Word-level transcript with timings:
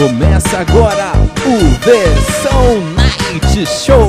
Começa 0.00 0.60
agora 0.60 1.12
o 1.44 1.58
Versão 1.84 2.80
Night 2.96 3.66
Show. 3.66 4.08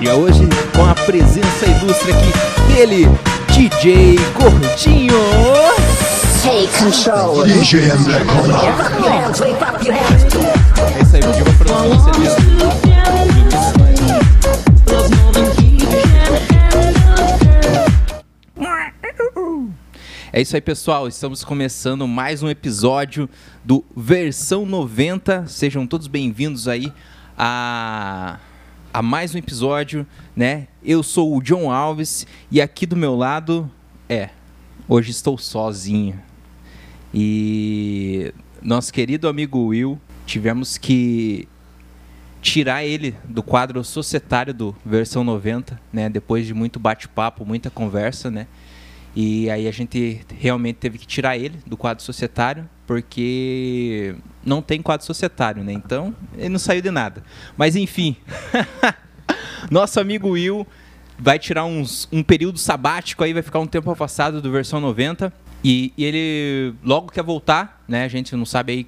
E 0.00 0.08
é 0.08 0.12
hoje 0.12 0.48
com 0.74 0.84
a 0.84 0.92
presença 0.92 1.66
ilustre 1.66 2.10
aqui 2.10 2.32
dele, 2.72 3.08
DJ 3.52 4.18
Gordinho. 4.34 5.14
Take 6.42 6.66
control. 6.82 7.44
DJ 7.44 7.80
hands. 7.82 8.08
É 10.96 11.00
isso 11.00 11.14
aí, 11.14 11.22
vou 11.22 11.32
uma 11.32 11.52
produção 11.52 12.12
certeza. 12.12 12.53
É 20.36 20.40
isso 20.40 20.56
aí, 20.56 20.60
pessoal. 20.60 21.06
Estamos 21.06 21.44
começando 21.44 22.08
mais 22.08 22.42
um 22.42 22.48
episódio 22.48 23.30
do 23.64 23.84
Versão 23.96 24.66
90. 24.66 25.46
Sejam 25.46 25.86
todos 25.86 26.08
bem-vindos 26.08 26.66
aí 26.66 26.92
a, 27.38 28.40
a 28.92 29.00
mais 29.00 29.32
um 29.32 29.38
episódio, 29.38 30.04
né? 30.34 30.66
Eu 30.82 31.04
sou 31.04 31.36
o 31.36 31.40
John 31.40 31.70
Alves 31.70 32.26
e 32.50 32.60
aqui 32.60 32.84
do 32.84 32.96
meu 32.96 33.14
lado 33.14 33.70
é. 34.08 34.30
Hoje 34.88 35.12
estou 35.12 35.38
sozinho. 35.38 36.20
E 37.14 38.34
nosso 38.60 38.92
querido 38.92 39.28
amigo 39.28 39.66
Will, 39.66 40.00
tivemos 40.26 40.76
que 40.76 41.46
tirar 42.42 42.84
ele 42.84 43.14
do 43.22 43.40
quadro 43.40 43.84
societário 43.84 44.52
do 44.52 44.74
Versão 44.84 45.22
90, 45.22 45.80
né? 45.92 46.08
Depois 46.08 46.44
de 46.44 46.52
muito 46.52 46.80
bate-papo, 46.80 47.46
muita 47.46 47.70
conversa, 47.70 48.32
né? 48.32 48.48
E 49.14 49.48
aí 49.48 49.68
a 49.68 49.70
gente 49.70 50.20
realmente 50.38 50.76
teve 50.76 50.98
que 50.98 51.06
tirar 51.06 51.36
ele 51.36 51.58
do 51.66 51.76
quadro 51.76 52.02
societário, 52.02 52.68
porque 52.86 54.16
não 54.44 54.60
tem 54.60 54.82
quadro 54.82 55.06
societário, 55.06 55.62
né? 55.62 55.72
Então, 55.72 56.14
ele 56.36 56.48
não 56.48 56.58
saiu 56.58 56.82
de 56.82 56.90
nada. 56.90 57.22
Mas 57.56 57.76
enfim, 57.76 58.16
nosso 59.70 60.00
amigo 60.00 60.30
Will 60.30 60.66
vai 61.18 61.38
tirar 61.38 61.64
uns, 61.64 62.08
um 62.10 62.22
período 62.22 62.58
sabático 62.58 63.22
aí, 63.22 63.32
vai 63.32 63.42
ficar 63.42 63.60
um 63.60 63.66
tempo 63.66 63.90
afastado 63.90 64.42
do 64.42 64.50
versão 64.50 64.80
90. 64.80 65.32
E, 65.62 65.92
e 65.96 66.04
ele 66.04 66.74
logo 66.82 67.10
quer 67.10 67.22
voltar, 67.22 67.82
né? 67.88 68.04
A 68.04 68.08
gente 68.08 68.34
não 68.34 68.44
sabe 68.44 68.72
aí 68.72 68.86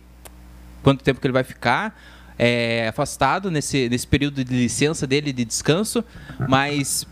quanto 0.82 1.02
tempo 1.02 1.20
que 1.20 1.26
ele 1.26 1.32
vai 1.32 1.44
ficar 1.44 1.96
é, 2.38 2.88
afastado 2.88 3.50
nesse, 3.50 3.88
nesse 3.88 4.06
período 4.06 4.44
de 4.44 4.54
licença 4.54 5.06
dele, 5.06 5.32
de 5.32 5.44
descanso, 5.44 6.04
mas 6.48 7.06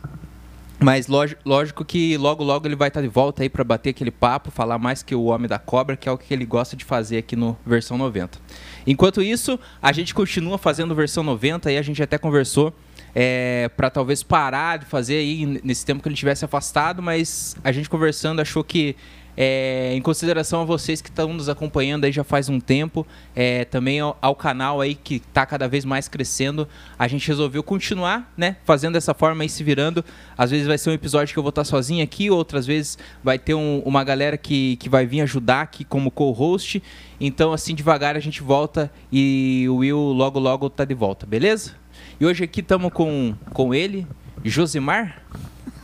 mas 0.81 1.07
lógico, 1.07 1.85
que 1.85 2.17
logo 2.17 2.43
logo 2.43 2.67
ele 2.67 2.77
vai 2.77 2.89
estar 2.89 3.01
de 3.01 3.09
volta 3.09 3.43
aí 3.43 3.49
para 3.49 3.65
bater 3.65 3.91
aquele 3.91 4.11
papo, 4.11 4.51
falar 4.51 4.79
mais 4.79 5.03
que 5.03 5.15
o 5.15 5.25
Homem 5.25 5.49
da 5.49 5.59
Cobra, 5.59 5.97
que 5.97 6.09
é 6.09 6.13
o 6.13 6.19
que 6.19 6.33
ele 6.33 6.45
gosta 6.45 6.77
de 6.77 6.85
fazer 6.85 7.19
aqui 7.19 7.37
no 7.37 7.57
versão 7.65 7.97
90. 7.97 8.39
Enquanto 8.87 9.23
isso, 9.23 9.59
a 9.81 9.93
gente 9.93 10.15
continua 10.15 10.59
fazendo 10.59 10.95
versão 10.95 11.23
90 11.23 11.71
e 11.73 11.79
a 11.79 11.83
gente 11.83 12.03
até 12.03 12.19
conversou 12.19 12.73
é, 13.15 13.71
para 13.77 13.89
talvez 13.89 14.23
parar 14.23 14.79
de 14.79 14.87
fazer 14.87 15.17
aí 15.17 15.61
nesse 15.63 15.87
tempo 15.87 16.03
que 16.03 16.09
ele 16.09 16.17
tivesse 16.17 16.45
afastado, 16.45 17.01
mas 17.01 17.57
a 17.63 17.71
gente 17.71 17.89
conversando 17.89 18.41
achou 18.41 18.65
que 18.65 18.97
é, 19.37 19.93
em 19.95 20.01
consideração 20.01 20.63
a 20.63 20.65
vocês 20.65 21.01
que 21.01 21.09
estão 21.09 21.33
nos 21.33 21.49
acompanhando 21.49 22.05
aí 22.05 22.13
já 22.13 22.25
faz 22.25 22.49
um 22.49 22.61
tempo, 22.61 23.07
é, 23.35 23.65
também 23.65 24.01
ao, 24.01 24.17
ao, 24.21 24.35
canal 24.35 24.81
aí 24.81 24.95
que 24.95 25.17
está 25.17 25.45
cada 25.45 25.69
vez 25.69 25.85
mais 25.85 26.09
crescendo, 26.09 26.69
a 26.99 27.09
gente 27.09 27.27
resolveu 27.27 27.63
continuar, 27.63 28.33
né, 28.37 28.57
fazendo 28.65 28.95
dessa 28.95 29.15
forma 29.15 29.43
aí, 29.43 29.49
se 29.49 29.63
virando. 29.65 30.05
Às 30.37 30.51
vezes 30.51 30.67
vai 30.67 30.79
ser 30.79 30.91
um 30.91 30.93
episódio 30.93 31.33
que 31.33 31.39
eu 31.39 31.43
vou 31.43 31.51
estar 31.51 31.65
sozinho 31.65 32.03
aqui, 32.03 32.31
outras 32.31 32.67
vezes 32.67 32.99
vai 33.23 33.39
ter 33.39 33.55
um, 33.55 33.81
uma 33.85 34.05
galera 34.05 34.37
que, 34.37 34.77
que 34.77 34.89
vai 34.89 35.07
vir 35.07 35.21
ajudar 35.23 35.63
aqui 35.63 35.85
como 35.85 36.11
co-host. 36.11 36.83
Então, 37.21 37.53
assim, 37.53 37.75
devagar 37.75 38.17
a 38.17 38.21
gente 38.21 38.43
volta 38.43 38.91
e 39.11 39.67
o 39.69 39.77
Will 39.77 39.99
logo 39.99 40.39
logo 40.39 40.69
tá 40.69 40.85
de 40.85 40.95
volta, 40.95 41.27
beleza? 41.27 41.73
E 42.21 42.27
hoje 42.27 42.45
aqui 42.45 42.61
estamos 42.61 42.93
com, 42.93 43.35
com 43.53 43.75
ele, 43.75 44.07
Josimar. 44.45 45.23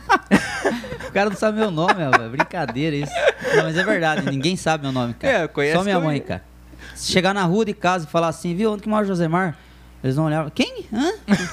O 1.11 1.13
cara 1.13 1.29
não 1.29 1.35
sabe 1.35 1.59
meu 1.59 1.69
nome, 1.69 1.95
é 2.01 2.29
brincadeira 2.29 2.95
isso. 2.95 3.11
Não, 3.53 3.63
mas 3.63 3.75
é 3.75 3.83
verdade, 3.83 4.31
ninguém 4.31 4.55
sabe 4.55 4.83
meu 4.85 4.93
nome, 4.93 5.13
cara. 5.13 5.39
É, 5.39 5.47
conhece 5.47 5.75
Só 5.75 5.83
minha 5.83 5.99
mãe, 5.99 6.21
cara. 6.21 6.41
Se 6.95 7.11
chegar 7.11 7.33
na 7.33 7.43
rua 7.43 7.65
de 7.65 7.73
casa 7.73 8.05
e 8.05 8.09
falar 8.09 8.29
assim, 8.29 8.55
viu, 8.55 8.71
onde 8.71 8.83
que 8.83 8.87
mora 8.87 9.03
o 9.03 9.07
Josemar? 9.07 9.57
Eles 10.01 10.15
vão 10.15 10.27
olhar, 10.27 10.49
quem? 10.51 10.85
Hã? 10.91 11.11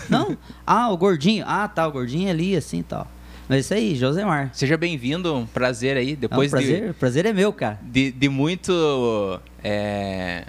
Não? 0.09 0.39
Ah, 0.65 0.91
o 0.93 0.97
gordinho. 0.97 1.45
Ah, 1.45 1.67
tá, 1.67 1.89
o 1.89 1.91
gordinho 1.91 2.29
é 2.29 2.31
ali, 2.31 2.57
assim 2.57 2.79
e 2.79 2.83
tal. 2.85 3.09
Mas 3.49 3.65
isso 3.65 3.75
aí, 3.75 3.97
Josemar. 3.97 4.51
Seja 4.53 4.77
bem-vindo, 4.77 5.35
um 5.35 5.45
prazer 5.45 5.97
aí. 5.97 6.15
Depois 6.15 6.53
é 6.53 6.57
um 6.57 6.61
prazer, 6.61 6.87
de, 6.87 6.93
prazer 6.93 7.27
é 7.27 7.33
meu, 7.33 7.53
cara. 7.53 7.81
De, 7.83 8.13
de 8.13 8.29
muito. 8.29 9.41
É... 9.65 10.45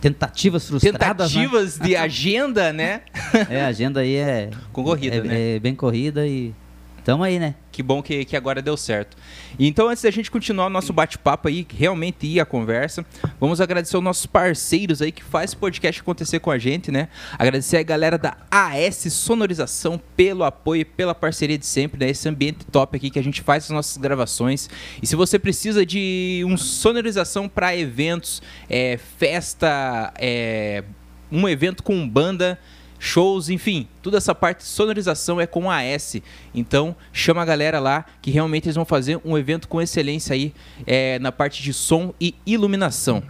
Tentativas 0.00 0.66
frustradas. 0.66 1.30
Tentativas 1.30 1.78
né? 1.78 1.86
de 1.86 1.96
agenda, 1.96 2.72
né? 2.72 3.02
É, 3.50 3.62
a 3.62 3.66
agenda 3.66 4.00
aí 4.00 4.16
é. 4.16 4.50
Concorrida, 4.72 5.16
é, 5.16 5.22
né? 5.22 5.56
É 5.56 5.58
bem 5.58 5.74
corrida 5.74 6.26
e. 6.26 6.54
Tamo 7.04 7.22
aí, 7.22 7.38
né? 7.38 7.54
Que 7.70 7.82
bom 7.82 8.02
que, 8.02 8.24
que 8.24 8.34
agora 8.34 8.62
deu 8.62 8.78
certo. 8.78 9.14
Então, 9.58 9.88
antes 9.90 10.02
da 10.02 10.10
gente 10.10 10.30
continuar 10.30 10.66
o 10.66 10.70
nosso 10.70 10.90
bate-papo 10.90 11.48
aí, 11.48 11.66
realmente 11.76 12.26
ir 12.26 12.40
a 12.40 12.46
conversa, 12.46 13.04
vamos 13.38 13.60
agradecer 13.60 13.94
os 13.98 14.02
nossos 14.02 14.24
parceiros 14.24 15.02
aí 15.02 15.12
que 15.12 15.22
faz 15.22 15.50
esse 15.50 15.56
podcast 15.56 16.00
acontecer 16.00 16.40
com 16.40 16.50
a 16.50 16.56
gente, 16.56 16.90
né? 16.90 17.08
Agradecer 17.38 17.76
a 17.76 17.82
galera 17.82 18.16
da 18.16 18.38
AS 18.50 19.12
Sonorização 19.12 20.00
pelo 20.16 20.44
apoio 20.44 20.80
e 20.80 20.84
pela 20.84 21.14
parceria 21.14 21.58
de 21.58 21.66
sempre, 21.66 22.00
né? 22.00 22.08
Esse 22.08 22.26
ambiente 22.26 22.64
top 22.64 22.96
aqui 22.96 23.10
que 23.10 23.18
a 23.18 23.22
gente 23.22 23.42
faz 23.42 23.64
as 23.64 23.70
nossas 23.70 23.98
gravações. 23.98 24.70
E 25.02 25.06
se 25.06 25.14
você 25.14 25.38
precisa 25.38 25.84
de 25.84 26.42
um 26.46 26.56
sonorização 26.56 27.50
para 27.50 27.76
eventos, 27.76 28.40
é, 28.66 28.98
festa, 29.18 30.10
é, 30.16 30.82
um 31.30 31.46
evento 31.46 31.82
com 31.82 32.08
banda 32.08 32.58
shows, 33.04 33.50
enfim, 33.50 33.86
toda 34.02 34.16
essa 34.16 34.34
parte 34.34 34.58
de 34.60 34.64
sonorização 34.64 35.40
é 35.40 35.46
com 35.46 35.70
a 35.70 35.78
AS. 35.78 36.16
Então, 36.54 36.96
chama 37.12 37.42
a 37.42 37.44
galera 37.44 37.78
lá 37.78 38.04
que 38.22 38.30
realmente 38.30 38.64
eles 38.64 38.76
vão 38.76 38.84
fazer 38.84 39.20
um 39.24 39.36
evento 39.36 39.68
com 39.68 39.80
excelência 39.80 40.34
aí 40.34 40.54
é, 40.86 41.18
na 41.18 41.30
parte 41.30 41.62
de 41.62 41.72
som 41.72 42.14
e 42.20 42.34
iluminação. 42.46 43.22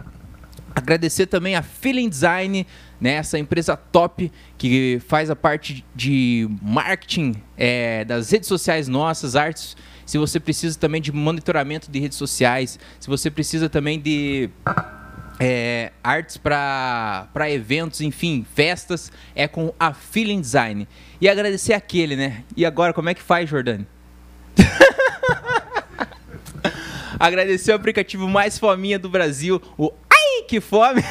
Agradecer 0.73 1.27
também 1.27 1.55
a 1.55 1.61
Feeling 1.61 2.09
Design, 2.09 2.65
né, 2.99 3.11
essa 3.11 3.37
empresa 3.37 3.75
top 3.75 4.31
que 4.57 5.01
faz 5.07 5.29
a 5.29 5.35
parte 5.35 5.85
de 5.93 6.49
marketing 6.61 7.35
é, 7.57 8.03
das 8.05 8.31
redes 8.31 8.47
sociais 8.47 8.87
nossas, 8.87 9.35
artes. 9.35 9.75
Se 10.05 10.17
você 10.17 10.39
precisa 10.39 10.77
também 10.77 11.01
de 11.01 11.11
monitoramento 11.11 11.89
de 11.89 11.99
redes 11.99 12.17
sociais, 12.17 12.79
se 12.99 13.07
você 13.07 13.29
precisa 13.29 13.67
também 13.69 13.99
de 13.99 14.49
é, 15.39 15.91
artes 16.03 16.37
para 16.37 17.49
eventos, 17.49 18.01
enfim, 18.01 18.45
festas, 18.55 19.11
é 19.35 19.47
com 19.47 19.73
a 19.79 19.93
Feeling 19.93 20.41
Design. 20.41 20.87
E 21.19 21.27
agradecer 21.27 21.73
aquele, 21.73 22.15
né? 22.15 22.43
E 22.55 22.65
agora, 22.65 22.93
como 22.93 23.09
é 23.09 23.13
que 23.13 23.21
faz, 23.21 23.49
Jordani? 23.49 23.87
agradecer 27.19 27.71
o 27.71 27.75
aplicativo 27.75 28.27
mais 28.27 28.57
fominha 28.57 28.99
do 28.99 29.09
Brasil, 29.09 29.61
o 29.77 29.91
Ai, 30.09 30.43
que 30.47 30.61
fome! 30.61 31.03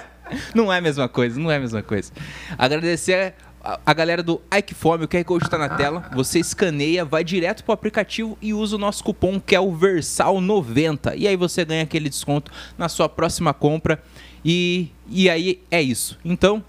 não 0.54 0.72
é 0.72 0.78
a 0.78 0.80
mesma 0.80 1.08
coisa, 1.08 1.40
não 1.40 1.50
é 1.50 1.56
a 1.56 1.60
mesma 1.60 1.82
coisa. 1.82 2.12
Agradecer 2.56 3.34
a 3.62 3.92
galera 3.92 4.22
do 4.22 4.40
Ike 4.56 4.74
Fome, 4.74 5.04
o 5.04 5.08
QR 5.08 5.24
Code 5.24 5.44
está 5.44 5.58
na 5.58 5.68
tela. 5.68 6.10
Você 6.14 6.38
escaneia, 6.38 7.04
vai 7.04 7.22
direto 7.22 7.62
pro 7.62 7.72
aplicativo 7.72 8.36
e 8.40 8.54
usa 8.54 8.76
o 8.76 8.78
nosso 8.78 9.04
cupom 9.04 9.38
que 9.38 9.54
é 9.54 9.60
o 9.60 9.72
Versal90. 9.72 11.14
E 11.16 11.28
aí 11.28 11.36
você 11.36 11.64
ganha 11.64 11.82
aquele 11.82 12.08
desconto 12.08 12.50
na 12.78 12.88
sua 12.88 13.08
próxima 13.08 13.52
compra. 13.52 14.02
E, 14.44 14.88
e 15.08 15.28
aí 15.28 15.60
é 15.70 15.82
isso. 15.82 16.18
Então, 16.24 16.64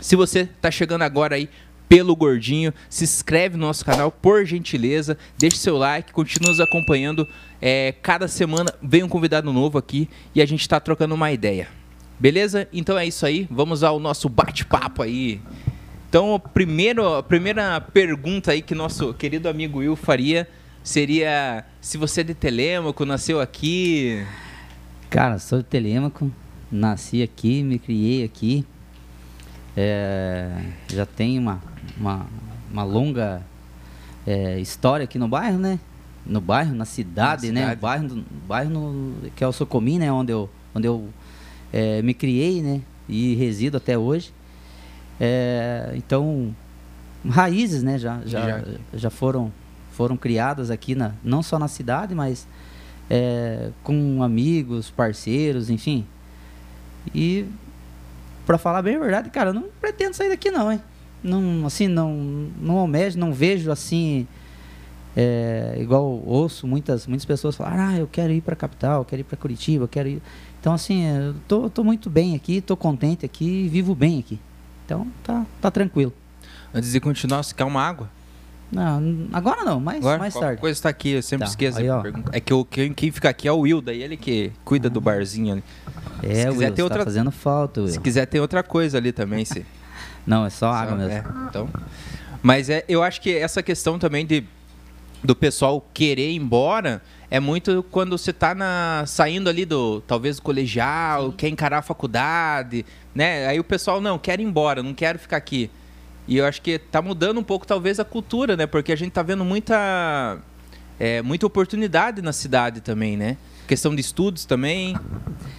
se 0.00 0.16
você 0.16 0.40
está 0.40 0.70
chegando 0.70 1.02
agora 1.02 1.36
aí 1.36 1.48
pelo 1.88 2.14
Gordinho, 2.14 2.74
se 2.90 3.04
inscreve 3.04 3.56
no 3.56 3.66
nosso 3.66 3.84
canal, 3.84 4.10
por 4.10 4.44
gentileza. 4.44 5.16
Deixe 5.38 5.56
seu 5.56 5.78
like, 5.78 6.12
continue 6.12 6.48
nos 6.50 6.60
acompanhando. 6.60 7.26
É, 7.62 7.94
cada 8.02 8.28
semana 8.28 8.74
vem 8.82 9.02
um 9.02 9.08
convidado 9.08 9.52
novo 9.52 9.78
aqui 9.78 10.08
e 10.34 10.42
a 10.42 10.46
gente 10.46 10.60
está 10.60 10.78
trocando 10.78 11.14
uma 11.14 11.32
ideia. 11.32 11.68
Beleza? 12.20 12.68
Então 12.72 12.98
é 12.98 13.06
isso 13.06 13.24
aí. 13.24 13.46
Vamos 13.50 13.82
ao 13.82 13.98
nosso 13.98 14.28
bate-papo 14.28 15.02
aí. 15.02 15.40
Então, 16.08 16.34
o 16.34 16.38
primeiro, 16.40 17.16
a 17.16 17.22
primeira 17.22 17.78
pergunta 17.80 18.52
aí 18.52 18.62
que 18.62 18.74
nosso 18.74 19.12
querido 19.12 19.46
amigo 19.46 19.80
Will 19.80 19.94
faria 19.94 20.48
seria 20.82 21.66
se 21.82 21.98
você 21.98 22.22
é 22.22 22.24
de 22.24 22.32
Telêmaco, 22.34 23.04
nasceu 23.04 23.42
aqui. 23.42 24.24
Cara, 25.10 25.38
sou 25.38 25.58
de 25.58 25.64
Telêmaco, 25.64 26.30
nasci 26.72 27.22
aqui, 27.22 27.62
me 27.62 27.78
criei 27.78 28.24
aqui. 28.24 28.64
É, 29.76 30.50
já 30.88 31.04
tenho 31.04 31.42
uma, 31.42 31.62
uma, 31.94 32.26
uma 32.72 32.84
longa 32.84 33.42
é, 34.26 34.58
história 34.58 35.04
aqui 35.04 35.18
no 35.18 35.28
bairro, 35.28 35.58
né? 35.58 35.78
No 36.24 36.40
bairro, 36.40 36.74
na 36.74 36.86
cidade, 36.86 37.48
na 37.48 37.52
né? 37.52 37.60
Cidade. 37.60 37.80
bairro, 37.82 38.04
no, 38.04 38.24
bairro 38.46 38.70
no, 38.70 39.30
que 39.36 39.44
é 39.44 39.46
o 39.46 39.52
Socomi, 39.52 39.98
né? 39.98 40.10
Onde 40.10 40.32
eu, 40.32 40.48
onde 40.74 40.88
eu 40.88 41.06
é, 41.70 42.00
me 42.00 42.14
criei, 42.14 42.62
né? 42.62 42.80
E 43.06 43.34
resido 43.34 43.76
até 43.76 43.98
hoje. 43.98 44.32
É, 45.20 45.92
então, 45.96 46.54
raízes, 47.28 47.82
né, 47.82 47.98
já, 47.98 48.20
já, 48.24 48.60
já. 48.60 48.64
já 48.94 49.10
foram, 49.10 49.52
foram 49.92 50.16
criadas 50.16 50.70
aqui, 50.70 50.94
na, 50.94 51.12
não 51.24 51.42
só 51.42 51.58
na 51.58 51.68
cidade, 51.68 52.14
mas 52.14 52.46
é, 53.10 53.70
com 53.82 54.22
amigos, 54.22 54.90
parceiros, 54.90 55.70
enfim. 55.70 56.06
E 57.14 57.46
pra 58.46 58.58
falar 58.58 58.82
bem 58.82 58.96
a 58.96 59.00
verdade, 59.00 59.30
cara, 59.30 59.50
eu 59.50 59.54
não 59.54 59.64
pretendo 59.80 60.14
sair 60.14 60.28
daqui 60.28 60.50
não, 60.50 60.72
hein? 60.72 60.80
Não, 61.22 61.66
assim, 61.66 61.88
não, 61.88 62.14
não 62.60 62.78
almejo, 62.78 63.18
não 63.18 63.32
vejo 63.32 63.72
assim, 63.72 64.26
é, 65.16 65.76
igual 65.80 66.22
ouço 66.24 66.66
muitas, 66.66 67.06
muitas 67.06 67.24
pessoas 67.24 67.56
falar, 67.56 67.88
ah, 67.88 67.98
eu 67.98 68.06
quero 68.06 68.32
ir 68.32 68.40
pra 68.40 68.54
capital, 68.54 69.00
eu 69.00 69.04
quero 69.04 69.20
ir 69.20 69.24
pra 69.24 69.36
Curitiba, 69.36 69.84
eu 69.84 69.88
quero 69.88 70.08
ir... 70.08 70.22
Então, 70.60 70.72
assim, 70.72 71.04
eu 71.04 71.34
tô, 71.46 71.68
tô 71.68 71.82
muito 71.82 72.08
bem 72.08 72.36
aqui, 72.36 72.60
tô 72.60 72.76
contente 72.76 73.24
aqui 73.26 73.64
e 73.64 73.68
vivo 73.68 73.94
bem 73.94 74.20
aqui. 74.20 74.38
Então, 74.88 75.06
tá, 75.22 75.44
tá 75.60 75.70
tranquilo. 75.70 76.14
Antes 76.72 76.92
de 76.92 76.98
continuar, 76.98 77.42
você 77.42 77.54
quer 77.54 77.64
uma 77.64 77.82
água? 77.82 78.08
Não, 78.72 79.28
agora 79.34 79.62
não, 79.64 79.78
mais, 79.78 79.98
Agora? 79.98 80.18
mais 80.18 80.32
tarde. 80.32 80.58
coisa 80.60 80.78
está 80.78 80.88
aqui, 80.88 81.10
eu 81.10 81.22
sempre 81.22 81.44
Tá, 81.46 81.50
esqueço. 81.50 81.78
aí. 81.78 81.86
É 82.32 82.40
que 82.40 82.54
o, 82.54 82.64
quem, 82.64 82.94
quem 82.94 83.10
fica 83.10 83.28
aqui 83.28 83.46
é 83.46 83.52
o 83.52 83.58
Will, 83.60 83.82
daí 83.82 84.02
ele 84.02 84.16
que 84.16 84.50
cuida 84.64 84.88
do 84.88 84.98
barzinho 85.00 85.52
ali. 85.54 85.64
É, 86.22 86.28
Se 86.28 86.48
quiser 86.48 86.48
Will, 86.50 86.58
ter 86.70 86.76
tá 86.76 86.84
outra- 86.84 87.04
fazendo 87.04 87.30
falta, 87.30 87.80
Will. 87.82 87.90
Se 87.90 88.00
quiser, 88.00 88.24
tem 88.26 88.40
outra 88.40 88.62
coisa 88.62 88.96
ali 88.96 89.12
também. 89.12 89.44
Se... 89.44 89.64
Não, 90.26 90.44
é 90.46 90.50
só 90.50 90.70
água 90.70 90.92
Só- 90.92 90.96
mesmo. 91.06 91.12
é, 91.12 91.24
então. 91.48 91.68
Mas 92.42 92.70
é, 92.70 92.82
eu 92.88 93.02
acho 93.02 93.20
que 93.20 93.34
essa 93.34 93.62
questão 93.62 93.98
também 93.98 94.24
de 94.24 94.42
do 95.22 95.34
pessoal 95.34 95.84
querer 95.92 96.30
ir 96.30 96.36
embora 96.36 97.02
é 97.28 97.40
muito 97.40 97.84
quando 97.90 98.16
você 98.16 98.32
tá 98.32 98.54
na, 98.54 99.02
saindo 99.04 99.48
ali 99.50 99.64
do 99.64 100.00
talvez 100.02 100.36
do 100.36 100.42
colegial, 100.42 101.32
quer 101.32 101.48
encarar 101.48 101.78
a 101.78 101.82
faculdade, 101.82 102.86
né? 103.18 103.48
Aí 103.48 103.58
o 103.58 103.64
pessoal 103.64 104.00
não 104.00 104.16
quer 104.16 104.38
ir 104.38 104.44
embora, 104.44 104.80
não 104.80 104.94
quero 104.94 105.18
ficar 105.18 105.38
aqui. 105.38 105.68
E 106.28 106.36
eu 106.36 106.46
acho 106.46 106.62
que 106.62 106.78
tá 106.78 107.02
mudando 107.02 107.38
um 107.38 107.42
pouco 107.42 107.66
talvez 107.66 107.98
a 107.98 108.04
cultura, 108.04 108.56
né? 108.56 108.64
Porque 108.64 108.92
a 108.92 108.96
gente 108.96 109.10
tá 109.10 109.24
vendo 109.24 109.44
muita 109.44 110.38
é, 111.00 111.20
muita 111.20 111.44
oportunidade 111.44 112.22
na 112.22 112.32
cidade 112.32 112.80
também, 112.80 113.16
né? 113.16 113.36
Questão 113.66 113.92
de 113.92 114.00
estudos 114.00 114.44
também. 114.44 114.96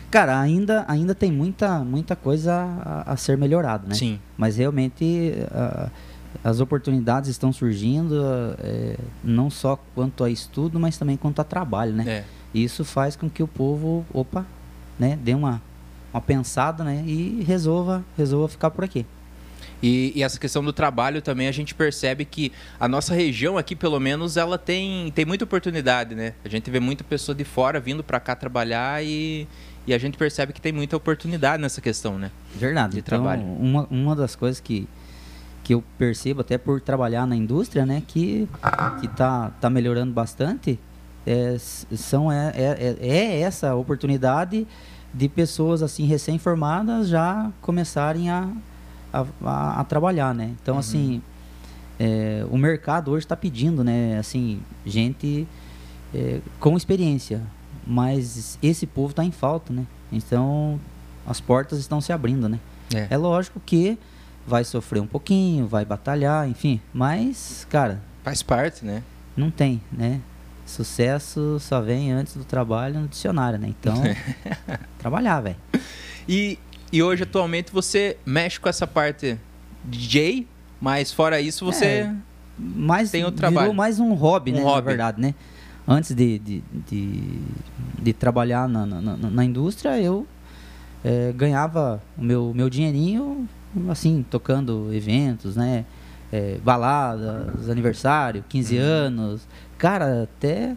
Cara, 0.09 0.39
ainda, 0.39 0.85
ainda 0.87 1.13
tem 1.13 1.33
muita, 1.33 1.79
muita 1.79 2.15
coisa 2.15 2.53
a, 2.55 3.11
a 3.11 3.17
ser 3.17 3.37
melhorado, 3.37 3.89
né? 3.89 3.93
Sim. 3.93 4.21
Mas 4.37 4.55
realmente 4.55 5.33
ah, 5.51 5.89
as 6.41 6.61
oportunidades 6.61 7.29
estão 7.29 7.51
surgindo, 7.51 8.23
eh, 8.59 8.95
não 9.21 9.49
só 9.49 9.77
quanto 9.93 10.23
a 10.23 10.29
estudo, 10.29 10.79
mas 10.79 10.97
também 10.97 11.17
quanto 11.17 11.41
a 11.41 11.43
trabalho, 11.43 11.91
né? 11.91 12.05
É. 12.07 12.23
E 12.53 12.63
Isso 12.63 12.85
faz 12.85 13.17
com 13.17 13.29
que 13.29 13.43
o 13.43 13.47
povo, 13.47 14.05
opa, 14.13 14.45
né, 14.97 15.19
dê 15.21 15.33
uma, 15.33 15.61
uma 16.13 16.21
pensada, 16.21 16.83
né, 16.83 17.03
e 17.05 17.43
resolva, 17.47 18.03
resolva 18.17 18.47
ficar 18.47 18.71
por 18.71 18.83
aqui. 18.83 19.05
E, 19.81 20.11
e 20.15 20.23
essa 20.23 20.37
questão 20.39 20.63
do 20.63 20.73
trabalho 20.73 21.21
também 21.21 21.47
a 21.47 21.51
gente 21.51 21.73
percebe 21.73 22.25
que 22.25 22.51
a 22.79 22.87
nossa 22.87 23.13
região 23.13 23.57
aqui, 23.57 23.75
pelo 23.75 23.99
menos, 23.99 24.35
ela 24.35 24.57
tem, 24.57 25.11
tem 25.11 25.25
muita 25.25 25.45
oportunidade, 25.45 26.15
né? 26.15 26.33
A 26.43 26.49
gente 26.49 26.69
vê 26.69 26.79
muita 26.79 27.03
pessoa 27.03 27.33
de 27.33 27.45
fora 27.45 27.79
vindo 27.79 28.03
para 28.03 28.19
cá 28.19 28.35
trabalhar 28.35 29.01
e, 29.03 29.47
e 29.87 29.93
a 29.93 29.97
gente 29.97 30.17
percebe 30.17 30.51
que 30.51 30.59
tem 30.59 30.73
muita 30.73 30.97
oportunidade 30.97 31.61
nessa 31.61 31.79
questão, 31.79 32.19
né? 32.19 32.29
Verdade. 32.53 32.93
De 32.93 32.99
então, 32.99 33.19
trabalho. 33.19 33.41
Uma, 33.43 33.87
uma 33.89 34.15
das 34.17 34.35
coisas 34.35 34.59
que, 34.59 34.85
que 35.63 35.73
eu 35.73 35.81
percebo, 35.97 36.41
até 36.41 36.57
por 36.57 36.81
trabalhar 36.81 37.25
na 37.25 37.35
indústria, 37.35 37.85
né, 37.85 38.03
que, 38.05 38.49
que 38.99 39.07
tá, 39.07 39.51
tá 39.61 39.69
melhorando 39.69 40.11
bastante, 40.11 40.77
é, 41.25 41.55
são, 41.57 42.29
é, 42.29 42.51
é, 42.55 42.97
é- 43.01 43.07
é 43.07 43.39
essa 43.41 43.75
oportunidade 43.75 44.67
de 45.13 45.27
pessoas 45.27 45.81
assim 45.81 46.05
recém-formadas 46.05 47.07
já 47.07 47.51
começarem 47.61 48.29
a, 48.29 48.49
a, 49.11 49.25
a- 49.81 49.83
trabalhar, 49.83 50.33
né? 50.33 50.53
Então, 50.61 50.75
Uhum. 50.75 50.79
assim, 50.79 51.21
é, 51.99 52.45
o 52.49 52.57
mercado 52.57 53.11
hoje 53.11 53.25
está 53.25 53.35
pedindo, 53.35 53.83
né, 53.83 54.17
assim, 54.19 54.61
gente 54.85 55.47
é, 56.13 56.39
com 56.59 56.75
experiência, 56.77 57.41
mas 57.85 58.57
esse 58.61 58.85
povo 58.87 59.11
está 59.11 59.23
em 59.23 59.31
falta, 59.31 59.73
né? 59.73 59.85
Então, 60.11 60.79
as 61.27 61.39
portas 61.39 61.79
estão 61.79 61.99
se 62.01 62.11
abrindo, 62.13 62.47
né? 62.49 62.59
É 63.09 63.17
lógico 63.17 63.59
que 63.63 63.97
vai 64.47 64.63
sofrer 64.63 64.99
um 65.01 65.05
pouquinho, 65.07 65.67
vai 65.67 65.85
batalhar, 65.85 66.47
enfim, 66.49 66.79
mas, 66.93 67.67
cara, 67.69 68.01
Faz 68.23 68.41
parte, 68.43 68.83
né? 68.85 69.03
não 69.37 69.49
tem, 69.51 69.81
né? 69.91 70.19
Sucesso 70.69 71.57
só 71.59 71.81
vem 71.81 72.11
antes 72.11 72.35
do 72.35 72.43
trabalho 72.45 72.99
no 73.01 73.07
dicionário, 73.07 73.57
né? 73.59 73.67
Então, 73.69 74.01
trabalhar, 74.99 75.41
velho. 75.41 75.55
E, 76.27 76.57
e 76.91 77.01
hoje, 77.03 77.23
atualmente, 77.23 77.71
você 77.71 78.17
mexe 78.25 78.59
com 78.59 78.69
essa 78.69 78.85
parte 78.87 79.37
DJ, 79.83 80.47
mas 80.79 81.11
fora 81.11 81.41
isso, 81.41 81.65
você... 81.65 81.85
É, 81.85 82.13
Mas 82.57 83.11
Tem 83.11 83.21
o 83.23 83.25
virou 83.27 83.37
trabalho. 83.37 83.73
mais 83.73 83.99
um 83.99 84.13
hobby, 84.13 84.51
Um 84.51 84.55
né? 84.55 84.63
Na 84.63 84.69
hobby. 84.69 84.85
verdade, 84.87 85.21
né? 85.21 85.33
Antes 85.87 86.13
de, 86.13 86.37
de, 86.39 86.63
de, 86.87 87.39
de 88.01 88.13
trabalhar 88.13 88.67
na, 88.69 88.85
na, 88.85 89.01
na- 89.01 89.29
na 89.29 89.43
indústria, 89.45 89.99
eu 89.99 90.27
eh, 91.03 91.33
ganhava 91.35 91.99
o 92.17 92.21
meu, 92.23 92.51
meu 92.53 92.69
dinheirinho, 92.69 93.47
assim, 93.89 94.23
tocando 94.29 94.93
eventos, 94.93 95.55
né? 95.55 95.85
Eh, 96.31 96.59
baladas, 96.63 97.67
aniversário, 97.69 98.43
15 98.47 98.75
Uhum. 98.77 98.83
anos. 98.83 99.47
Cara, 99.79 100.23
até. 100.23 100.75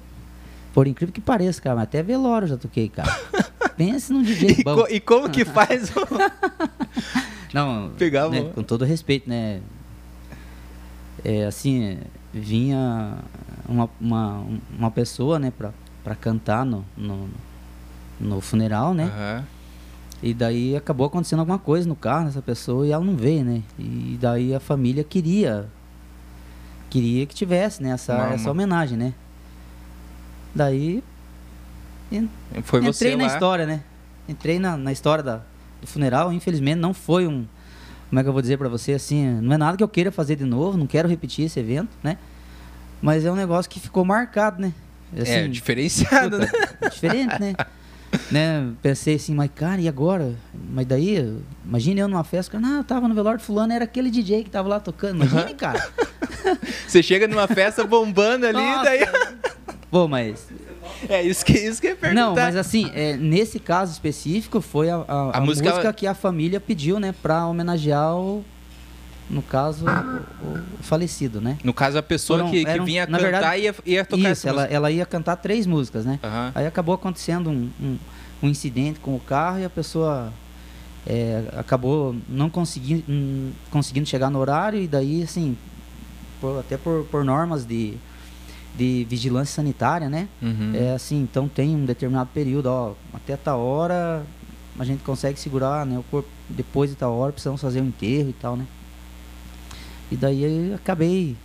Por 0.73 0.87
incrível 0.87 1.13
que 1.13 1.21
pareça, 1.21 1.61
cara, 1.61 1.77
mas 1.77 1.83
até 1.85 2.03
velório 2.03 2.49
já 2.49 2.57
toquei, 2.57 2.89
cara. 2.89 3.13
Pense 3.77 4.11
num 4.13 4.23
DJ 4.23 4.57
E, 4.61 4.65
bom. 4.65 4.75
co- 4.77 4.87
e 4.89 5.01
como 5.01 5.29
que 5.29 5.45
faz 5.47 5.91
o... 5.95 6.01
Não, 7.53 7.91
Pegava- 7.99 8.31
né, 8.31 8.51
com 8.55 8.63
todo 8.63 8.85
respeito, 8.85 9.29
né? 9.29 9.61
É, 11.25 11.45
assim, 11.45 11.99
vinha 12.33 13.19
uma, 13.69 13.89
uma, 14.01 14.45
uma 14.79 14.91
pessoa, 14.91 15.39
né, 15.39 15.53
pra, 15.57 15.71
pra 16.03 16.15
cantar 16.15 16.65
no, 16.65 16.85
no, 16.97 17.29
no 18.19 18.41
funeral, 18.41 18.95
né? 18.95 19.05
Aham. 19.05 19.45
E 20.23 20.33
daí 20.33 20.75
acabou 20.77 21.07
acontecendo 21.07 21.41
alguma 21.41 21.59
coisa 21.59 21.87
no 21.89 21.97
carro 21.97 22.27
dessa 22.27 22.41
pessoa 22.41 22.87
e 22.87 22.93
ela 22.93 23.05
não 23.05 23.17
veio, 23.17 23.45
né? 23.45 23.63
E 23.79 24.17
daí 24.21 24.55
a 24.55 24.61
família 24.61 25.03
queria 25.05 25.67
queria 26.93 27.25
que 27.27 27.35
tivesse, 27.35 27.83
né, 27.83 27.91
essa, 27.91 28.15
Uma- 28.15 28.35
essa 28.35 28.51
homenagem, 28.51 28.99
né? 28.99 29.15
Daí 30.55 31.03
Foi 32.65 32.81
entrei 32.81 32.93
você 32.93 33.17
na 33.17 33.27
lá. 33.27 33.33
história, 33.33 33.67
né? 33.67 33.81
Entrei 34.29 34.59
na, 34.59 34.77
na 34.77 34.93
história 34.93 35.25
da, 35.25 35.41
do 35.81 35.87
funeral. 35.87 36.33
Infelizmente, 36.33 36.79
não 36.79 36.93
foi 36.93 37.27
um. 37.27 37.47
Como 38.11 38.21
é 38.21 38.23
que 38.23 38.29
eu 38.29 38.33
vou 38.33 38.43
dizer 38.43 38.59
pra 38.59 38.69
você? 38.69 38.93
Assim, 38.93 39.27
não 39.41 39.55
é 39.55 39.57
nada 39.59 39.77
que 39.77 39.83
eu 39.83 39.89
queira 39.89 40.13
fazer 40.13 40.37
de 40.37 40.45
novo. 40.45 40.77
Não 40.77 40.87
quero 40.87 41.09
repetir 41.09 41.47
esse 41.47 41.59
evento, 41.59 41.89
né? 42.03 42.19
Mas 43.01 43.25
é 43.25 43.33
um 43.33 43.35
negócio 43.37 43.71
que 43.71 43.81
ficou 43.81 44.05
marcado, 44.05 44.61
né? 44.61 44.73
é, 45.17 45.23
Assim, 45.23 45.51
diferenciado, 45.51 46.39
né? 46.39 46.47
puta, 46.47 46.91
diferente, 46.91 47.41
né? 47.41 47.55
né? 48.33 48.71
Pensei 48.81 49.17
assim, 49.17 49.35
mas 49.35 49.51
cara, 49.55 49.81
e 49.81 49.89
agora? 49.89 50.35
Mas 50.71 50.87
daí, 50.87 51.37
imagine 51.65 52.01
eu 52.01 52.09
numa 52.09 52.25
festa, 52.25 52.53
cara, 52.53 52.63
não, 52.67 52.77
eu 52.79 52.85
tava 52.85 53.07
no 53.09 53.15
velório 53.15 53.39
de 53.39 53.45
fulano, 53.45 53.73
era 53.73 53.85
aquele 53.85 54.11
DJ 54.11 54.45
que 54.45 54.51
tava 54.51 54.69
lá 54.69 54.81
tocando. 54.81 55.25
Imagine, 55.25 55.55
cara. 55.55 55.87
Você 56.87 57.03
chega 57.03 57.29
numa 57.29 57.47
festa 57.47 57.85
bombando 57.85 58.47
ali, 58.47 58.59
Nossa. 58.59 58.85
daí... 58.85 59.01
Pô, 59.91 60.09
mas 60.09 60.49
É 61.09 61.23
isso 61.23 61.45
que, 61.45 61.53
isso 61.53 61.81
que 61.81 61.89
ia 61.89 61.97
perguntar. 61.97 62.21
Não, 62.21 62.35
mas 62.35 62.57
assim, 62.57 62.91
é, 62.95 63.17
nesse 63.17 63.59
caso 63.59 63.93
específico 63.93 64.61
foi 64.61 64.89
a, 64.91 64.97
a- 64.97 65.31
A 65.35 65.39
a 65.39 65.41
música- 65.41 65.71
música... 65.71 65.93
que 65.93 66.07
a 66.07 66.15
família 66.15 66.59
pediu, 66.61 66.99
né, 66.99 67.15
pra 67.23 67.47
homenagear 67.47 68.17
o, 68.17 68.43
no 69.29 69.43
caso, 69.43 69.85
o, 69.87 70.59
o 70.81 70.83
falecido, 70.83 71.41
né? 71.41 71.59
No 71.63 71.73
caso, 71.75 71.99
a 71.99 72.03
pessoa 72.03 72.39
Foram- 72.41 72.51
que, 72.51 72.65
que 72.65 72.71
eram- 72.71 72.85
vinha 72.85 73.07
cantar 73.07 73.21
verdade, 73.21 73.63
ia, 73.63 73.75
ia 73.87 74.05
tocar 74.05 74.23
Isso, 74.23 74.31
essa 74.31 74.49
ela, 74.49 74.61
música. 74.63 74.75
ela 74.75 74.91
ia 74.91 75.07
cantar 75.07 75.37
três 75.37 75.67
músicas, 75.67 76.05
né? 76.07 76.19
Aham. 76.23 76.53
Aí 76.55 76.67
acabou 76.67 76.95
acontecendo 76.95 77.51
um, 77.51 77.71
um, 77.81 77.99
um 78.43 78.49
incidente 78.49 78.99
com 79.01 79.15
o 79.15 79.21
carro 79.21 79.61
e 79.61 79.65
a 79.65 79.71
pessoa 79.71 80.33
é, 81.07 81.45
acabou 81.57 82.15
não 82.29 82.49
conseguindo, 82.51 83.05
hum, 83.09 83.53
conseguindo 83.71 84.07
chegar 84.09 84.31
no 84.31 84.39
horário 84.39 84.81
e 84.81 84.87
daí, 84.89 85.23
assim, 85.23 85.57
por- 86.41 86.59
até 86.61 86.77
por, 86.77 87.05
por 87.11 87.25
normas 87.25 87.65
de, 87.65 87.95
de 88.77 89.07
vigilância 89.09 89.55
sanitária, 89.55 90.09
né? 90.09 90.29
Uhum. 90.41 90.73
É 90.75 90.93
assim, 90.95 91.21
então 91.23 91.49
tem 91.49 91.75
um 91.77 91.85
determinado 91.85 92.31
período, 92.35 92.67
ó, 92.67 92.95
até 93.13 93.37
tal 93.37 93.61
hora 93.61 94.25
a 94.79 94.85
gente 94.85 95.03
consegue 95.03 95.39
segurar, 95.39 95.85
né, 95.85 95.99
o 95.99 96.03
corpo, 96.05 96.29
depois 96.49 96.89
de 96.91 96.97
tal 96.97 97.15
hora 97.15 97.31
precisamos 97.33 97.61
fazer 97.61 97.81
o 97.81 97.85
enterro 97.85 98.31
e 98.31 98.33
tal, 98.33 98.57
né? 98.57 98.67
E 100.11 100.17
daí 100.17 100.43
eu 100.71 100.75
acabei 100.75 101.37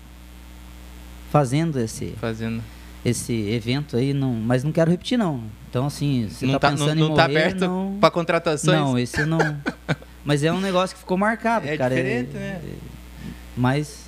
fazendo 1.31 1.79
esse 1.79 2.13
Fazendo. 2.19 2.61
esse 3.03 3.33
evento 3.33 3.97
aí, 3.97 4.13
não, 4.13 4.33
mas 4.33 4.63
não 4.63 4.71
quero 4.71 4.89
repetir 4.91 5.17
não. 5.17 5.41
Então 5.69 5.85
assim, 5.85 6.27
você 6.29 6.45
não 6.45 6.53
tá, 6.53 6.59
tá, 6.59 6.71
pensando 6.71 6.95
não, 6.95 7.05
em 7.05 7.09
não 7.09 7.15
tá 7.15 7.27
morrer, 7.27 7.39
aberto 7.39 7.59
não... 7.61 7.97
pra 7.99 8.09
contratações? 8.11 8.79
Não, 8.79 8.97
esse 8.97 9.25
não. 9.25 9.57
mas 10.23 10.43
é 10.43 10.51
um 10.51 10.59
negócio 10.61 10.95
que 10.95 10.99
ficou 11.01 11.17
marcado, 11.17 11.67
É 11.67 11.77
cara. 11.77 11.93
diferente, 11.95 12.33
né? 12.33 12.61
Mas 13.55 14.07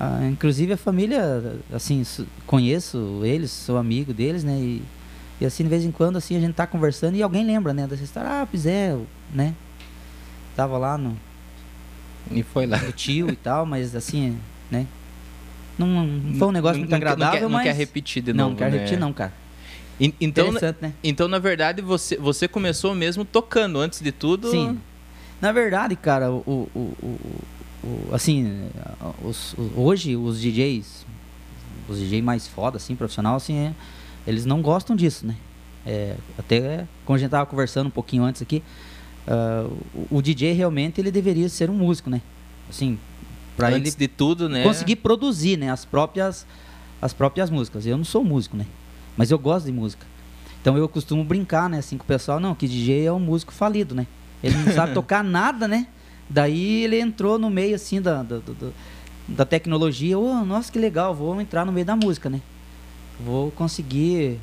ah, 0.00 0.20
inclusive 0.28 0.72
a 0.72 0.76
família, 0.76 1.54
assim, 1.72 2.02
conheço 2.46 3.20
eles, 3.24 3.50
sou 3.50 3.76
amigo 3.76 4.12
deles, 4.12 4.42
né? 4.42 4.58
E, 4.58 4.82
e 5.40 5.46
assim, 5.46 5.62
de 5.62 5.68
vez 5.68 5.84
em 5.84 5.90
quando, 5.92 6.16
assim, 6.16 6.36
a 6.36 6.40
gente 6.40 6.54
tá 6.54 6.66
conversando 6.66 7.16
e 7.16 7.22
alguém 7.22 7.44
lembra, 7.44 7.72
né? 7.72 7.86
Dessa 7.86 8.02
história, 8.02 8.28
ah, 8.42 8.46
pois 8.50 8.66
é, 8.66 8.96
né? 9.32 9.54
Tava 10.56 10.76
lá 10.78 10.98
no, 10.98 11.16
E 12.30 12.42
foi 12.42 12.66
lá. 12.66 12.78
no 12.78 12.92
tio 12.92 13.30
e 13.30 13.36
tal, 13.36 13.64
mas 13.64 13.94
assim, 13.94 14.36
né? 14.70 14.86
Não, 15.78 15.86
não 15.86 16.34
foi 16.34 16.48
um 16.48 16.52
negócio 16.52 16.74
Não- 16.74 16.80
muito 16.80 16.90
não 16.90 16.98
quer- 16.98 17.06
agradável, 17.06 17.48
não 17.48 17.48
quer, 17.48 17.52
mas... 17.54 17.66
Não 17.66 17.72
quer 17.72 17.78
repetir 17.78 18.22
de 18.22 18.32
não, 18.32 18.44
novo, 18.44 18.50
não 18.50 18.56
quero 18.58 18.70
né? 18.72 18.76
repetir 18.78 18.98
não, 18.98 19.12
cara. 19.12 19.32
Então, 20.20 20.48
Interessante, 20.48 20.78
né? 20.82 20.92
então, 21.04 21.28
na 21.28 21.38
verdade, 21.38 21.80
você, 21.80 22.16
você 22.16 22.48
começou 22.48 22.94
mesmo 22.94 23.24
tocando, 23.24 23.78
antes 23.78 24.00
de 24.00 24.10
tudo. 24.10 24.50
Sim. 24.50 24.80
Na 25.40 25.52
verdade, 25.52 25.94
cara, 25.96 26.30
o, 26.30 26.68
o, 26.74 26.78
o- 26.78 27.40
o- 27.84 28.14
assim, 28.14 28.68
os- 29.24 29.54
hoje 29.76 30.16
os 30.16 30.40
DJs, 30.40 31.06
os 31.88 31.98
DJs 31.98 32.22
mais 32.24 32.48
foda, 32.48 32.76
assim, 32.78 32.96
profissional, 32.96 33.36
assim, 33.36 33.56
é- 33.58 33.72
eles 34.26 34.44
não 34.44 34.60
gostam 34.62 34.96
disso, 34.96 35.26
né? 35.26 35.36
É, 35.86 36.16
até 36.38 36.86
como 37.04 37.16
a 37.16 37.18
gente 37.18 37.30
tava 37.30 37.44
conversando 37.46 37.88
um 37.88 37.90
pouquinho 37.90 38.22
antes 38.24 38.40
aqui, 38.42 38.62
ah, 39.26 39.68
o, 40.10 40.18
o 40.18 40.22
DJ 40.22 40.52
realmente 40.52 41.00
ele 41.00 41.10
deveria 41.10 41.48
ser 41.48 41.70
um 41.70 41.74
músico, 41.74 42.08
né? 42.10 42.20
Assim, 42.70 42.98
para 43.56 43.72
ele 43.72 43.90
de 43.90 44.08
tudo, 44.08 44.48
né? 44.48 44.62
conseguir 44.64 44.96
produzir, 44.96 45.56
né, 45.58 45.70
as 45.70 45.84
próprias 45.84 46.46
as 47.00 47.12
próprias 47.12 47.50
músicas. 47.50 47.84
Eu 47.84 47.96
não 47.96 48.04
sou 48.04 48.24
músico, 48.24 48.56
né? 48.56 48.64
Mas 49.16 49.30
eu 49.30 49.38
gosto 49.38 49.66
de 49.66 49.72
música. 49.72 50.06
Então 50.60 50.76
eu 50.78 50.88
costumo 50.88 51.24
brincar, 51.24 51.68
né, 51.68 51.78
assim 51.78 51.96
com 51.98 52.04
o 52.04 52.06
pessoal, 52.06 52.38
não, 52.38 52.54
que 52.54 52.68
DJ 52.68 53.06
é 53.06 53.12
um 53.12 53.18
músico 53.18 53.52
falido, 53.52 53.94
né? 53.94 54.06
Ele 54.42 54.56
não 54.56 54.72
sabe 54.72 54.92
tocar 54.94 55.22
nada, 55.24 55.66
né? 55.66 55.86
Daí 56.30 56.84
ele 56.84 56.98
entrou 57.00 57.38
no 57.38 57.50
meio 57.50 57.74
assim 57.74 58.00
da 58.00 58.22
do- 58.22 58.40
do- 58.40 58.74
da 59.28 59.44
tecnologia, 59.44 60.18
oh, 60.18 60.44
nossa, 60.44 60.70
que 60.72 60.78
legal, 60.78 61.14
vou 61.14 61.40
entrar 61.40 61.64
no 61.64 61.72
meio 61.72 61.86
da 61.86 61.94
música, 61.96 62.28
né? 62.30 62.40
Vou 63.20 63.50
conseguir 63.52 64.38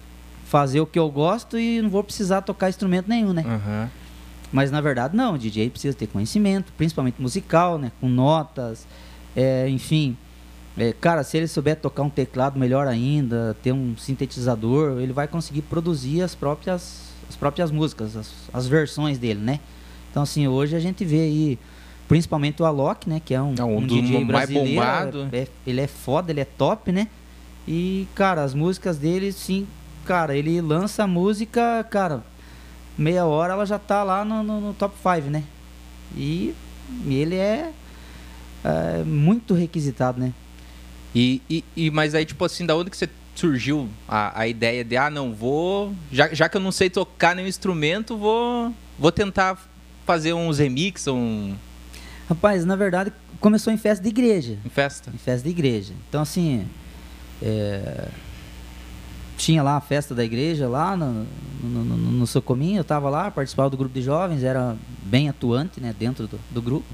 fazer 0.45 0.79
o 0.79 0.85
que 0.85 0.97
eu 0.97 1.09
gosto 1.09 1.57
e 1.59 1.81
não 1.81 1.89
vou 1.89 2.03
precisar 2.03 2.41
tocar 2.41 2.69
instrumento 2.69 3.07
nenhum, 3.07 3.33
né? 3.33 3.43
Aham. 3.45 3.89
Mas 4.51 4.71
na 4.71 4.81
verdade 4.81 5.15
não, 5.15 5.35
o 5.35 5.37
DJ 5.37 5.69
precisa 5.69 5.95
ter 5.95 6.07
conhecimento, 6.07 6.71
principalmente 6.77 7.21
musical, 7.21 7.77
né? 7.77 7.91
Com 8.01 8.09
notas, 8.09 8.87
é, 9.35 9.69
enfim. 9.69 10.17
É, 10.79 10.93
cara, 10.93 11.23
se 11.23 11.37
ele 11.37 11.47
souber 11.47 11.75
tocar 11.75 12.03
um 12.03 12.09
teclado 12.09 12.57
melhor 12.57 12.87
ainda, 12.87 13.55
ter 13.61 13.71
um 13.73 13.97
sintetizador, 13.97 14.99
ele 14.99 15.11
vai 15.13 15.27
conseguir 15.27 15.61
produzir 15.63 16.21
as 16.21 16.33
próprias, 16.35 17.09
as 17.29 17.35
próprias 17.35 17.69
músicas, 17.71 18.15
as, 18.15 18.31
as 18.53 18.67
versões 18.67 19.17
dele, 19.17 19.39
né? 19.41 19.59
Então 20.09 20.23
assim, 20.23 20.47
hoje 20.47 20.75
a 20.75 20.79
gente 20.79 21.03
vê 21.03 21.21
aí, 21.21 21.59
principalmente 22.07 22.61
o 22.61 22.65
Alok, 22.65 23.09
né? 23.09 23.21
Que 23.23 23.33
é 23.33 23.41
um, 23.41 23.53
É 23.57 23.63
um 23.63 23.77
um 23.79 23.85
dos 23.85 24.01
DJ 24.01 24.23
mais 24.23 24.27
brasileiro. 24.49 24.69
bombado. 24.69 25.29
é- 25.31 25.47
ele 25.67 25.81
é 25.81 25.87
foda, 25.87 26.31
ele 26.31 26.39
é 26.39 26.45
top, 26.45 26.91
né? 26.91 27.07
E, 27.67 28.07
cara, 28.15 28.41
as 28.43 28.53
músicas 28.53 28.97
dele, 28.97 29.31
sim, 29.31 29.67
cara, 30.05 30.35
ele 30.35 30.59
lança 30.61 31.03
a 31.03 31.07
música, 31.07 31.83
cara, 31.89 32.23
meia 32.97 33.25
hora 33.25 33.53
ela 33.53 33.65
já 33.65 33.77
tá 33.77 34.01
lá 34.03 34.23
no, 34.25 34.41
no- 34.41 34.61
no 34.61 34.73
top 34.73 34.95
5, 34.97 35.29
né? 35.29 35.43
E, 36.15 36.55
e 37.05 37.13
ele 37.15 37.35
é, 37.35 37.71
é, 38.63 39.03
muito 39.03 39.53
requisitado, 39.53 40.19
né? 40.19 40.33
E, 41.13 41.41
e, 41.49 41.63
e- 41.75 41.91
mas 41.91 42.13
aí, 42.15 42.25
tipo 42.25 42.43
assim, 42.45 42.65
da 42.65 42.75
onde 42.75 42.89
que 42.89 42.97
você 42.97 43.09
surgiu 43.35 43.89
a, 44.07 44.41
a 44.41 44.47
ideia 44.47 44.83
de, 44.83 44.97
ah, 44.97 45.09
não, 45.09 45.33
vou. 45.33 45.93
Já, 46.11 46.33
já 46.33 46.49
que 46.49 46.57
eu 46.57 46.61
não 46.61 46.71
sei 46.71 46.89
tocar 46.89 47.35
nenhum 47.35 47.47
instrumento, 47.47 48.17
vou, 48.17 48.73
vou 48.97 49.11
tentar 49.11 49.57
fazer 50.05 50.33
uns 50.33 50.59
remix, 50.59 51.07
um. 51.07 51.55
Rapaz, 52.27 52.63
na 52.65 52.75
verdade, 52.75 53.11
começou 53.39 53.71
em 53.73 53.77
festa 53.77 54.03
de 54.03 54.09
igreja. 54.09 54.57
em 54.65 54.69
festa. 54.69 55.09
Em 55.13 55.17
festa 55.17 55.43
de 55.43 55.49
igreja. 55.49 55.93
Então, 56.07 56.21
assim, 56.21 56.67
é, 57.41 58.07
tinha 59.37 59.63
lá 59.63 59.77
a 59.77 59.81
festa 59.81 60.13
da 60.13 60.23
igreja, 60.23 60.67
lá 60.67 60.95
no, 60.97 61.25
no, 61.63 61.83
no, 61.85 61.97
no 61.97 62.27
Socominho, 62.27 62.77
eu 62.79 62.83
tava 62.83 63.09
lá, 63.09 63.31
participava 63.31 63.69
do 63.69 63.77
grupo 63.77 63.93
de 63.95 64.01
jovens, 64.01 64.43
era 64.43 64.75
bem 65.03 65.29
atuante, 65.29 65.79
né, 65.79 65.95
dentro 65.97 66.27
do, 66.27 66.39
do 66.51 66.61
grupo. 66.61 66.85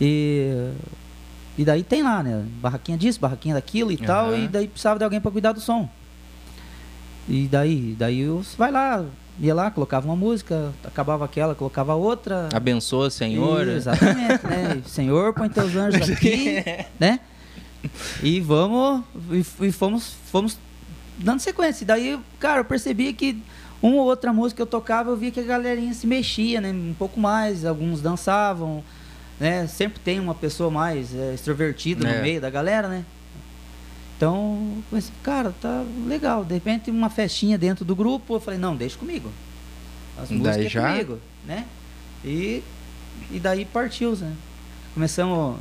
E, 0.00 0.70
e 1.58 1.64
daí 1.64 1.82
tem 1.82 2.04
lá, 2.04 2.22
né, 2.22 2.44
barraquinha 2.62 2.96
disso, 2.96 3.18
barraquinha 3.18 3.56
daquilo 3.56 3.90
e 3.90 3.96
tal, 3.96 4.28
Aham. 4.28 4.44
e 4.44 4.48
daí 4.48 4.68
precisava 4.68 4.96
de 4.96 5.04
alguém 5.04 5.20
para 5.20 5.30
cuidar 5.32 5.52
do 5.52 5.60
som. 5.60 5.88
E 7.28 7.48
daí, 7.48 7.96
daí 7.98 8.20
eu 8.20 8.42
vai 8.56 8.70
lá, 8.70 9.04
ia 9.40 9.54
lá, 9.54 9.70
colocava 9.70 10.06
uma 10.06 10.16
música, 10.16 10.72
acabava 10.84 11.24
aquela, 11.24 11.54
colocava 11.54 11.94
outra. 11.94 12.48
Abençoa, 12.54 13.10
Senhor. 13.10 13.66
Isso, 13.66 13.76
exatamente, 13.76 14.46
né? 14.46 14.82
Senhor, 14.86 15.34
põe 15.34 15.48
teus 15.48 15.74
anjos 15.74 16.08
aqui, 16.10 16.62
né? 16.98 17.20
E 18.22 18.40
vamos, 18.40 19.02
e, 19.30 19.66
e 19.66 19.72
fomos, 19.72 20.14
fomos 20.30 20.56
dando 21.18 21.40
sequência. 21.40 21.84
E 21.84 21.86
daí, 21.86 22.18
cara, 22.38 22.60
eu 22.60 22.64
percebi 22.64 23.12
que 23.12 23.42
uma 23.82 23.96
ou 23.96 24.04
outra 24.06 24.32
música 24.32 24.56
que 24.56 24.62
eu 24.62 24.66
tocava, 24.66 25.10
eu 25.10 25.16
via 25.16 25.30
que 25.30 25.40
a 25.40 25.44
galerinha 25.44 25.92
se 25.92 26.06
mexia, 26.06 26.60
né? 26.60 26.70
Um 26.70 26.94
pouco 26.98 27.20
mais, 27.20 27.64
alguns 27.64 28.00
dançavam, 28.00 28.82
né? 29.38 29.66
Sempre 29.66 30.00
tem 30.00 30.18
uma 30.20 30.34
pessoa 30.34 30.70
mais 30.70 31.14
é, 31.14 31.34
extrovertida 31.34 32.08
É. 32.08 32.16
no 32.16 32.22
meio 32.22 32.40
da 32.40 32.50
galera, 32.50 32.88
né? 32.88 33.04
Então, 34.16 34.74
eu 34.76 34.82
pensei, 34.90 35.12
cara, 35.22 35.54
tá 35.60 35.84
legal. 36.06 36.44
De 36.44 36.54
repente, 36.54 36.90
uma 36.90 37.08
festinha 37.08 37.56
dentro 37.56 37.84
do 37.84 37.94
grupo, 37.94 38.34
eu 38.34 38.40
falei, 38.40 38.58
não, 38.58 38.74
deixa 38.74 38.96
comigo. 38.98 39.30
As 40.20 40.28
Daí 40.28 40.38
músicas 40.38 40.66
é 40.66 40.68
já? 40.68 40.90
comigo, 40.92 41.18
né? 41.46 41.66
E, 42.24 42.62
e 43.30 43.38
daí 43.38 43.64
partiu, 43.64 44.16
né? 44.16 44.34
Começamos 44.92 45.58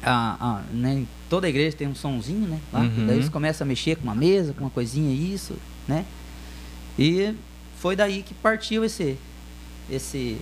a, 0.00 0.36
a, 0.40 0.62
né? 0.72 1.04
Toda 1.28 1.48
igreja 1.48 1.76
tem 1.76 1.88
um 1.88 1.94
sonzinho, 1.96 2.46
né? 2.46 2.60
Lá, 2.72 2.80
Uhum. 2.82 3.06
Daí 3.08 3.20
você 3.20 3.28
começa 3.30 3.64
a 3.64 3.66
mexer 3.66 3.96
com 3.96 4.04
uma 4.04 4.14
mesa, 4.14 4.52
com 4.52 4.60
uma 4.60 4.70
coisinha, 4.70 5.12
isso, 5.12 5.56
né? 5.88 6.04
E 6.96 7.34
foi 7.80 7.96
daí 7.96 8.22
que 8.22 8.34
partiu 8.34 8.84
esse, 8.84 9.18
esse, 9.90 10.38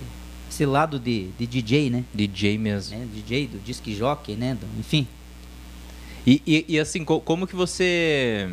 esse 0.53 0.65
lado 0.65 0.99
de, 0.99 1.29
de 1.37 1.47
DJ, 1.47 1.89
né? 1.89 2.03
DJ 2.13 2.57
mesmo. 2.57 2.97
né? 2.97 3.07
DJ, 3.13 3.47
do 3.47 3.57
disc 3.59 3.83
jockey, 3.93 4.35
né? 4.35 4.55
Do- 4.59 4.67
enfim. 4.79 5.07
E, 6.25 6.41
e, 6.45 6.65
e, 6.69 6.79
assim, 6.79 7.03
co- 7.03 7.19
como 7.19 7.45
que 7.47 7.55
você 7.55 8.49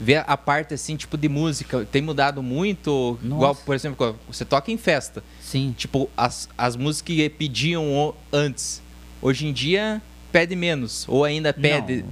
vê 0.00 0.16
a 0.16 0.36
parte 0.36 0.72
assim, 0.74 0.96
tipo, 0.96 1.16
de 1.18 1.28
música? 1.28 1.84
Tem 1.90 2.00
mudado 2.00 2.42
muito? 2.42 3.18
Nossa. 3.22 3.34
Igual, 3.36 3.54
por 3.56 3.74
exemplo, 3.74 4.18
você 4.28 4.44
toca 4.44 4.70
em 4.70 4.78
festa. 4.78 5.22
Sim. 5.40 5.74
Tipo, 5.76 6.08
as, 6.16 6.48
as 6.56 6.76
músicas 6.76 7.14
que 7.16 7.28
pediam 7.28 8.14
antes. 8.32 8.80
Hoje 9.20 9.46
em 9.46 9.52
dia 9.52 10.00
pede 10.32 10.54
menos. 10.56 11.04
Ou 11.08 11.24
ainda 11.24 11.52
pede. 11.52 12.02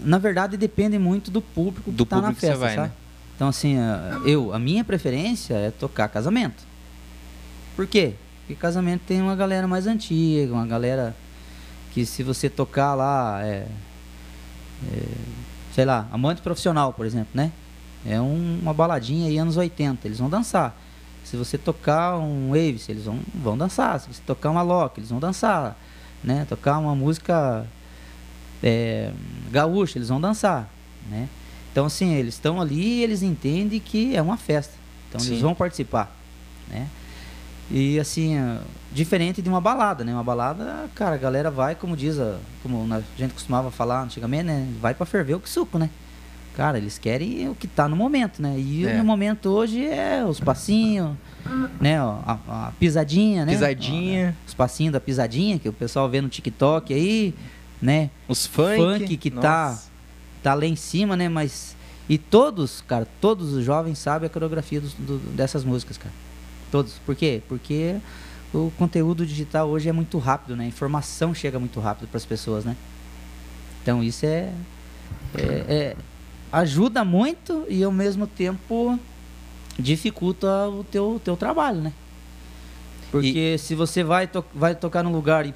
Não, 0.00 0.08
na 0.08 0.18
verdade, 0.18 0.56
depende 0.56 0.98
muito 0.98 1.30
do 1.30 1.40
público 1.40 1.90
que 1.90 1.96
Do 1.96 2.04
tá 2.04 2.16
na 2.16 2.22
público 2.22 2.40
que 2.40 2.46
você 2.46 2.52
festa, 2.52 2.66
vai, 2.66 2.76
né? 2.88 2.92
Então, 3.36 3.48
assim, 3.48 3.78
a- 3.78 4.20
eu, 4.26 4.52
a 4.52 4.58
minha 4.58 4.84
preferência 4.84 5.54
é 5.54 5.70
tocar 5.70 6.08
casamento. 6.08 6.62
Por 7.74 7.86
quê? 7.86 8.12
Porque 8.46 8.54
casamento 8.54 9.02
tem 9.06 9.20
uma 9.22 9.34
galera 9.34 9.66
mais 9.66 9.86
antiga, 9.86 10.52
uma 10.52 10.66
galera 10.66 11.16
que 11.92 12.04
se 12.04 12.22
você 12.22 12.50
tocar 12.50 12.94
lá, 12.94 13.40
é, 13.42 13.66
é, 14.92 15.02
sei 15.74 15.84
lá, 15.84 16.06
amante 16.12 16.42
profissional, 16.42 16.92
por 16.92 17.06
exemplo, 17.06 17.30
né? 17.34 17.50
É 18.04 18.20
um- 18.20 18.58
uma 18.60 18.74
baladinha 18.74 19.28
aí 19.28 19.38
anos 19.38 19.56
80, 19.56 20.06
eles 20.06 20.18
vão 20.18 20.28
dançar. 20.28 20.76
Se 21.24 21.36
você 21.38 21.56
tocar 21.56 22.18
um 22.18 22.48
Waves, 22.50 22.86
eles 22.90 23.04
vão, 23.04 23.18
vão 23.34 23.56
dançar. 23.56 23.98
Se 23.98 24.08
você 24.12 24.20
tocar 24.26 24.50
uma 24.50 24.60
Loki, 24.60 25.00
eles 25.00 25.08
vão 25.08 25.18
dançar. 25.18 25.74
Né? 26.22 26.44
Tocar 26.48 26.78
uma 26.78 26.94
música 26.94 27.66
é, 28.62 29.10
gaúcha, 29.50 29.96
eles 29.98 30.08
vão 30.10 30.20
dançar. 30.20 30.68
Né? 31.08 31.28
Então, 31.72 31.86
assim, 31.86 32.12
eles 32.14 32.34
estão 32.34 32.60
ali 32.60 32.98
e 32.98 33.02
eles 33.02 33.22
entendem 33.22 33.80
que 33.80 34.14
é 34.14 34.20
uma 34.20 34.36
festa. 34.36 34.74
Então, 35.08 35.18
Sim. 35.20 35.30
eles 35.30 35.40
vão 35.40 35.54
participar. 35.54 36.14
Né? 36.68 36.88
E, 37.70 37.98
assim, 37.98 38.36
ah, 38.36 38.60
diferente 38.92 39.40
de 39.40 39.48
uma 39.48 39.60
balada, 39.60 40.04
né? 40.04 40.12
Uma 40.12 40.22
balada, 40.24 40.88
cara, 40.94 41.14
a 41.14 41.18
galera 41.18 41.50
vai, 41.50 41.74
como 41.74 41.96
diz, 41.96 42.18
a, 42.18 42.36
como 42.62 42.86
a 42.92 43.00
gente 43.16 43.32
costumava 43.32 43.70
falar 43.70 44.02
antigamente, 44.02 44.44
né? 44.44 44.68
Vai 44.80 44.94
pra 44.94 45.06
ferver 45.06 45.34
o 45.34 45.40
que 45.40 45.48
suco, 45.48 45.78
né? 45.78 45.88
Cara, 46.56 46.78
eles 46.78 46.98
querem 46.98 47.48
o 47.48 47.54
que 47.54 47.66
tá 47.66 47.88
no 47.88 47.96
momento, 47.96 48.40
né? 48.40 48.54
E 48.56 48.86
É. 48.86 48.96
no 48.98 49.04
momento 49.04 49.48
hoje 49.48 49.84
é 49.84 50.24
os 50.24 50.38
passinhos, 50.38 51.16
né? 51.80 51.98
A, 51.98 52.38
a 52.48 52.72
pisadinha, 52.78 53.44
né? 53.44 53.52
Pisadinha. 53.52 54.36
Os 54.46 54.54
passinhos 54.54 54.92
da 54.92 55.00
pisadinha 55.00 55.58
que 55.58 55.68
o 55.68 55.72
pessoal 55.72 56.08
vê 56.08 56.20
no 56.20 56.28
TikTok 56.28 56.94
aí, 56.94 57.34
né? 57.82 58.08
Os 58.28 58.46
funk. 58.46 58.76
Funk 58.76 59.16
que 59.16 59.30
tá- 59.30 59.70
Nossa. 59.70 59.94
Tá 60.44 60.52
lá 60.54 60.66
em 60.66 60.76
cima, 60.76 61.16
né? 61.16 61.28
Mas. 61.28 61.74
E 62.08 62.18
todos, 62.18 62.82
cara, 62.86 63.08
todos 63.20 63.54
os 63.54 63.64
jovens 63.64 63.96
sabem 63.98 64.26
a 64.26 64.30
coreografia 64.30 64.78
dos- 64.80 64.92
do- 64.92 65.18
dessas 65.34 65.64
músicas, 65.64 65.96
cara. 65.96 66.12
Todos. 66.74 66.94
Por 67.06 67.14
quê? 67.14 67.40
Porque 67.48 68.00
o 68.52 68.68
conteúdo 68.76 69.24
digital 69.24 69.68
hoje 69.68 69.88
é 69.88 69.92
muito 69.92 70.18
rápido, 70.18 70.56
né? 70.56 70.64
A 70.64 70.66
informação 70.66 71.32
chega 71.32 71.56
muito 71.56 71.78
rápido 71.78 72.08
para 72.08 72.16
as 72.16 72.26
pessoas, 72.26 72.64
né? 72.64 72.76
Então 73.80 74.02
isso 74.02 74.26
é, 74.26 74.52
é- 75.36 75.64
é- 75.68 75.96
ajuda 76.50 77.04
muito 77.04 77.64
e 77.68 77.84
ao 77.84 77.92
mesmo 77.92 78.26
tempo 78.26 78.98
dificulta 79.78 80.68
o 80.68 80.82
teu, 80.82 81.20
teu 81.22 81.36
trabalho, 81.36 81.80
né? 81.80 81.92
Porque 83.12 83.56
se 83.56 83.76
você 83.76 84.02
vai, 84.02 84.26
to 84.26 84.44
vai 84.52 84.74
tocar 84.74 85.04
num 85.04 85.12
lugar 85.12 85.46
e 85.46 85.54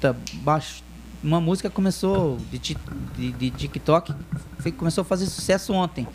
tá 0.00 0.16
baixo, 0.36 0.82
uma 1.22 1.38
música 1.38 1.68
começou 1.68 2.38
de, 2.50 2.78
de, 3.14 3.30
de 3.30 3.50
TikTok, 3.50 4.14
começou 4.78 5.02
a 5.02 5.04
fazer 5.04 5.26
sucesso 5.26 5.74
ontem. 5.74 6.08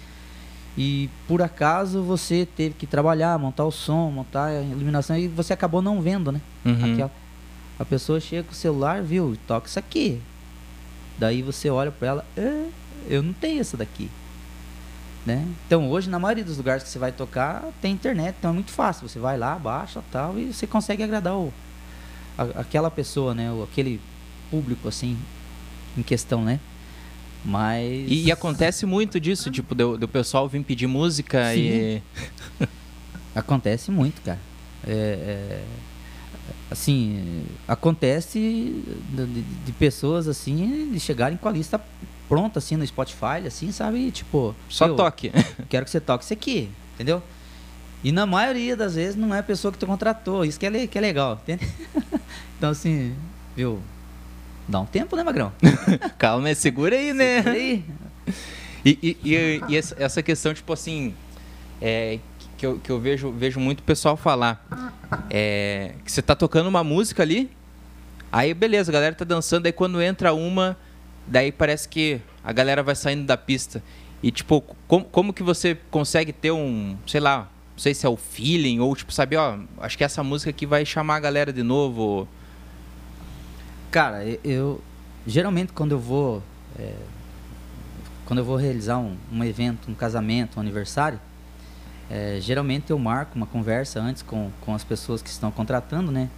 E 0.78 1.10
por 1.28 1.42
acaso 1.42 2.02
você 2.04 2.48
teve 2.56 2.76
que 2.76 2.88
trabalhar, 2.88 3.38
montar 3.38 3.66
o 3.66 3.72
som, 3.72 4.10
montar 4.12 4.46
a 4.46 4.62
iluminação 4.62 5.18
e 5.18 5.28
você 5.28 5.52
acabou 5.54 5.82
não 5.82 6.02
vendo, 6.02 6.32
né? 6.32 6.40
Uhum. 6.66 6.94
Aquela- 6.94 7.12
a 7.78 7.86
pessoa 7.86 8.20
chega 8.20 8.44
com 8.44 8.52
o 8.52 8.56
celular, 8.56 9.02
viu, 9.02 9.38
toca 9.48 9.68
isso 9.68 9.80
aqui. 9.80 10.22
Daí 11.18 11.42
você 11.42 11.70
olha 11.70 11.92
pra 11.92 12.08
ela, 12.08 12.26
"É, 12.38 12.68
eu 13.10 13.22
não 13.24 13.34
tenho 13.34 13.60
essa 13.62 13.76
daqui. 13.76 14.10
Né? 15.26 15.46
Então 15.68 15.90
hoje, 15.90 16.10
na 16.10 16.18
maioria 16.18 16.46
dos 16.46 16.56
lugares 16.58 16.84
que 16.84 16.90
você 16.90 16.98
vai 16.98 17.12
tocar, 17.12 17.66
tem 17.82 17.92
internet, 17.92 18.36
então 18.40 18.52
é 18.52 18.54
muito 18.54 18.72
fácil. 18.72 19.08
Você 19.08 19.20
vai 19.20 19.38
lá, 19.38 19.56
baixa 19.60 20.02
tal, 20.12 20.40
e 20.40 20.54
você 20.54 20.66
consegue 20.66 21.04
agradar 21.04 21.36
o, 21.36 21.54
a- 22.38 22.62
aquela 22.62 22.90
pessoa, 22.90 23.34
né? 23.36 23.52
O, 23.52 23.64
aquele 23.64 24.00
público 24.50 24.88
assim 24.88 25.18
em 25.98 26.02
questão, 26.04 26.42
né? 26.44 26.60
Mas. 27.46 28.10
E, 28.10 28.26
e 28.26 28.32
acontece 28.32 28.86
muito 28.86 29.20
disso, 29.20 29.50
tipo, 29.50 29.74
do, 29.74 29.98
do 29.98 30.08
pessoal 30.08 30.48
vir 30.48 30.64
pedir 30.64 30.88
música 30.88 31.56
e. 31.56 32.02
Acontece 33.36 33.92
muito, 33.92 34.22
cara. 34.22 34.40
É, 34.86 34.92
é, 34.92 35.64
assim, 36.72 37.44
acontece 37.68 38.40
de, 39.14 39.26
de- 39.26 39.42
de 39.66 39.72
pessoas 39.74 40.28
assim 40.28 40.90
de 40.92 41.00
chegarem 41.00 41.38
com 41.38 41.48
a 41.48 41.52
lista 41.52 41.80
pronta 42.28 42.60
assim 42.60 42.76
no 42.76 42.86
Spotify, 42.86 43.46
assim, 43.46 43.72
sabe? 43.72 44.08
E, 44.08 44.12
Tipo, 44.12 44.56
Só 44.68 44.94
toque. 44.96 45.32
Quero 45.70 45.86
que 45.86 45.92
você 45.92 46.00
toque 46.00 46.24
isso 46.24 46.34
aqui, 46.34 46.70
entendeu? 46.96 47.22
E 48.04 48.12
na 48.12 48.26
maioria 48.26 48.76
das 48.78 48.96
vezes 48.96 49.16
não 49.16 49.34
é 49.34 49.40
a 49.40 49.44
pessoa 49.44 49.72
que 49.72 49.78
tu 49.78 49.86
contratou, 49.86 50.44
isso 50.46 50.60
que 50.60 50.66
é, 50.66 50.88
que 50.88 50.98
é 50.98 51.02
legal, 51.02 51.40
entende? 51.44 51.68
então 52.58 52.70
assim, 52.72 53.14
viu? 53.56 53.80
Dá 54.70 54.80
um 54.80 54.86
tempo, 54.86 55.16
né, 55.16 55.24
Magrão? 55.24 55.52
Calma, 56.20 56.54
segura 56.54 56.96
aí, 56.96 57.12
né? 57.14 57.38
Segura 57.38 57.56
aí. 57.56 57.84
E, 58.86 59.00
e- 59.02 59.18
e- 59.24 59.62
e 59.70 59.76
essa- 59.78 60.22
questão, 60.22 60.54
tipo 60.54 60.72
assim, 60.72 61.14
é, 61.82 62.20
que, 62.56 62.66
eu, 62.68 62.78
que 62.78 62.90
eu 62.92 63.00
vejo, 63.00 63.32
vejo 63.32 63.60
muito 63.60 63.82
pessoal 63.82 64.16
falar. 64.16 64.64
É, 65.30 65.94
que 66.06 66.12
você 66.12 66.22
tá 66.22 66.36
tocando 66.36 66.68
uma 66.68 66.84
música 66.84 67.24
ali, 67.24 67.50
aí 68.32 68.54
beleza, 68.54 68.92
a 68.92 68.94
galera 68.94 69.16
tá 69.16 69.26
dançando, 69.26 69.66
aí 69.66 69.72
quando 69.72 70.00
entra 70.02 70.34
uma, 70.34 70.78
daí 71.26 71.52
parece 71.52 71.90
que 71.90 72.22
a 72.44 72.54
galera 72.54 72.84
vai 72.84 72.96
saindo 72.96 73.26
da 73.26 73.36
pista. 73.36 73.82
E 74.22 74.30
tipo, 74.32 74.62
como, 74.88 75.06
como 75.06 75.34
que 75.34 75.42
você 75.42 75.76
consegue 75.90 76.32
ter 76.32 76.52
um, 76.52 76.96
sei 77.08 77.20
lá, 77.22 77.50
não 77.72 77.80
sei 77.80 77.96
se 77.96 78.06
é 78.06 78.10
o 78.10 78.16
feeling, 78.18 78.80
ou 78.80 78.96
tipo, 78.96 79.12
saber, 79.12 79.38
ó, 79.38 79.58
acho 79.80 79.98
que 79.98 80.04
essa 80.04 80.22
música 80.24 80.52
aqui 80.52 80.68
vai 80.68 80.86
chamar 80.86 81.16
a 81.16 81.20
galera 81.22 81.52
de 81.52 81.64
novo. 81.64 82.28
Cara, 83.92 84.24
e- 84.26 84.40
eu 84.44 84.82
geralmente 85.26 85.74
quando 85.74 85.92
eu 85.92 86.00
vou 86.00 86.44
é, 86.78 86.94
quando 88.26 88.40
eu 88.40 88.46
vou 88.46 88.56
realizar 88.56 89.00
um, 89.00 89.18
um 89.32 89.44
evento, 89.44 89.90
um 89.90 89.96
casamento, 89.96 90.58
um 90.58 90.60
aniversário, 90.62 91.20
é, 92.10 92.38
geralmente 92.40 92.92
eu 92.92 93.00
marco 93.00 93.36
uma 93.36 93.48
conversa 93.48 94.00
antes 94.00 94.22
com, 94.22 94.52
com 94.62 94.76
as 94.76 94.84
pessoas 94.84 95.22
que 95.22 95.30
estão 95.30 95.50
contratando, 95.52 96.12
né? 96.12 96.30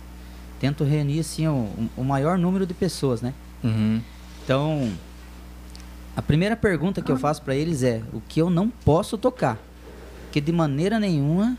Tento 0.60 0.84
reunir 0.86 1.20
assim 1.20 1.48
o, 1.48 1.68
o 1.98 2.04
maior 2.04 2.38
número 2.38 2.66
de 2.66 2.74
pessoas, 2.74 3.22
né? 3.22 3.34
Uhum. 3.64 4.02
Então, 4.44 4.92
a 6.16 6.22
primeira 6.22 6.56
pergunta 6.56 7.02
que 7.02 7.12
eu 7.12 7.18
faço 7.18 7.42
para 7.42 7.56
eles 7.56 7.84
é 7.84 8.02
o 8.14 8.22
que 8.22 8.42
eu 8.42 8.50
não 8.50 8.70
posso 8.70 9.18
tocar, 9.18 9.58
que 10.32 10.40
de 10.40 10.52
maneira 10.52 11.00
nenhuma 11.00 11.58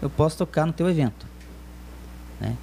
eu 0.00 0.10
posso 0.10 0.38
tocar 0.38 0.66
no 0.66 0.72
teu 0.72 0.88
evento, 0.90 1.26
né? 2.40 2.56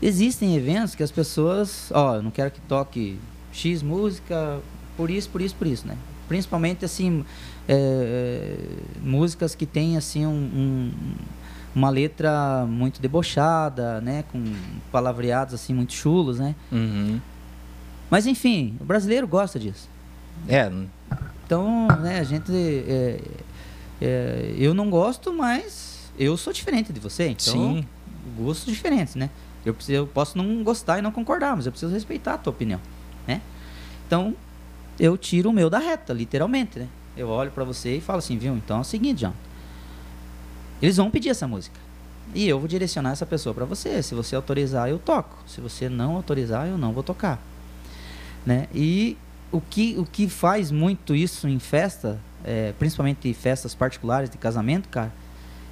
Existem 0.00 0.54
eventos 0.56 0.94
que 0.94 1.02
as 1.02 1.10
pessoas, 1.10 1.90
ó, 1.92 2.16
eu 2.16 2.22
não 2.22 2.30
quero 2.30 2.50
que 2.50 2.60
toque 2.62 3.18
X 3.52 3.82
música, 3.82 4.60
por 4.96 5.10
isso, 5.10 5.28
por 5.28 5.40
isso, 5.40 5.54
por 5.56 5.66
isso, 5.66 5.86
né? 5.86 5.96
Principalmente 6.28 6.84
assim, 6.84 7.24
é, 7.68 8.56
músicas 9.02 9.54
que 9.54 9.66
têm 9.66 9.96
assim 9.96 10.24
um, 10.26 10.30
um- 10.30 10.92
uma 11.74 11.90
letra 11.90 12.64
muito 12.68 13.00
debochada, 13.00 14.00
né? 14.00 14.24
Com 14.30 14.42
palavreados 14.92 15.54
assim 15.54 15.74
muito 15.74 15.92
chulos, 15.92 16.38
né? 16.38 16.54
Uhum. 16.70 17.20
Mas 18.10 18.26
enfim, 18.26 18.76
o 18.80 18.84
brasileiro 18.84 19.26
gosta 19.26 19.58
disso. 19.58 19.88
É, 20.48 20.70
Então, 21.44 21.88
né, 22.00 22.20
a 22.20 22.24
gente. 22.24 22.52
é, 22.52 23.20
é, 24.00 24.54
eu 24.56 24.74
não 24.74 24.88
gosto, 24.90 25.32
mas 25.32 26.10
eu 26.18 26.36
sou 26.36 26.52
diferente 26.52 26.92
de 26.92 27.00
você. 27.00 27.28
Então, 27.28 27.36
sim. 27.52 27.84
gostos 28.36 28.72
diferentes, 28.72 29.14
né? 29.14 29.30
Eu, 29.64 29.74
preciso, 29.74 29.98
eu 29.98 30.06
posso 30.06 30.38
não 30.38 30.62
gostar 30.62 30.98
e 30.98 31.02
não 31.02 31.12
concordar, 31.12 31.56
mas 31.56 31.66
eu 31.66 31.72
preciso 31.72 31.92
respeitar 31.92 32.34
a 32.34 32.38
tua 32.38 32.52
opinião, 32.52 32.80
né? 33.26 33.42
Então, 34.06 34.34
eu 34.98 35.16
tiro 35.16 35.50
o 35.50 35.52
meu 35.52 35.68
da 35.68 35.78
reta, 35.78 36.12
literalmente, 36.12 36.78
né? 36.78 36.88
Eu 37.16 37.28
olho 37.28 37.50
pra 37.50 37.64
você 37.64 37.96
e 37.96 38.00
falo 38.00 38.20
assim, 38.20 38.38
viu? 38.38 38.54
Então 38.54 38.78
é 38.78 38.80
o 38.80 38.84
seguinte, 38.84 39.18
John. 39.18 39.32
Eles 40.80 40.96
vão 40.96 41.10
pedir 41.10 41.30
essa 41.30 41.46
música. 41.46 41.78
E 42.34 42.48
eu 42.48 42.58
vou 42.58 42.68
direcionar 42.68 43.12
essa 43.12 43.26
pessoa 43.26 43.54
pra 43.54 43.64
você. 43.64 44.02
Se 44.02 44.14
você 44.14 44.36
autorizar, 44.36 44.88
eu 44.88 44.98
toco. 44.98 45.42
Se 45.46 45.60
você 45.60 45.88
não 45.88 46.14
autorizar, 46.16 46.66
eu 46.66 46.78
não 46.78 46.92
vou 46.92 47.02
tocar. 47.02 47.40
Né? 48.44 48.68
E 48.74 49.16
o 49.50 49.60
que, 49.60 49.96
o 49.98 50.04
que 50.04 50.28
faz 50.28 50.70
muito 50.70 51.14
isso 51.14 51.48
em 51.48 51.58
festa, 51.58 52.18
é, 52.44 52.72
principalmente 52.78 53.32
festas 53.34 53.74
particulares 53.74 54.30
de 54.30 54.38
casamento, 54.38 54.88
cara, 54.88 55.12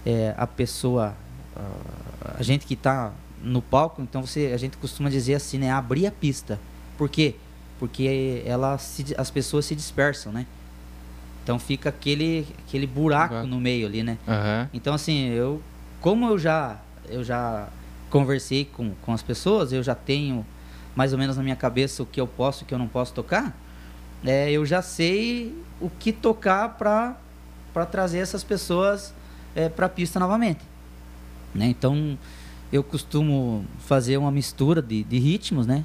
é 0.05 0.35
a 0.37 0.46
pessoa, 0.46 1.14
a, 1.55 2.37
a 2.38 2.42
gente 2.42 2.66
que 2.66 2.75
tá 2.75 3.12
no 3.46 3.62
palco, 3.62 4.02
então 4.02 4.26
você, 4.26 4.50
a 4.52 4.56
gente 4.56 4.76
costuma 4.76 5.09
dizer 5.09 5.35
assim, 5.35 5.59
né, 5.59 5.70
abrir 5.70 6.06
a 6.06 6.11
pista. 6.11 6.59
Por 6.98 7.09
quê? 7.09 7.37
Porque 7.78 8.42
ela 8.44 8.76
se, 8.76 9.14
as 9.16 9.30
pessoas 9.30 9.64
se 9.64 9.74
dispersam, 9.74 10.32
né? 10.32 10.46
Então 11.44 11.59
fica 11.59 11.90
aquele, 11.90 12.46
aquele 12.66 12.87
buraco 12.87 13.35
Buraco. 13.35 13.46
no 13.46 13.61
meio 13.61 13.87
ali, 13.87 14.02
né? 14.02 14.18
Aham. 14.26 14.68
Então 14.74 14.92
assim, 14.94 15.28
eu 15.28 15.62
como 16.00 16.26
eu 16.26 16.38
já 16.38 16.80
eu 17.09 17.22
já 17.22 17.68
conversei 18.11 18.64
com, 18.64 18.92
com 19.02 19.12
as 19.12 19.22
pessoas, 19.22 19.72
eu 19.72 19.82
já 19.82 19.94
tenho 19.94 20.44
mais 20.96 21.12
ou 21.12 21.18
menos 21.18 21.37
na 21.37 21.42
minha 21.42 21.54
cabeça 21.54 22.02
o 22.02 22.06
que 22.06 22.20
eu 22.20 22.26
posso 22.26 22.62
e 22.62 22.64
o 22.64 22.66
que 22.66 22.74
eu 22.74 22.78
não 22.78 22.88
posso 22.88 23.12
tocar, 23.12 23.56
é, 24.24 24.50
eu 24.50 24.66
já 24.66 24.82
sei 24.82 25.56
o 25.80 25.88
que 25.88 26.12
tocar 26.12 26.70
para 26.70 27.16
para 27.72 27.85
trazer 27.85 28.18
essas 28.18 28.42
pessoas 28.42 29.14
é, 29.54 29.68
para 29.68 29.87
a 29.87 29.88
pista 29.88 30.18
novamente. 30.18 30.62
Né? 31.54 31.66
Então 31.66 32.18
eu 32.77 32.85
costumo 32.85 33.65
fazer 33.81 34.17
uma 34.17 34.31
mistura 34.31 34.81
de, 34.83 35.03
de 35.05 35.19
ritmos, 35.19 35.67
né? 35.67 35.85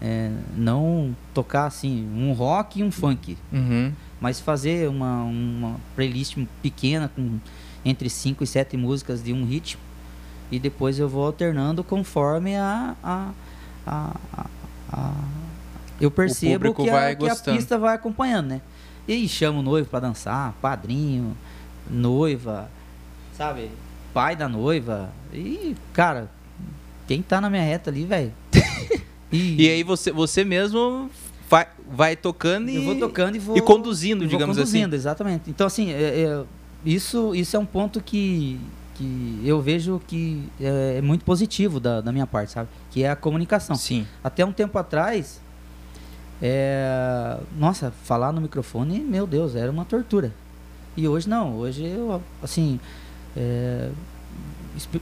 É, 0.00 0.30
não 0.56 1.14
tocar 1.32 1.66
assim 1.66 2.08
um 2.16 2.32
rock 2.32 2.80
e 2.80 2.82
um 2.84 2.90
funk, 2.90 3.38
Uhum. 3.52 3.92
mas 4.20 4.40
fazer 4.40 4.88
uma, 4.88 5.22
uma 5.22 5.76
playlist 5.94 6.36
pequena 6.60 7.08
com 7.14 7.38
entre 7.84 8.10
5 8.10 8.42
e 8.42 8.46
7 8.46 8.76
músicas 8.76 9.22
de 9.22 9.32
um 9.32 9.44
ritmo 9.44 9.80
e 10.50 10.58
depois 10.58 10.98
eu 10.98 11.08
vou 11.08 11.24
alternando 11.24 11.82
conforme 11.84 12.56
a, 12.56 12.94
a, 13.02 13.30
a, 13.86 14.16
a- 14.92 15.14
eu 16.00 16.10
percebo 16.10 16.64
que 16.84 16.90
que 17.16 17.30
a 17.30 17.34
pista 17.54 17.78
vai 17.78 17.94
acompanhando, 17.94 18.48
né? 18.48 18.60
E 19.06 19.28
chamo 19.28 19.60
o 19.60 19.62
noivo 19.62 19.88
para 19.88 20.00
dançar, 20.00 20.52
padrinho, 20.60 21.36
noiva, 21.88 22.68
sabe? 23.36 23.70
Pai 24.12 24.36
da 24.36 24.48
noiva. 24.48 25.10
E, 25.32 25.74
cara, 25.92 26.30
quem 27.06 27.22
tá 27.22 27.40
na 27.40 27.48
minha 27.50 27.62
reta 27.62 27.90
ali, 27.90 28.04
velho. 28.04 28.32
E 29.34 29.66
aí 29.66 29.82
você, 29.82 30.12
você 30.12 30.44
mesmo 30.44 31.10
vai, 31.48 31.66
vai 31.90 32.14
tocando 32.14 32.68
e, 32.68 32.76
Eu 32.76 32.82
vou 32.82 32.96
tocando 32.96 33.34
e 33.34 33.38
vou. 33.38 33.56
e 33.56 33.62
conduzindo, 33.62 34.24
e 34.24 34.26
vou 34.26 34.36
digamos 34.36 34.58
conduzindo, 34.58 34.94
exatamente. 34.94 35.48
Então, 35.48 35.66
assim, 35.66 35.90
é- 35.90 36.20
é, 36.20 36.44
isso, 36.84 37.34
isso 37.34 37.56
é 37.56 37.58
um 37.58 37.64
ponto 37.64 37.98
que, 38.02 38.60
que 38.94 39.40
eu 39.42 39.58
vejo 39.62 40.02
que 40.06 40.42
é, 40.60 40.96
é 40.98 41.00
muito 41.00 41.24
positivo 41.24 41.80
da, 41.80 42.02
da 42.02 42.12
minha 42.12 42.26
parte, 42.26 42.52
sabe? 42.52 42.68
Que 42.90 43.04
é 43.04 43.10
a 43.10 43.16
comunicação. 43.16 43.72
assim. 43.74 44.02
Sim. 44.02 44.06
Até 44.22 44.44
um 44.44 44.52
tempo 44.52 44.78
atrás, 44.78 45.40
é, 46.42 47.38
nossa, 47.56 47.90
falar 48.04 48.32
no 48.32 48.40
microfone, 48.42 49.00
meu 49.00 49.26
Deus, 49.26 49.54
era 49.54 49.70
uma 49.70 49.86
tortura. 49.86 50.30
E 50.94 51.08
hoje 51.08 51.26
não, 51.26 51.54
hoje 51.56 51.84
eu, 51.86 52.20
assim, 52.42 52.78
é, 53.36 53.90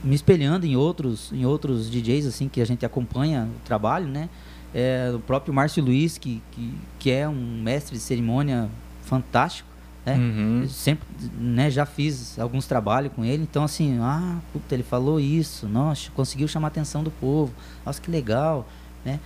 me 0.03 0.15
espelhando 0.15 0.65
em 0.65 0.75
outros, 0.75 1.31
em 1.31 1.45
outros 1.45 1.89
DJs, 1.89 2.25
assim, 2.25 2.49
que 2.49 2.61
a 2.61 2.65
gente 2.65 2.85
acompanha 2.85 3.47
o 3.55 3.65
trabalho, 3.65 4.07
né? 4.07 4.29
É, 4.73 5.11
o 5.13 5.19
próprio 5.19 5.53
Márcio 5.53 5.83
Luiz, 5.83 6.17
que, 6.17 6.41
que, 6.51 6.73
que 6.99 7.11
é 7.11 7.27
um 7.27 7.61
mestre 7.61 7.95
de 7.95 8.01
cerimônia 8.01 8.69
fantástico, 9.03 9.69
né? 10.05 10.15
Uhum. 10.15 10.67
Sempre, 10.67 11.07
né, 11.37 11.69
já 11.69 11.85
fiz 11.85 12.39
alguns 12.39 12.65
trabalhos 12.65 13.11
com 13.13 13.23
ele, 13.23 13.43
então 13.43 13.63
assim, 13.63 13.99
ah, 13.99 14.39
puta, 14.51 14.73
ele 14.73 14.83
falou 14.83 15.19
isso, 15.19 15.67
nossa, 15.67 16.09
conseguiu 16.11 16.47
chamar 16.47 16.67
a 16.67 16.69
atenção 16.69 17.03
do 17.03 17.11
povo, 17.11 17.53
nossa, 17.85 18.01
que 18.01 18.09
legal, 18.09 18.67
né? 19.05 19.19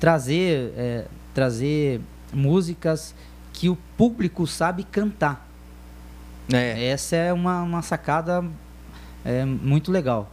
Trazer, 0.00 0.72
é, 0.76 1.06
trazer 1.32 2.00
músicas 2.32 3.14
que 3.52 3.68
o 3.68 3.76
público 3.96 4.46
sabe 4.46 4.82
cantar. 4.82 5.47
É. 6.52 6.86
Essa 6.88 7.16
é 7.16 7.32
uma, 7.32 7.62
uma 7.62 7.82
sacada 7.82 8.44
é, 9.24 9.44
muito 9.44 9.90
legal. 9.92 10.30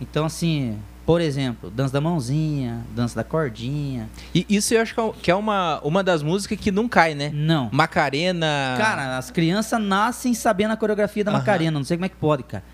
Então, 0.00 0.24
assim, 0.24 0.78
por 1.04 1.20
exemplo, 1.20 1.70
dança 1.70 1.92
da 1.92 2.00
mãozinha, 2.00 2.80
dança 2.94 3.16
da 3.16 3.24
cordinha. 3.24 4.08
E 4.34 4.46
isso 4.48 4.72
eu 4.72 4.80
acho 4.80 4.94
que 4.94 5.30
é- 5.30 5.32
é 5.32 5.36
uma, 5.36 5.80
uma 5.82 6.02
das 6.02 6.22
músicas 6.22 6.58
que 6.58 6.70
não 6.70 6.88
cai, 6.88 7.14
né? 7.14 7.30
Não. 7.34 7.68
Macarena. 7.72 8.74
Cara, 8.78 9.18
as 9.18 9.30
crianças 9.30 9.80
nascem 9.80 10.32
sabendo 10.34 10.72
a 10.72 10.76
coreografia 10.76 11.22
da 11.24 11.30
Aham. 11.30 11.38
Macarena, 11.40 11.78
não 11.78 11.84
sei 11.84 11.96
como 11.96 12.06
é 12.06 12.08
que 12.08 12.16
pode, 12.16 12.44
cara. 12.44 12.64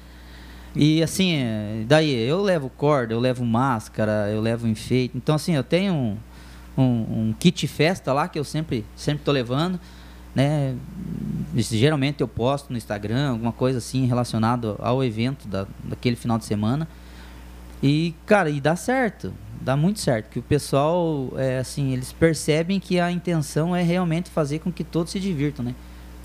E 0.75 1.03
assim, 1.03 1.39
daí 1.89 2.13
eu 2.15 2.43
levo 2.43 2.69
corda, 2.69 3.15
eu 3.15 3.19
levo 3.19 3.45
máscara, 3.47 4.29
eu 4.31 4.41
levo 4.43 4.69
enfeite. 4.69 5.17
Então 5.17 5.35
assim, 5.35 5.55
eu 5.55 5.65
tenho 5.65 5.95
um, 5.95 6.17
um, 6.77 6.85
um 7.29 7.35
kit 7.39 7.67
festa 7.67 8.13
lá 8.13 8.29
que 8.29 8.39
eu 8.39 8.45
sempre 8.45 8.85
sempre 8.95 9.25
tô 9.25 9.33
levando, 9.33 9.81
né? 10.37 10.77
geralmente 11.57 12.21
eu 12.21 12.29
posto 12.29 12.71
no 12.71 12.77
Instagram 12.77 13.31
alguma 13.31 13.53
coisa 13.53 13.79
assim 13.79 14.05
relacionado 14.05 14.77
ao 14.79 15.03
evento 15.03 15.49
da, 15.49 15.67
daquele 15.83 16.15
final 16.15 16.37
de 16.39 16.45
semana. 16.45 16.87
E, 17.83 18.15
cara, 18.27 18.51
e 18.51 18.61
dá 18.61 18.77
certo. 18.77 19.33
Dá 19.63 19.75
muito 19.75 19.99
certo. 19.99 20.29
Que 20.29 20.39
o 20.39 20.43
pessoal, 20.43 21.33
é, 21.37 21.59
assim, 21.59 21.95
eles 21.95 22.13
percebem 22.13 22.79
que 22.79 23.01
a 23.01 23.11
intenção 23.11 23.75
é 23.75 23.83
realmente 23.83 24.29
fazer 24.29 24.59
com 24.59 24.71
que 24.71 24.85
todos 24.85 25.11
se 25.11 25.19
divirtam, 25.19 25.65
né? 25.65 25.75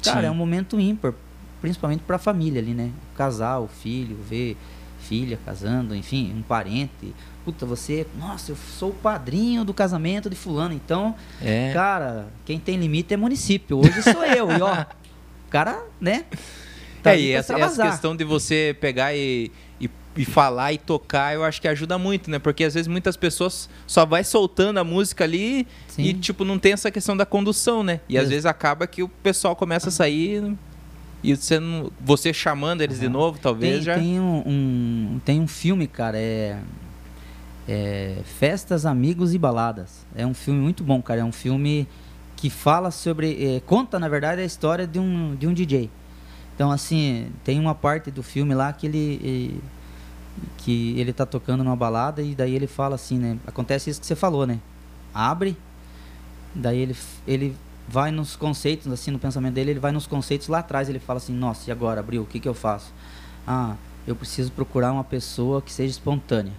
Cara, 0.04 0.22
Sim. 0.22 0.28
é 0.28 0.32
um 0.32 0.36
momento 0.36 0.78
ímpar. 0.78 1.14
Principalmente 1.62 2.02
pra 2.02 2.18
família 2.18 2.60
ali, 2.60 2.74
né? 2.74 2.92
O 3.14 3.18
casal, 3.18 3.64
o 3.64 3.68
filho, 3.68 4.18
ver 4.30 4.58
filha 5.02 5.38
casando, 5.46 5.96
enfim, 5.96 6.34
um 6.38 6.42
parente. 6.42 7.14
Puta, 7.44 7.66
você, 7.66 8.06
nossa, 8.18 8.52
eu 8.52 8.56
sou 8.56 8.90
o 8.92 8.94
padrinho 8.94 9.66
do 9.66 9.74
casamento 9.74 10.30
de 10.30 10.36
fulano. 10.36 10.74
Então, 10.74 11.16
É. 11.42 11.72
cara, 11.74 12.28
quem 12.46 12.60
tem 12.60 12.78
limite 12.78 13.14
é 13.14 13.18
município. 13.18 13.80
Hoje 13.80 14.02
sou 14.04 14.24
eu. 14.24 14.52
E 14.52 14.62
ó, 14.62 14.86
cara, 15.50 15.82
né? 16.00 16.26
é, 17.04 17.10
ali 17.10 17.22
e 17.28 17.32
essa, 17.32 17.58
essa 17.60 17.84
questão 17.90 18.16
de 18.16 18.24
você 18.24 18.78
pegar 18.80 19.16
e, 19.16 19.52
e, 19.80 19.90
e 20.16 20.24
falar 20.24 20.72
e 20.72 20.78
tocar, 20.78 21.34
eu 21.34 21.44
acho 21.44 21.60
que 21.60 21.68
ajuda 21.68 21.98
muito, 21.98 22.30
né? 22.30 22.38
Porque 22.38 22.64
às 22.64 22.76
vezes 22.76 22.88
muitas 22.88 23.18
pessoas 23.18 23.68
só 23.88 24.06
vai 24.06 24.24
soltando 24.24 24.78
a 24.78 24.84
música 24.84 25.24
ali 25.24 25.68
Sim. 25.88 26.04
e, 26.04 26.14
tipo, 26.14 26.46
não 26.46 26.60
tem 26.60 26.74
essa 26.74 26.92
questão 26.92 27.18
da 27.18 27.26
condução, 27.26 27.82
né? 27.84 28.02
E 28.08 28.20
às 28.20 28.30
vezes 28.30 28.46
acaba 28.46 28.86
que 28.86 29.02
o 29.02 29.10
pessoal 29.10 29.56
começa 29.56 29.90
a 29.90 29.92
sair 29.92 30.54
e 31.24 31.36
você, 31.36 31.60
não- 31.60 31.92
você 32.00 32.34
chamando 32.34 32.82
eles 32.82 33.00
de 33.00 33.08
novo, 33.10 33.38
talvez 33.40 33.76
Tem, 33.76 33.82
já. 33.84 33.96
tem 33.96 34.20
um, 34.20 34.44
um- 34.46 35.22
tem 35.24 35.40
um 35.42 35.48
filme, 35.48 35.88
cara, 35.88 36.18
é, 36.18 36.60
é 37.68 38.18
Festas, 38.26 38.86
Amigos 38.86 39.34
e 39.34 39.38
Baladas. 39.38 40.06
É 40.16 40.26
um 40.26 40.34
filme 40.34 40.60
muito 40.60 40.84
bom, 40.84 41.02
cara. 41.02 41.22
É 41.22 41.24
um 41.24 41.32
filme 41.32 41.88
que 42.36 42.50
fala 42.50 42.90
sobre. 42.92 43.56
é, 43.56 43.60
conta, 43.60 44.00
na 44.00 44.08
verdade, 44.10 44.42
a 44.42 44.46
história 44.46 44.88
de 44.88 45.00
um, 45.00 45.36
de 45.36 45.48
um 45.48 45.54
DJ. 45.54 45.90
Então, 46.56 46.72
assim, 46.72 47.28
tem 47.44 47.60
uma 47.60 47.74
parte 47.76 48.12
do 48.12 48.22
filme 48.24 48.54
lá 48.54 48.72
que 48.74 48.88
ele. 48.88 49.62
que 50.58 50.98
ele 51.00 51.14
tá 51.14 51.26
tocando 51.26 51.64
numa 51.64 51.76
balada 51.76 52.22
e 52.22 52.34
daí 52.34 52.56
ele 52.56 52.68
fala 52.68 52.96
assim, 52.96 53.18
né? 53.18 53.38
Acontece 53.46 53.90
isso 53.90 54.00
que 54.00 54.08
você 54.08 54.16
falou, 54.16 54.46
né? 54.48 54.60
Abre, 55.14 55.56
daí 56.56 56.80
ele, 56.80 56.96
ele 57.28 57.56
vai 57.92 58.10
nos 58.10 58.38
conceitos, 58.38 58.90
assim, 58.92 59.12
no 59.12 59.20
pensamento 59.20 59.54
dele, 59.54 59.72
ele 59.72 59.80
vai 59.80 59.92
nos 59.92 60.08
conceitos 60.08 60.48
lá 60.48 60.60
atrás, 60.60 60.88
ele 60.88 61.00
fala 61.00 61.18
assim, 61.18 61.34
nossa, 61.34 61.70
e 61.70 61.72
agora, 61.72 62.00
abriu, 62.00 62.22
o 62.22 62.26
que 62.26 62.40
que 62.40 62.48
eu 62.48 62.54
faço? 62.54 62.94
Ah, 63.46 63.76
eu 64.08 64.16
preciso 64.16 64.52
procurar 64.52 64.94
uma 64.94 65.04
pessoa 65.04 65.62
que 65.62 65.72
seja 65.72 65.92
espontânea. 65.92 66.54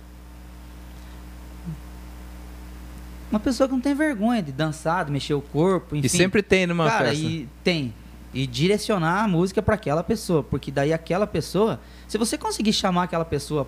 Uma 3.30 3.40
pessoa 3.40 3.66
que 3.66 3.72
não 3.72 3.80
tem 3.80 3.94
vergonha 3.94 4.42
de 4.42 4.52
dançar, 4.52 5.06
de 5.06 5.10
mexer 5.10 5.32
o 5.32 5.40
corpo, 5.40 5.96
enfim. 5.96 6.06
E 6.06 6.10
sempre 6.10 6.42
tem 6.42 6.66
numa 6.66 6.86
Cara, 6.86 7.08
festa. 7.08 7.24
e 7.24 7.48
tem. 7.64 7.94
E 8.34 8.46
direcionar 8.46 9.24
a 9.24 9.28
música 9.28 9.62
para 9.62 9.74
aquela 9.74 10.04
pessoa, 10.04 10.42
porque 10.42 10.70
daí 10.70 10.92
aquela 10.92 11.26
pessoa, 11.26 11.80
se 12.06 12.18
você 12.18 12.36
conseguir 12.36 12.74
chamar 12.74 13.04
aquela 13.04 13.24
pessoa 13.24 13.66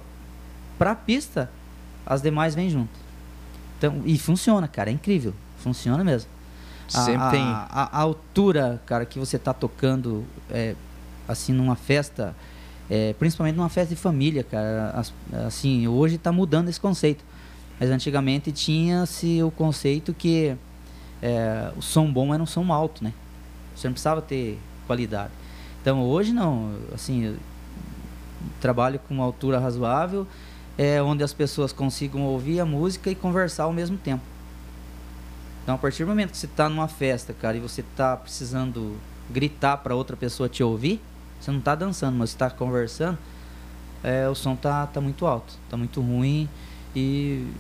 pra 0.79 0.95
pista, 0.95 1.51
as 2.05 2.21
demais 2.21 2.55
vêm 2.55 2.69
junto. 2.69 2.93
Então, 3.79 4.03
e 4.05 4.19
funciona, 4.19 4.69
cara, 4.69 4.91
é 4.91 4.93
incrível. 4.93 5.33
Funciona 5.59 6.05
mesmo. 6.05 6.34
Sempre 6.89 7.23
a, 7.23 7.31
tem. 7.31 7.43
A, 7.43 7.89
a 7.93 7.99
altura, 8.01 8.81
cara, 8.87 9.05
que 9.05 9.19
você 9.19 9.39
tá 9.39 9.53
tocando, 9.53 10.25
é, 10.51 10.75
assim, 11.27 11.53
numa 11.53 11.77
festa, 11.77 12.35
é, 12.91 13.15
principalmente 13.19 13.57
numa 13.57 13.69
festa 13.69 13.95
de 13.95 14.01
família, 14.01 14.45
cara. 14.45 14.91
as- 14.91 15.13
assim, 15.47 15.89
hoje 15.89 16.19
tá 16.19 16.31
mudando 16.31 16.69
esse 16.69 16.81
conceito. 16.81 17.25
Mas 17.81 17.91
antigamente 17.91 18.53
tinha-se 18.53 19.43
o 19.43 19.51
conceito 19.51 20.15
que 20.15 20.55
é, 21.23 21.73
o 21.77 21.83
som 21.83 22.11
bom 22.13 22.33
era 22.33 22.43
um 22.43 22.47
som 22.47 22.73
alto, 22.73 23.03
né? 23.03 23.13
Você 23.75 23.89
não 23.89 23.93
precisava 23.93 24.23
ter 24.23 24.59
qualidade. 24.87 25.33
Então 25.83 26.03
hoje 26.03 26.33
não, 26.33 26.77
assim, 26.95 27.37
trabalho 28.61 28.99
com 29.09 29.15
uma 29.15 29.25
altura 29.25 29.59
razoável, 29.59 30.27
é, 30.79 31.03
onde 31.03 31.23
as 31.25 31.33
pessoas 31.33 31.73
consigam 31.73 32.23
ouvir 32.23 32.61
a 32.61 32.65
música 32.65 33.11
e 33.11 33.15
conversar 33.15 33.65
ao 33.65 33.73
mesmo 33.73 33.97
tempo. 33.97 34.23
Então 35.65 35.75
a 35.75 35.79
partir 35.79 36.05
do 36.05 36.09
momento 36.09 36.31
que 36.31 36.37
você 36.37 36.45
está 36.47 36.69
numa 36.69 36.87
festa, 36.87 37.33
cara, 37.33 37.57
e 37.57 37.61
você 37.61 37.81
está 37.81 38.17
precisando 38.17 38.97
gritar 39.31 39.79
para 39.79 39.97
outra 39.97 40.15
pessoa 40.15 40.47
te 40.47 40.63
ouvir, 40.63 41.01
você 41.41 41.51
não 41.51 41.59
está 41.59 41.75
dançando, 41.75 42.17
mas 42.17 42.31
está 42.31 42.51
conversando, 42.51 43.19
é, 44.03 44.29
o 44.29 44.35
som 44.35 44.55
tá, 44.55 44.87
tá 44.87 45.01
muito 45.01 45.27
alto, 45.27 45.55
tá 45.69 45.77
muito 45.77 46.01
ruim 46.03 46.49
e 46.95 47.51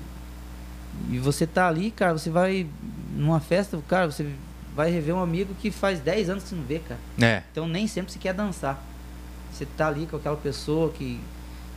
e 1.11 1.19
você 1.19 1.45
tá 1.45 1.67
ali, 1.67 1.91
cara, 1.91 2.13
você 2.13 2.31
vai 2.31 2.69
numa 3.17 3.41
festa, 3.41 3.77
cara, 3.89 4.11
você 4.11 4.33
vai 4.77 4.91
rever 4.91 5.15
um 5.15 5.21
amigo 5.21 5.55
que 5.55 5.71
faz 5.71 5.99
10 5.99 6.31
anos 6.31 6.43
que 6.45 6.51
você 6.51 6.55
não 6.55 6.63
vê, 6.65 6.79
cara. 6.79 7.01
É. 7.21 7.43
Então 7.51 7.67
nem 7.67 7.87
sempre 7.89 8.13
você 8.13 8.19
quer 8.19 8.35
dançar. 8.35 8.81
Você 9.51 9.67
tá 9.67 9.89
ali 9.89 10.07
com 10.07 10.17
aquela 10.17 10.37
pessoa 10.37 10.91
que, 10.93 11.21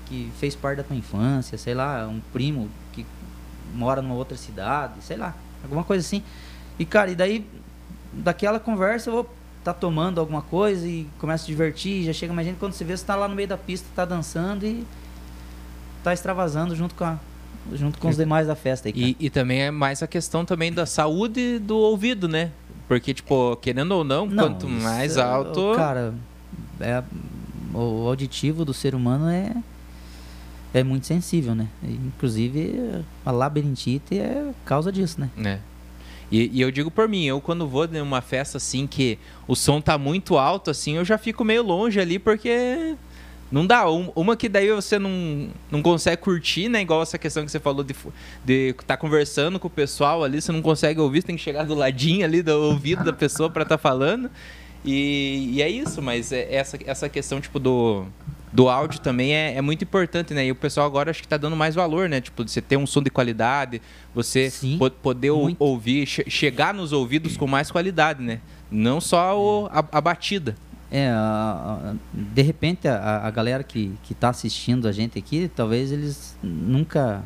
que 0.05 0.31
fez 0.39 0.55
parte 0.55 0.77
da 0.77 0.83
tua 0.83 0.95
infância, 0.95 1.57
sei 1.57 1.73
lá, 1.73 2.07
um 2.07 2.19
primo 2.31 2.69
que 2.91 3.05
mora 3.73 4.01
numa 4.01 4.15
outra 4.15 4.37
cidade, 4.37 4.95
sei 5.01 5.17
lá, 5.17 5.35
alguma 5.67 5.83
coisa 5.83 6.05
assim. 6.05 6.23
E 6.79 6.85
cara, 6.85 7.11
e 7.11 7.15
daí 7.15 7.45
daquela 8.11 8.59
conversa 8.59 9.09
eu 9.09 9.13
vou 9.13 9.37
tá 9.63 9.73
tomando 9.73 10.19
alguma 10.19 10.41
coisa 10.41 10.87
e 10.87 11.05
começa 11.19 11.43
a 11.43 11.47
divertir, 11.47 12.05
já 12.05 12.13
chega 12.13 12.33
mais 12.33 12.47
gente 12.47 12.57
quando 12.57 12.71
você 12.71 12.85
vê 12.85 12.95
você 12.95 13.05
tá 13.05 13.15
lá 13.15 13.27
no 13.27 13.35
meio 13.35 13.49
da 13.49 13.57
pista, 13.57 13.85
tá 13.93 14.05
dançando 14.05 14.65
e 14.65 14.85
tá 16.03 16.13
extravasando 16.13 16.73
junto 16.73 16.95
com 16.95 17.03
a 17.03 17.19
junto 17.73 17.99
com 17.99 18.07
os 18.07 18.15
demais 18.15 18.47
da 18.47 18.55
festa 18.55 18.87
aí. 18.87 18.93
E, 18.95 19.25
e 19.25 19.29
também 19.29 19.63
é 19.63 19.71
mais 19.71 20.01
a 20.01 20.07
questão 20.07 20.45
também 20.45 20.71
da 20.71 20.85
saúde 20.85 21.59
do 21.59 21.75
ouvido, 21.77 22.27
né? 22.27 22.51
Porque, 22.87 23.13
tipo, 23.13 23.57
querendo 23.57 23.91
ou 23.91 24.03
não, 24.05 24.29
quanto 24.29 24.67
isso 24.67 24.83
mais 24.83 25.17
é- 25.17 25.21
alto. 25.21 25.73
Cara, 25.75 26.13
é, 26.79 27.03
o 27.73 28.07
auditivo 28.07 28.63
do 28.63 28.73
ser 28.73 28.95
humano 28.95 29.27
é, 29.27 29.53
é 30.73 30.83
muito 30.83 31.05
sensível, 31.07 31.55
né? 31.55 31.67
Inclusive, 31.83 33.03
a 33.25 33.31
labirintite 33.31 34.17
é 34.19 34.51
causa 34.65 34.91
disso, 34.91 35.19
né? 35.21 35.29
né? 35.35 35.59
E, 36.31 36.49
e 36.53 36.61
eu 36.61 36.69
digo 36.71 36.91
por 36.91 37.07
mim, 37.07 37.23
eu 37.25 37.39
quando 37.39 37.65
vou 37.67 37.87
numa 37.87 38.21
festa 38.21 38.57
assim 38.57 38.85
que 38.85 39.17
o 39.47 39.55
som 39.55 39.79
tá 39.79 39.97
muito 39.97 40.37
alto, 40.37 40.69
assim, 40.69 40.95
eu 40.97 41.05
já 41.05 41.17
fico 41.17 41.43
meio 41.45 41.63
longe 41.63 41.99
ali 42.01 42.19
porque 42.19 42.95
não 43.49 43.65
dá. 43.65 43.89
Um- 43.89 44.11
Uma 44.13 44.35
que 44.35 44.49
daí 44.49 44.69
você 44.73 44.99
não, 44.99 45.47
não 45.71 45.81
consegue 45.81 46.21
curtir, 46.21 46.67
né? 46.67 46.81
Igual 46.81 47.01
essa 47.01 47.17
questão 47.17 47.45
que 47.45 47.51
você 47.51 47.61
falou 47.61 47.81
de 47.81 47.95
de 48.43 48.75
tá 48.85 48.97
conversando 48.97 49.57
com 49.57 49.67
o 49.67 49.71
pessoal 49.71 50.21
ali, 50.21 50.41
você 50.41 50.51
não 50.51 50.61
consegue 50.61 50.99
ouvir, 50.99 51.21
você 51.21 51.27
tem 51.27 51.37
que 51.37 51.41
chegar 51.41 51.63
do 51.63 51.73
ladinho 51.73 52.25
ali 52.25 52.41
do 52.41 52.51
ouvido 52.51 53.05
da 53.05 53.13
pessoa 53.13 53.49
para 53.49 53.63
estar 53.63 53.77
falando. 53.77 54.29
E, 54.83 55.51
e 55.53 55.61
é 55.61 55.69
isso, 55.69 56.01
mas 56.01 56.33
é 56.33 56.53
essa, 56.53 56.77
essa 56.85 57.07
questão, 57.09 57.39
tipo, 57.39 57.57
do, 57.57 58.05
do 58.51 58.69
áudio 58.69 58.99
também 59.01 59.33
é, 59.33 59.55
é 59.55 59.61
muito 59.61 59.83
importante, 59.83 60.33
né? 60.33 60.45
E 60.45 60.51
o 60.51 60.55
pessoal 60.55 60.85
agora 60.87 61.11
acho 61.11 61.21
que 61.21 61.27
tá 61.27 61.35
dando 61.37 61.55
mais 61.55 61.75
valor, 61.75 62.07
né? 62.07 62.21
Tipo, 62.21 62.47
você 62.47 62.61
ter 62.61 62.77
um 62.77 62.87
som 62.87 63.01
de 63.03 63.09
qualidade, 63.09 63.81
você 64.15 64.49
Sim, 64.49 64.77
po- 64.77 64.89
poder 64.89 65.31
muito. 65.31 65.57
ouvir, 65.61 66.05
che- 66.07 66.29
chegar 66.29 66.73
nos 66.73 66.91
ouvidos 66.93 67.35
com 67.35 67.45
mais 67.45 67.69
qualidade, 67.69 68.23
né? 68.23 68.39
Não 68.71 69.01
só 69.01 69.37
o- 69.39 69.67
a, 69.67 69.83
a 69.91 70.01
batida. 70.01 70.55
É, 70.89 71.09
a- 71.09 71.91
a- 71.91 71.95
de 72.13 72.41
repente 72.41 72.87
a, 72.87 73.29
galera 73.29 73.61
que, 73.63 73.91
que 74.03 74.13
tá 74.13 74.29
assistindo 74.29 74.87
a 74.87 74.91
gente 74.93 75.19
aqui, 75.19 75.51
talvez 75.53 75.91
eles 75.91 76.37
nunca 76.41 77.23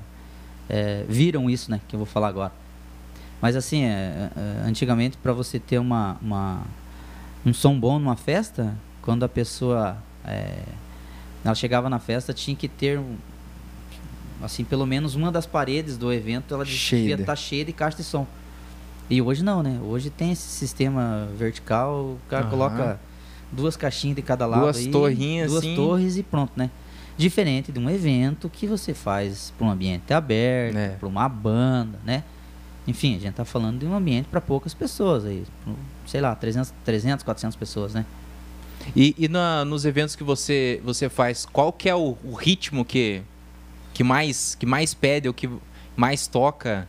é, 0.67 1.05
viram 1.07 1.49
isso, 1.49 1.69
né? 1.69 1.79
Que 1.87 1.95
eu 1.95 1.99
vou 1.99 2.05
falar 2.07 2.29
agora. 2.29 2.51
Mas 3.39 3.55
assim, 3.55 3.83
é, 3.83 4.29
é, 4.35 4.67
antigamente 4.67 5.17
para 5.17 5.33
você 5.33 5.59
ter 5.59 5.77
uma, 5.77 6.17
uma- 6.21 6.61
um 7.45 7.53
som 7.53 7.79
bom 7.79 7.99
numa 7.99 8.15
festa, 8.15 8.75
quando 9.01 9.23
a 9.23 9.29
pessoa 9.29 9.97
é, 10.25 10.59
ela 11.43 11.55
chegava 11.55 11.89
na 11.89 11.99
festa, 11.99 12.33
tinha 12.33 12.55
que 12.55 12.67
ter 12.67 12.99
um- 12.99 13.15
assim, 14.43 14.63
pelo 14.63 14.85
menos 14.85 15.15
uma 15.15 15.31
das 15.31 15.45
paredes 15.45 15.97
do 15.97 16.11
evento, 16.11 16.53
ela 16.53 16.65
devia 16.65 17.15
de- 17.15 17.21
estar 17.21 17.35
cheia 17.35 17.63
de 17.65 17.73
caixa 17.73 17.97
de 17.97 18.03
som. 18.03 18.25
E 19.09 19.21
hoje 19.21 19.43
não, 19.43 19.61
né? 19.61 19.79
Hoje 19.83 20.09
tem 20.09 20.31
esse 20.31 20.47
sistema 20.47 21.27
vertical, 21.37 21.93
o 21.93 22.19
cara 22.29 22.43
Aham. 22.43 22.49
coloca 22.49 22.99
duas 23.51 23.75
caixinhas 23.75 24.15
de 24.15 24.21
cada 24.21 24.45
lado 24.45 24.61
Duas 24.61 24.77
aí, 24.77 24.87
torrinhas, 24.87 25.51
duas 25.51 25.63
assim. 25.63 25.75
torres 25.75 26.17
e 26.17 26.23
pronto, 26.23 26.53
né? 26.55 26.69
Diferente 27.17 27.71
de 27.71 27.77
um 27.79 27.89
evento 27.89 28.49
que 28.49 28.65
você 28.65 28.93
faz 28.93 29.53
para 29.57 29.67
um 29.67 29.69
ambiente 29.69 30.13
aberto, 30.13 30.77
É. 30.77 30.89
para 30.89 31.07
uma 31.07 31.27
banda, 31.27 31.99
né? 32.05 32.23
Enfim, 32.87 33.15
a 33.17 33.19
gente 33.19 33.33
tá 33.35 33.45
falando 33.45 33.79
de 33.79 33.85
um 33.85 33.93
ambiente 33.93 34.25
para 34.31 34.41
poucas 34.41 34.73
pessoas 34.73 35.25
aí, 35.25 35.43
sei 36.07 36.19
lá, 36.21 36.33
300, 36.33 36.73
300, 36.83 37.23
400 37.23 37.55
pessoas, 37.57 37.93
né? 37.93 38.05
E, 38.95 39.15
e 39.17 39.27
na- 39.27 39.63
nos 39.65 39.85
eventos 39.85 40.15
que 40.15 40.23
você, 40.23 40.81
você 40.83 41.09
faz, 41.09 41.45
qual 41.45 41.71
que 41.71 41.87
é 41.89 41.95
o, 41.95 42.17
o 42.23 42.33
ritmo 42.33 42.83
que, 42.83 43.21
que, 43.93 44.03
mais, 44.03 44.55
que 44.55 44.65
mais 44.65 44.93
pede, 44.93 45.27
ou 45.27 45.33
que 45.33 45.49
mais 45.95 46.27
toca? 46.27 46.87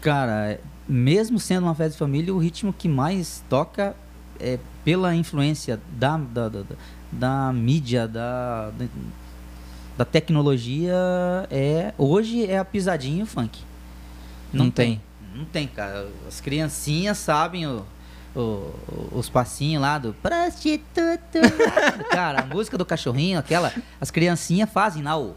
Cara, 0.00 0.52
é, 0.52 0.60
mesmo 0.88 1.38
sendo 1.40 1.64
uma 1.64 1.74
festa 1.74 1.92
de 1.92 1.98
família, 1.98 2.32
o 2.34 2.38
ritmo 2.38 2.72
que 2.72 2.88
mais 2.88 3.42
toca 3.48 3.94
é 4.38 4.58
pela 4.84 5.14
influência 5.14 5.80
da, 5.92 6.16
da, 6.16 6.48
da, 6.48 6.62
da- 7.10 7.52
mídia, 7.52 8.06
da, 8.06 8.70
da, 8.70 8.86
da 9.98 10.04
tecnologia, 10.04 10.94
é 11.50 11.92
hoje 11.98 12.46
é 12.46 12.58
a 12.58 12.64
pisadinha 12.64 13.20
e 13.20 13.22
o 13.22 13.26
funk. 13.26 13.58
Não 14.52 14.70
tem. 14.70 15.00
Não 15.34 15.44
tem, 15.44 15.66
cara. 15.66 16.08
As 16.26 16.40
criancinhas 16.40 17.18
sabem 17.18 17.66
o, 17.66 17.84
o- 18.40 19.08
os 19.18 19.28
passinhos 19.28 19.82
lá 19.82 19.98
do 19.98 20.12
prostituto. 20.14 21.38
cara, 22.10 22.40
a 22.42 22.46
música 22.46 22.76
do 22.78 22.84
cachorrinho, 22.84 23.38
aquela. 23.38 23.72
As 24.00 24.10
criancinhas 24.10 24.70
fazem 24.70 25.02
lá 25.02 25.18
o. 25.18 25.34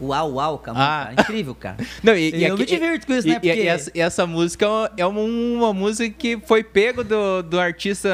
Uau, 0.00 0.32
uau, 0.32 0.58
com. 0.58 0.72
Ah. 0.74 1.12
É 1.16 1.20
incrível, 1.20 1.54
cara. 1.54 1.76
Não, 2.02 2.16
e, 2.16 2.30
e 2.34 2.44
Eu 2.44 2.56
me 2.56 2.64
aqui- 2.64 2.74
divirto 2.74 3.06
com 3.06 3.12
isso, 3.12 3.28
e- 3.28 3.30
né? 3.30 3.36
e- 3.36 3.40
Porque- 3.48 3.62
e 3.62 3.66
essa, 3.68 3.90
essa 3.94 4.26
música 4.26 4.66
é 4.96 5.06
uma, 5.06 5.20
uma 5.20 5.72
música 5.72 6.12
que 6.18 6.38
foi 6.44 6.64
pego 6.64 7.04
do, 7.04 7.40
do 7.42 7.60
artista, 7.60 8.08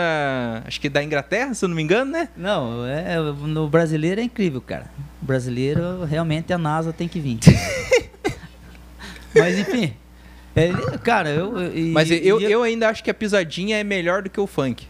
acho 0.67 0.79
que 0.81 0.91
da 0.91 1.03
Inglaterra, 1.03 1.55
se 1.55 1.65
eu 1.65 1.69
não 1.69 1.77
me 1.77 1.83
engano, 1.83 2.11
né? 2.11 2.29
Não, 2.37 2.85
é, 2.87 3.17
no 3.19 3.69
brasileiro 3.69 4.21
é 4.21 4.25
incrível, 4.25 4.61
cara. 4.61 4.91
O 5.23 5.25
brasileiro, 5.25 6.05
realmente, 6.05 6.53
a 6.53 6.59
NASA 6.59 6.93
tem 6.93 7.09
que 7.09 7.21
vir. 7.21 7.39
Mas, 9.35 9.59
enfim. 9.59 9.95
É, 10.59 10.99
cara, 10.99 11.29
eu... 11.31 11.53
Mas 11.93 12.11
eu, 12.11 12.41
e 12.41 12.45
eu 12.45 12.63
ainda 12.63 12.89
acho 12.89 13.03
que 13.05 13.11
a 13.11 13.15
pisadinha 13.15 13.77
é 13.79 13.85
melhor 13.85 14.23
do 14.23 14.31
que 14.31 14.41
o 14.41 14.47
funk. 14.47 14.87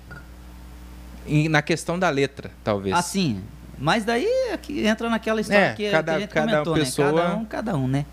Na 1.50 1.60
questão 1.60 1.98
da 1.98 2.08
letra, 2.08 2.50
talvez. 2.64 2.94
Assim, 2.96 3.40
mas 3.78 4.04
daí 4.04 4.24
é 4.50 4.56
que 4.56 4.86
entra 4.86 5.10
naquela 5.10 5.40
história 5.40 5.66
É, 5.66 5.74
que, 5.74 5.90
cada- 5.90 6.12
que 6.12 6.16
a 6.16 6.20
gente 6.20 6.30
cada 6.30 6.50
comentou, 6.52 6.74
pessoa- 6.74 7.12
né? 7.12 7.20
Cada 7.20 7.36
um, 7.36 7.44
cada 7.44 7.76
um, 7.76 7.86
né? 7.88 8.06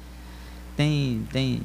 Tem, 0.75 1.25
tem, 1.31 1.61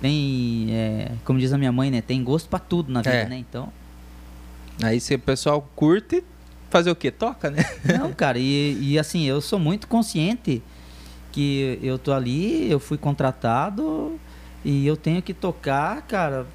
tem, 0.00 0.68
é, 0.70 1.10
como 1.24 1.38
diz 1.40 1.52
a 1.52 1.58
minha 1.58 1.72
mãe, 1.72 1.90
né? 1.90 2.00
Tem 2.00 2.22
gosto 2.22 2.48
pra 2.48 2.58
tudo 2.60 2.92
na 2.92 3.00
vida, 3.02 3.14
É. 3.14 3.24
né? 3.28 3.36
Então, 3.36 3.72
Aí 4.82 5.00
se 5.00 5.14
o 5.14 5.18
pessoal 5.18 5.68
curte, 5.76 6.22
fazer 6.70 6.90
o 6.90 6.96
quê? 6.96 7.10
Toca, 7.10 7.50
né? 7.50 7.64
não, 7.98 8.12
cara, 8.12 8.38
e, 8.38 8.76
e 8.80 8.98
assim, 8.98 9.24
eu 9.24 9.40
sou 9.40 9.58
muito 9.58 9.86
consciente 9.86 10.62
que 11.32 11.78
eu 11.82 11.98
tô 11.98 12.12
ali, 12.12 12.70
eu 12.70 12.78
fui 12.80 12.96
contratado 12.98 14.18
e 14.64 14.86
eu 14.86 14.96
tenho 14.96 15.20
que 15.20 15.34
tocar, 15.34 16.02
cara, 16.02 16.46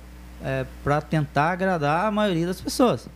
é, 0.43 0.65
para 0.83 0.99
tentar 1.01 1.51
agradar 1.51 2.05
a 2.05 2.11
maioria 2.11 2.47
das 2.47 2.59
pessoas. 2.59 3.07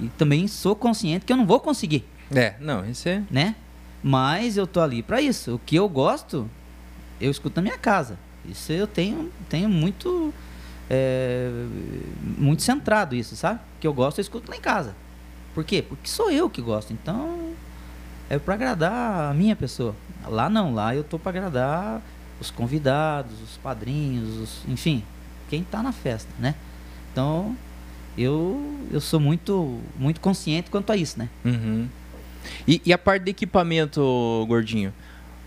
E 0.00 0.08
também 0.18 0.48
sou 0.48 0.74
consciente 0.74 1.24
que 1.24 1.32
eu 1.32 1.36
não 1.36 1.46
vou 1.46 1.60
conseguir. 1.60 2.04
É, 2.34 2.54
não, 2.60 2.84
isso 2.88 3.08
é. 3.08 3.22
né? 3.30 3.54
Mas 4.02 4.56
eu 4.56 4.66
tô 4.66 4.80
ali 4.80 5.02
pra 5.02 5.20
isso. 5.20 5.54
O 5.54 5.58
que 5.58 5.76
eu 5.76 5.88
gosto, 5.88 6.48
eu 7.20 7.30
escuto 7.30 7.56
na 7.56 7.62
minha 7.62 7.78
casa. 7.78 8.18
Isso 8.44 8.72
eu 8.72 8.86
tenho, 8.86 9.32
tenho 9.48 9.68
muito, 9.68 10.32
é, 10.88 11.48
muito 12.38 12.62
centrado 12.62 13.14
isso, 13.14 13.34
sabe? 13.36 13.60
O 13.76 13.80
que 13.80 13.86
eu 13.86 13.92
gosto, 13.92 14.18
eu 14.18 14.22
escuto 14.22 14.50
lá 14.50 14.56
em 14.56 14.60
casa. 14.60 14.94
Por 15.54 15.64
quê? 15.64 15.82
Porque 15.82 16.08
sou 16.08 16.30
eu 16.30 16.50
que 16.50 16.60
gosto. 16.60 16.92
Então, 16.92 17.52
é 18.28 18.38
pra 18.38 18.54
agradar 18.54 19.30
a 19.30 19.34
minha 19.34 19.56
pessoa. 19.56 19.94
Lá 20.26 20.48
não, 20.50 20.74
lá 20.74 20.94
eu 20.94 21.02
tô 21.02 21.18
pra 21.18 21.30
agradar 21.30 22.00
os 22.40 22.50
convidados, 22.50 23.32
os 23.42 23.56
padrinhos, 23.58 24.36
os- 24.38 24.58
enfim, 24.68 25.02
quem 25.48 25.62
tá 25.64 25.82
na 25.82 25.92
festa, 25.92 26.30
né? 26.38 26.54
Então, 27.12 27.56
eu, 28.18 28.78
eu 28.90 29.00
sou 29.00 29.18
muito, 29.20 29.80
muito 29.98 30.20
consciente 30.20 30.70
quanto 30.70 30.90
a 30.92 30.96
isso, 30.96 31.18
né? 31.18 31.28
Uhum. 31.44 31.86
E, 32.66 32.80
e 32.84 32.92
a 32.92 32.98
parte 32.98 33.24
de 33.24 33.30
equipamento, 33.30 34.44
gordinho? 34.48 34.92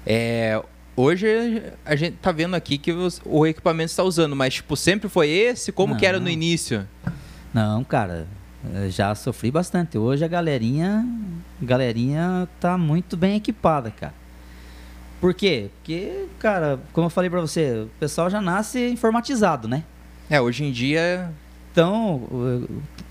É, 0.05 0.61
hoje 0.95 1.27
a 1.85 1.95
gente 1.95 2.17
tá 2.17 2.31
vendo 2.31 2.55
aqui 2.55 2.77
que 2.77 2.91
os- 2.91 3.21
o 3.25 3.45
equipamento 3.45 3.89
está 3.91 4.03
usando, 4.03 4.35
mas 4.35 4.55
tipo, 4.55 4.75
sempre 4.75 5.07
foi 5.09 5.29
esse? 5.29 5.71
Como 5.71 5.95
que 5.95 6.05
era 6.05 6.19
no 6.19 6.25
Não. 6.25 6.31
início? 6.31 6.87
Não, 7.53 7.83
cara, 7.83 8.27
eh, 8.73 8.89
já 8.89 9.13
sofri 9.15 9.49
bastante. 9.51 9.97
Hoje 9.97 10.23
a 10.23 10.27
galerinha, 10.27 11.05
galerinha 11.61 12.47
tá 12.59 12.77
muito 12.77 13.15
bem 13.17 13.35
equipada, 13.35 13.91
cara. 13.91 14.13
Por 15.19 15.33
quê? 15.33 15.69
Porque, 15.77 16.25
cara, 16.39 16.79
como 16.93 17.05
eu 17.07 17.09
falei 17.09 17.29
pra 17.29 17.41
você, 17.41 17.81
o 17.85 17.89
pessoal 17.99 18.29
já 18.29 18.39
nasce 18.39 18.89
informatizado, 18.89 19.67
né? 19.67 19.83
É, 20.29 20.39
hoje 20.39 20.63
em 20.63 20.71
dia. 20.71 21.31
Então, 21.71 22.15
o- 22.15 22.67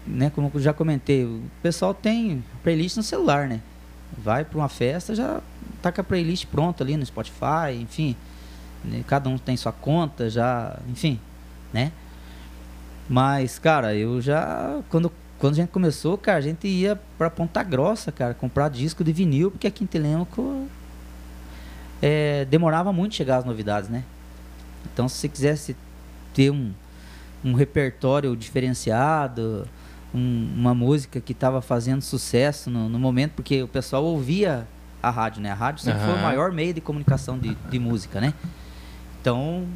né, 0.06 0.30
como 0.30 0.50
eu 0.54 0.60
já 0.60 0.72
comentei, 0.72 1.24
o 1.24 1.42
pessoal 1.62 1.92
tem 1.92 2.42
playlist 2.62 2.96
no 2.96 3.02
celular, 3.02 3.46
né? 3.46 3.60
Vai 4.16 4.44
pra 4.44 4.58
uma 4.58 4.68
festa, 4.68 5.14
já 5.14 5.40
tá 5.82 5.92
com 5.92 6.00
a 6.00 6.04
playlist 6.04 6.46
pronta 6.46 6.82
ali 6.82 6.96
no 6.96 7.04
Spotify, 7.04 7.74
enfim. 7.78 8.16
né? 8.84 9.02
Cada 9.06 9.28
um 9.28 9.36
tem 9.36 9.56
sua 9.56 9.72
conta, 9.72 10.30
já, 10.30 10.78
enfim, 10.88 11.18
né? 11.72 11.90
Mas, 13.08 13.58
cara, 13.58 13.94
eu 13.94 14.20
já 14.20 14.80
quando 14.88 15.10
quando 15.38 15.52
a 15.52 15.56
gente 15.56 15.68
começou, 15.70 16.18
cara, 16.18 16.38
a 16.38 16.40
gente 16.40 16.66
ia 16.66 16.96
pra 17.16 17.30
Ponta 17.30 17.62
Grossa, 17.62 18.10
cara, 18.10 18.34
comprar 18.34 18.68
disco 18.68 19.04
de 19.04 19.12
vinil, 19.12 19.52
porque 19.52 19.68
aqui 19.68 19.84
em 19.84 19.86
Telêmaco 19.86 20.66
é, 22.02 22.44
demorava 22.46 22.92
muito 22.92 23.14
chegar 23.14 23.38
as 23.38 23.44
novidades, 23.44 23.88
né? 23.88 24.04
Então, 24.92 25.08
se 25.08 25.16
você 25.16 25.28
quisesse 25.28 25.76
ter 26.34 26.50
um, 26.50 26.72
um 27.44 27.52
repertório 27.54 28.34
diferenciado, 28.36 29.66
um- 30.14 30.48
uma 30.56 30.74
música 30.74 31.20
que 31.20 31.32
estava 31.32 31.60
fazendo 31.60 32.02
sucesso 32.02 32.70
no, 32.70 32.88
no 32.88 32.98
momento, 32.98 33.32
porque 33.32 33.62
o 33.62 33.68
pessoal 33.68 34.04
ouvia 34.04 34.66
a 35.02 35.10
rádio, 35.10 35.40
né? 35.42 35.50
A 35.50 35.54
rádio 35.54 35.82
sempre 35.84 36.00
foi 36.04 36.14
o 36.14 36.22
maior 36.22 36.52
meio 36.52 36.72
de 36.74 36.80
comunicação 36.80 37.38
de, 37.38 37.54
de 37.70 37.78
música, 37.78 38.20
né? 38.20 38.32
Então, 39.20 39.66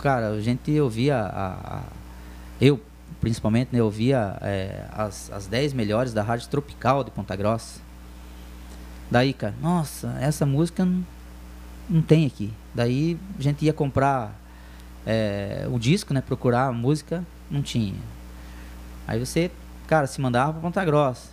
cara, 0.00 0.28
a 0.30 0.40
gente 0.40 0.78
ouvia 0.80 1.16
a, 1.18 1.78
a- 1.78 1.82
eu 2.60 2.80
principalmente, 3.20 3.68
né, 3.72 3.82
ouvia 3.82 4.38
é, 4.40 4.84
as, 4.92 5.30
as 5.32 5.46
10 5.46 5.72
melhores 5.74 6.12
da 6.14 6.22
rádio 6.22 6.48
tropical 6.48 7.04
de 7.04 7.10
Ponta 7.10 7.36
Grossa. 7.36 7.80
Daí, 9.10 9.32
cara, 9.32 9.54
nossa, 9.60 10.16
essa 10.20 10.46
música 10.46 10.84
não, 10.84 11.04
não 11.88 12.02
tem 12.02 12.26
aqui. 12.26 12.52
Daí 12.74 13.18
a 13.38 13.42
gente 13.42 13.64
ia 13.64 13.72
comprar 13.72 14.38
é, 15.04 15.66
o 15.70 15.78
disco, 15.78 16.14
né? 16.14 16.20
Procurar 16.20 16.66
a 16.66 16.72
música, 16.72 17.24
não 17.50 17.62
tinha. 17.62 17.94
Aí 19.06 19.18
você, 19.18 19.50
cara, 19.86 20.06
se 20.06 20.20
mandava 20.20 20.52
pra 20.52 20.60
Ponta 20.62 20.84
Grossa. 20.84 21.28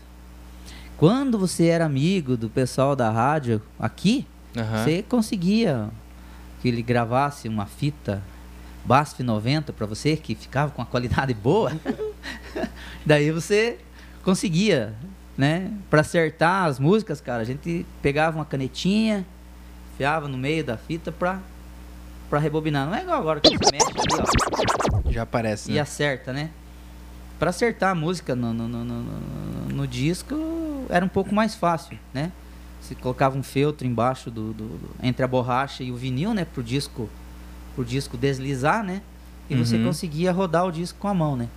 Quando 0.97 1.37
você 1.37 1.67
era 1.67 1.85
amigo 1.85 2.35
do 2.35 2.49
pessoal 2.49 2.95
da 2.95 3.11
rádio 3.11 3.61
aqui, 3.79 4.25
Aham. 4.57 4.83
você 4.83 5.03
conseguia 5.03 5.89
que 6.59 6.67
ele 6.67 6.81
gravasse 6.81 7.47
uma 7.47 7.67
fita 7.67 8.21
BASF 8.83 9.21
90 9.21 9.73
para 9.73 9.85
você, 9.85 10.15
que 10.17 10.33
ficava 10.33 10.71
com 10.71 10.81
uma 10.81 10.87
qualidade 10.87 11.33
boa. 11.35 11.71
Daí 13.05 13.31
você 13.31 13.77
conseguia, 14.23 14.95
né? 15.38 15.71
Para 15.89 16.02
acertar 16.02 16.65
as 16.65 16.80
músicas, 16.80 17.21
cara, 17.21 17.41
a 17.41 17.45
gente 17.45 17.86
pegava 18.02 18.38
uma 18.38 18.45
canetinha, 18.45 19.26
enfiava 19.93 20.28
no 20.28 20.38
meio 20.38 20.63
da 20.63 20.78
fita 20.78 21.12
pra, 21.12 21.39
pra 22.30 22.39
rebobinar. 22.39 22.88
Não 22.88 22.95
é 22.95 23.02
igual 23.04 23.19
agora 23.19 23.39
que 23.39 23.50
você 23.58 23.71
mexe 23.71 23.88
ali, 23.91 24.21
ó 25.06 25.12
Já 25.12 25.21
aparece. 25.23 25.71
e 25.71 25.76
Né? 25.76 25.80
acerta, 25.80 26.34
né? 26.34 26.50
Pra 27.39 27.52
acertar 27.52 27.91
a 27.91 27.95
música 27.95 28.36
no, 28.36 28.52
no, 28.54 28.67
no, 28.67 28.84
no- 28.84 29.04
no- 29.76 29.88
disco 29.88 30.36
era 30.89 31.06
um 31.06 31.10
pouco 31.10 31.34
mais 31.36 31.54
fácil, 31.54 31.97
né? 32.13 32.32
Você 32.82 32.95
colocava 32.95 33.38
um 33.38 33.43
feltro 33.43 33.86
embaixo 33.86 34.32
do, 34.32 34.54
do- 34.54 34.67
do- 34.78 34.89
entre 35.04 35.23
a 35.23 35.28
borracha 35.28 35.84
e 35.84 35.91
o 35.91 35.95
vinil, 35.95 36.34
né? 36.34 36.45
Pro 36.45 36.63
disco, 36.63 37.08
pro 37.76 37.86
disco 37.86 38.17
deslizar, 38.17 38.84
né? 38.84 39.02
E 39.50 39.56
você 39.56 39.78
Uhum. 39.78 39.86
conseguia 39.86 40.32
rodar 40.32 40.65
o 40.65 40.71
disco 40.71 40.97
com 41.00 41.08
a 41.08 41.13
mão, 41.13 41.36
né? 41.38 41.47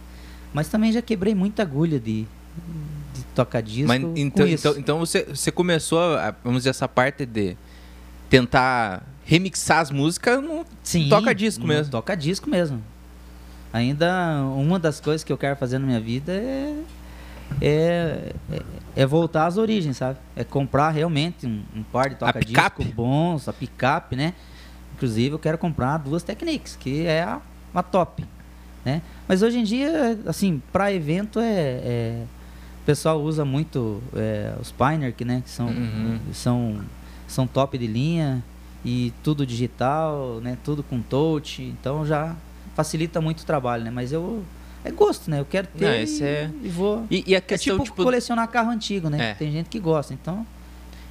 Mas 0.53 0.69
também 0.69 0.93
já 0.93 1.01
quebrei 1.01 1.35
muita 1.35 1.62
agulha 1.62 1.99
de, 1.99 2.27
de 3.40 3.46
tocar 3.46 3.62
disco 3.62 3.88
Mas 3.88 4.03
então, 4.16 4.46
então, 4.46 4.76
então 4.79 4.98
você, 4.98 5.24
você 5.24 5.50
começou, 5.50 6.00
a, 6.16 6.35
vamos 6.44 6.61
dizer, 6.61 6.70
essa 6.70 6.88
parte 6.88 7.24
de 7.26 7.57
tentar 8.29 9.03
remixar 9.24 9.81
as 9.81 9.90
músicas 9.90 10.42
no 10.42 10.64
Sim, 10.83 11.09
toca 11.09 11.35
disco 11.35 11.66
mesmo. 11.66 11.90
Toca 11.92 12.16
disco 12.16 12.48
mesmo. 12.50 12.83
Ainda 13.72 14.42
uma 14.57 14.79
das 14.79 15.00
coisas 15.00 15.22
que 15.22 15.33
eu 15.33 15.38
quero 15.38 15.57
fazer 15.57 15.79
na 15.79 15.87
minha 15.87 16.00
vida 16.00 16.33
é, 16.33 16.74
é, 17.61 18.33
é- 18.53 18.62
é 18.96 19.07
voltar 19.07 19.46
às 19.46 19.57
origens, 19.57 19.96
sabe? 19.96 20.18
É 20.35 20.42
comprar 20.42 20.90
realmente 20.90 21.46
um, 21.46 21.62
um 21.76 21.83
par 21.85 22.09
de 22.11 22.16
toca 22.16 22.40
disco 22.40 22.53
picape? 22.53 22.85
bons, 22.92 23.48
a 23.48 23.53
picape, 23.53 24.16
né? 24.16 24.35
Inclusive 24.96 25.35
eu 25.35 25.38
quero 25.38 25.57
comprar 25.57 25.98
duas 25.98 26.22
Technics, 26.22 26.74
que 26.76 27.07
é 27.07 27.22
a, 27.22 27.40
a 27.74 27.83
top, 27.83 28.24
né? 28.85 29.00
Mas 29.29 29.42
hoje 29.42 29.59
em 29.61 29.62
dia, 29.64 30.18
assim, 30.26 30.61
para 30.72 30.92
evento 30.92 31.38
é, 31.38 31.44
é- 31.85 32.22
pessoal 32.90 33.20
usa 33.22 33.44
muito 33.44 34.03
é, 34.16 34.53
os 34.61 34.72
Pioneer, 34.72 35.12
que, 35.14 35.24
né? 35.24 35.42
Que 35.44 35.50
são, 35.50 35.68
Uhum. 35.68 36.18
são, 36.33 36.81
são 37.29 37.46
top 37.46 37.79
de 37.79 37.87
linha 37.87 38.42
e 38.85 39.12
tudo 39.22 39.46
digital, 39.46 40.40
né? 40.42 40.59
Tudo 40.64 40.83
com 40.83 41.00
touch, 41.00 41.62
então 41.62 42.05
já 42.05 42.35
facilita 42.74 43.20
muito 43.20 43.40
o 43.42 43.44
trabalho, 43.46 43.85
né? 43.85 43.90
Mas 43.92 44.11
eu 44.12 44.42
é 44.85 44.90
gosto, 44.90 45.31
né? 45.31 45.38
Eu 45.38 45.44
quero 45.44 45.68
ter 45.68 45.85
Não, 45.85 45.94
esse 45.94 46.20
e, 46.22 46.26
é- 46.26 46.50
e 46.64 46.68
vou. 46.68 47.07
E, 47.09 47.22
e 47.29 47.35
a 47.35 47.38
É 47.38 47.40
questão, 47.40 47.74
tipo, 47.74 47.85
tipo, 47.85 48.03
colecionar 48.03 48.48
carro 48.48 48.70
antigo, 48.70 49.09
né? 49.09 49.31
É. 49.31 49.35
Tem 49.35 49.53
gente 49.53 49.68
que 49.68 49.79
gosta, 49.79 50.12
então. 50.12 50.44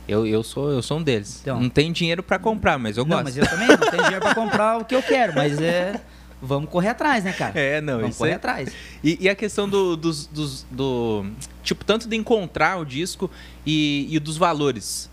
eu, 0.05 0.25
eu, 0.27 0.43
sou, 0.43 0.69
eu 0.71 0.81
sou 0.81 0.97
um 0.97 1.03
deles. 1.03 1.39
Então. 1.41 1.61
não 1.61 1.69
tenho 1.69 1.93
dinheiro 1.93 2.21
pra 2.23 2.37
comprar, 2.39 2.77
mas 2.77 2.97
eu 2.97 3.05
não, 3.05 3.11
gosto. 3.11 3.23
mas 3.23 3.37
eu 3.37 3.47
também 3.47 3.67
não 3.69 3.77
tenho 3.77 4.03
dinheiro 4.03 4.19
pra 4.25 4.35
comprar 4.35 4.77
o 4.79 4.83
que 4.85 4.95
eu 4.95 5.01
quero, 5.03 5.33
mas 5.35 5.61
é 5.61 6.01
vamos 6.41 6.69
correr 6.69 6.89
atrás, 6.89 7.23
né, 7.23 7.33
cara? 7.33 7.53
É, 7.59 7.81
não, 7.81 7.95
vamos 7.95 8.09
isso 8.11 8.17
correr 8.19 8.31
é- 8.31 8.35
atrás. 8.35 8.71
E, 9.03 9.17
e 9.21 9.29
a 9.29 9.35
questão 9.35 9.67
do, 9.67 9.95
dos, 9.95 10.25
dos- 10.27 10.65
do. 10.71 11.25
Tipo, 11.63 11.83
tanto 11.85 12.07
de 12.07 12.15
encontrar 12.15 12.77
o 12.79 12.85
disco 12.85 13.29
e, 13.65 14.07
e 14.09 14.19
dos 14.19 14.37
valores. 14.37 15.09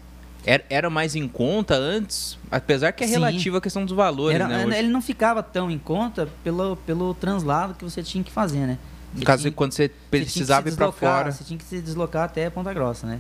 Era, 0.71 0.89
mais 0.89 1.17
em 1.17 1.27
conta 1.27 1.75
antes, 1.75 2.39
apesar 2.53 2.93
que 2.93 3.03
é 3.03 3.07
Sim. 3.09 3.15
relativa 3.15 3.59
a 3.59 3.61
questão 3.61 3.85
dos 3.85 3.97
valores, 3.97 4.37
Era- 4.37 4.47
né? 4.47 4.65
hoje. 4.65 4.77
ele 4.79 4.87
não 4.89 5.03
ficava 5.03 5.43
tão 5.43 5.69
em 5.69 5.79
conta 5.79 6.29
pelo, 6.45 6.77
pelo 6.77 7.15
translado 7.15 7.75
que 7.75 7.83
você 7.83 8.01
tinha 8.01 8.23
que 8.23 8.31
fazer, 8.31 8.61
né? 8.61 8.79
No 9.13 9.19
Você 9.21 9.25
caso, 9.25 9.43
tinha- 9.43 9.53
quando 9.53 9.73
você 9.73 9.89
você 9.89 9.95
precisava 10.09 10.69
se 10.69 10.75
ir 10.75 10.77
pra 10.77 10.87
deslocar, 10.87 11.17
fora. 11.19 11.33
Você 11.33 11.43
tinha 11.43 11.59
que 11.59 11.65
se 11.65 11.81
deslocar 11.81 12.23
até 12.25 12.49
Ponta 12.49 12.73
Grossa, 12.73 13.09
né? 13.09 13.19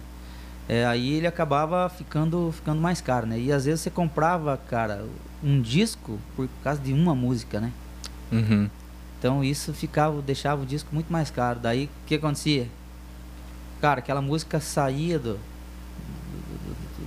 É, 0.68 0.84
aí 0.86 1.14
ele 1.14 1.26
acabava 1.26 1.88
ficando, 1.88 2.52
ficando 2.54 2.80
mais 2.80 3.00
caro, 3.00 3.26
né? 3.26 3.38
E 3.40 3.50
às 3.52 3.64
vezes 3.64 3.80
você 3.80 3.90
comprava, 3.90 4.56
cara, 4.56 5.04
um 5.42 5.60
disco 5.60 6.20
por 6.36 6.48
causa 6.62 6.80
de 6.80 6.92
uma 6.92 7.14
música, 7.14 7.58
né? 7.60 7.72
Uhum. 8.32 8.68
Então 9.18 9.42
isso 9.42 9.72
ficava, 9.72 10.20
deixava 10.22 10.62
o 10.62 10.66
disco 10.66 10.90
muito 10.92 11.12
mais 11.12 11.30
caro. 11.30 11.58
Daí 11.60 11.84
o 11.86 11.88
que 12.06 12.14
acontecia? 12.16 12.68
Cara, 13.80 13.98
aquela 14.00 14.20
música 14.22 14.60
saía 14.60 15.18
do, 15.18 15.34
do, 15.34 15.38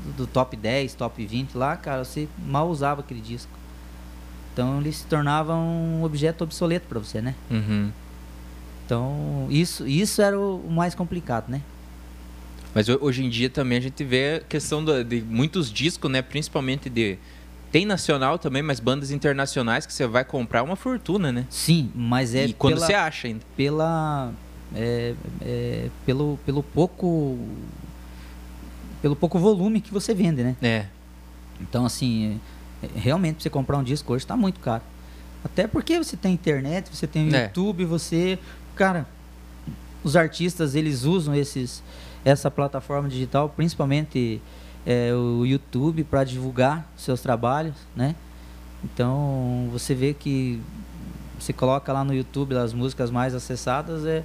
do- 0.07 0.13
do 0.17 0.27
top 0.27 0.55
10, 0.57 0.93
top 0.95 1.25
20 1.25 1.55
lá, 1.55 1.75
cara, 1.77 2.03
você 2.03 2.27
mal 2.45 2.67
usava 2.69 3.01
aquele 3.01 3.21
disco. 3.21 3.51
Então 4.53 4.79
ele 4.81 4.91
se 4.91 5.05
tornava 5.05 5.55
um 5.55 6.03
objeto 6.03 6.43
obsoleto 6.43 6.87
para 6.87 6.99
você, 6.99 7.21
né? 7.21 7.35
Uhum. 7.49 7.91
Então 8.85 9.47
isso, 9.49 9.87
isso 9.87 10.21
era 10.21 10.37
o 10.39 10.57
o 10.67 10.71
mais 10.71 10.93
complicado, 10.95 11.49
né? 11.49 11.61
Mas 12.73 12.87
ho- 12.89 12.97
hoje 13.01 13.23
em 13.23 13.29
dia 13.29 13.49
também 13.49 13.77
a 13.77 13.81
gente 13.81 14.03
vê 14.03 14.35
a 14.37 14.39
questão 14.47 14.83
da- 14.83 15.01
de 15.03 15.21
muitos 15.21 15.71
discos, 15.71 16.09
né? 16.11 16.21
Principalmente 16.21 16.89
de. 16.89 17.17
Tem 17.71 17.85
nacional 17.85 18.39
também, 18.39 18.61
mas 18.63 18.79
bandas 18.79 19.11
internacionais 19.11 19.85
que 19.85 19.93
você 19.93 20.07
vai 20.07 20.25
comprar 20.25 20.63
uma 20.63 20.75
fortuna, 20.75 21.31
né? 21.31 21.45
Sim, 21.49 21.91
mas 21.93 22.33
é 22.33 22.47
e 22.47 22.53
quando 22.53 22.75
pela, 22.75 22.85
você 22.85 22.93
acha 22.93 23.27
ainda. 23.27 23.41
pela 23.55 24.33
é, 24.75 25.13
é, 25.41 25.89
pelo, 26.05 26.39
pelo 26.45 26.63
pouco 26.63 27.37
pelo 29.01 29.15
pouco 29.15 29.39
volume 29.39 29.81
que 29.81 29.93
você 29.93 30.13
vende, 30.13 30.43
né? 30.43 30.55
É. 30.61 30.85
Então 31.61 31.85
assim, 31.85 32.39
é, 32.81 32.85
é, 32.85 32.89
realmente 32.95 33.35
pra 33.35 33.43
você 33.43 33.49
comprar 33.49 33.77
um 33.77 33.83
disco 33.83 34.13
hoje 34.13 34.23
está 34.25 34.35
muito 34.35 34.59
caro. 34.59 34.83
Até 35.43 35.67
porque 35.67 35.97
você 35.97 36.17
tem 36.17 36.33
internet, 36.33 36.89
você 36.93 37.07
tem 37.07 37.29
o 37.29 37.35
É. 37.35 37.43
YouTube, 37.45 37.85
você, 37.85 38.37
cara, 38.75 39.07
os 40.03 40.15
artistas 40.15 40.75
eles 40.75 41.03
usam 41.03 41.35
esses 41.35 41.83
essa 42.25 42.51
plataforma 42.51 43.07
digital, 43.07 43.49
principalmente 43.49 44.41
é, 44.85 45.13
o 45.13 45.45
YouTube 45.45 46.03
para 46.03 46.23
divulgar 46.23 46.89
seus 46.97 47.21
trabalhos, 47.21 47.75
né? 47.95 48.15
Então 48.83 49.67
você 49.71 49.93
vê 49.93 50.13
que 50.13 50.61
você 51.39 51.51
coloca 51.53 51.91
lá 51.91 52.03
no 52.03 52.13
YouTube 52.13 52.55
as 52.55 52.73
músicas 52.73 53.09
mais 53.11 53.33
acessadas, 53.35 54.05
é, 54.05 54.23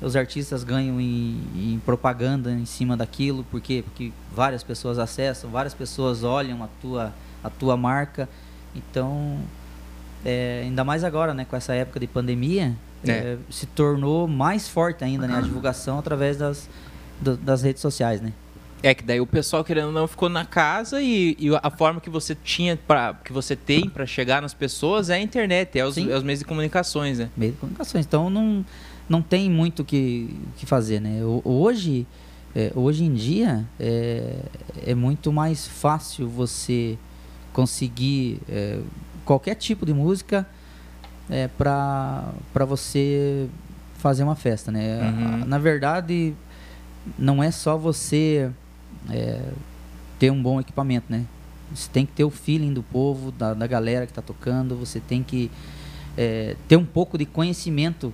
os 0.00 0.14
artistas 0.16 0.62
ganham 0.64 1.00
em, 1.00 1.40
em 1.54 1.80
propaganda 1.84 2.50
em 2.52 2.66
cima 2.66 2.96
daquilo, 2.96 3.44
por 3.44 3.60
quê? 3.60 3.82
Porque 3.84 4.12
várias 4.34 4.62
pessoas 4.62 4.98
acessam, 4.98 5.50
várias 5.50 5.74
pessoas 5.74 6.22
olham 6.22 6.62
a 6.62 6.68
tua, 6.80 7.12
a 7.42 7.50
tua 7.50 7.76
marca. 7.76 8.28
Então, 8.74 9.38
é, 10.24 10.62
ainda 10.64 10.84
mais 10.84 11.02
agora, 11.02 11.32
né, 11.32 11.44
com 11.48 11.56
essa 11.56 11.72
época 11.74 11.98
de 12.00 12.06
pandemia, 12.06 12.74
É. 13.04 13.10
é, 13.10 13.38
se 13.50 13.66
tornou 13.66 14.26
mais 14.28 14.68
forte 14.68 15.02
ainda 15.04 15.26
né, 15.26 15.36
a 15.38 15.40
divulgação 15.40 15.98
através 15.98 16.36
das, 16.36 16.68
do- 17.20 17.36
das 17.36 17.62
redes 17.62 17.80
sociais, 17.80 18.20
né? 18.20 18.32
É 18.82 18.94
que 18.94 19.02
daí 19.02 19.20
o 19.20 19.26
pessoal 19.26 19.64
querendo 19.64 19.86
ou 19.86 19.92
não 19.92 20.06
ficou 20.06 20.28
na 20.28 20.44
casa 20.44 21.00
e, 21.02 21.36
e 21.40 21.48
a 21.62 21.70
forma 21.70 22.00
que 22.00 22.10
você 22.10 22.34
tinha 22.34 22.76
para 22.76 23.14
que 23.14 23.32
você 23.32 23.56
tem 23.56 23.88
para 23.88 24.04
chegar 24.06 24.40
nas 24.42 24.54
pessoas 24.54 25.08
é 25.10 25.14
a 25.14 25.20
internet, 25.20 25.78
é 25.78 25.84
os, 25.84 25.96
é 25.96 26.14
os 26.16 26.22
meios 26.22 26.40
de 26.40 26.44
comunicações, 26.44 27.18
né? 27.18 27.30
meio 27.36 27.52
de 27.52 27.58
comunicações. 27.58 28.04
Então 28.06 28.28
não, 28.30 28.64
não 29.08 29.22
tem 29.22 29.50
muito 29.50 29.80
o 29.80 29.84
que, 29.84 30.28
que 30.56 30.66
fazer, 30.66 31.00
né? 31.00 31.20
Ho- 31.24 31.40
Hoje, 31.44 32.06
é, 32.54 32.70
hoje 32.76 33.04
em 33.04 33.14
dia 33.14 33.64
é, 33.80 34.36
é 34.86 34.94
muito 34.94 35.32
mais 35.32 35.66
fácil 35.66 36.28
você 36.28 36.96
conseguir 37.54 38.40
é, 38.48 38.78
qualquer 39.24 39.54
tipo 39.54 39.86
de 39.86 39.94
música 39.94 40.46
é, 41.30 41.48
para 41.48 42.24
você 42.68 43.48
fazer 43.98 44.22
uma 44.22 44.36
festa, 44.36 44.70
né? 44.70 45.00
Uhum. 45.40 45.46
Na 45.46 45.58
verdade, 45.58 46.34
não 47.18 47.42
é 47.42 47.50
só 47.50 47.76
você 47.76 48.50
é, 49.10 49.40
ter 50.18 50.30
um 50.30 50.42
bom 50.42 50.60
equipamento, 50.60 51.06
né? 51.10 51.24
Você 51.74 51.88
tem 51.90 52.06
que 52.06 52.12
ter 52.12 52.24
o 52.24 52.30
feeling 52.30 52.72
do 52.72 52.82
povo, 52.82 53.30
da, 53.32 53.52
da 53.54 53.66
galera 53.66 54.06
que 54.06 54.12
está 54.12 54.22
tocando, 54.22 54.76
você 54.76 55.00
tem 55.00 55.22
que 55.22 55.50
é, 56.16 56.56
ter 56.68 56.76
um 56.76 56.84
pouco 56.84 57.18
de 57.18 57.26
conhecimento, 57.26 58.12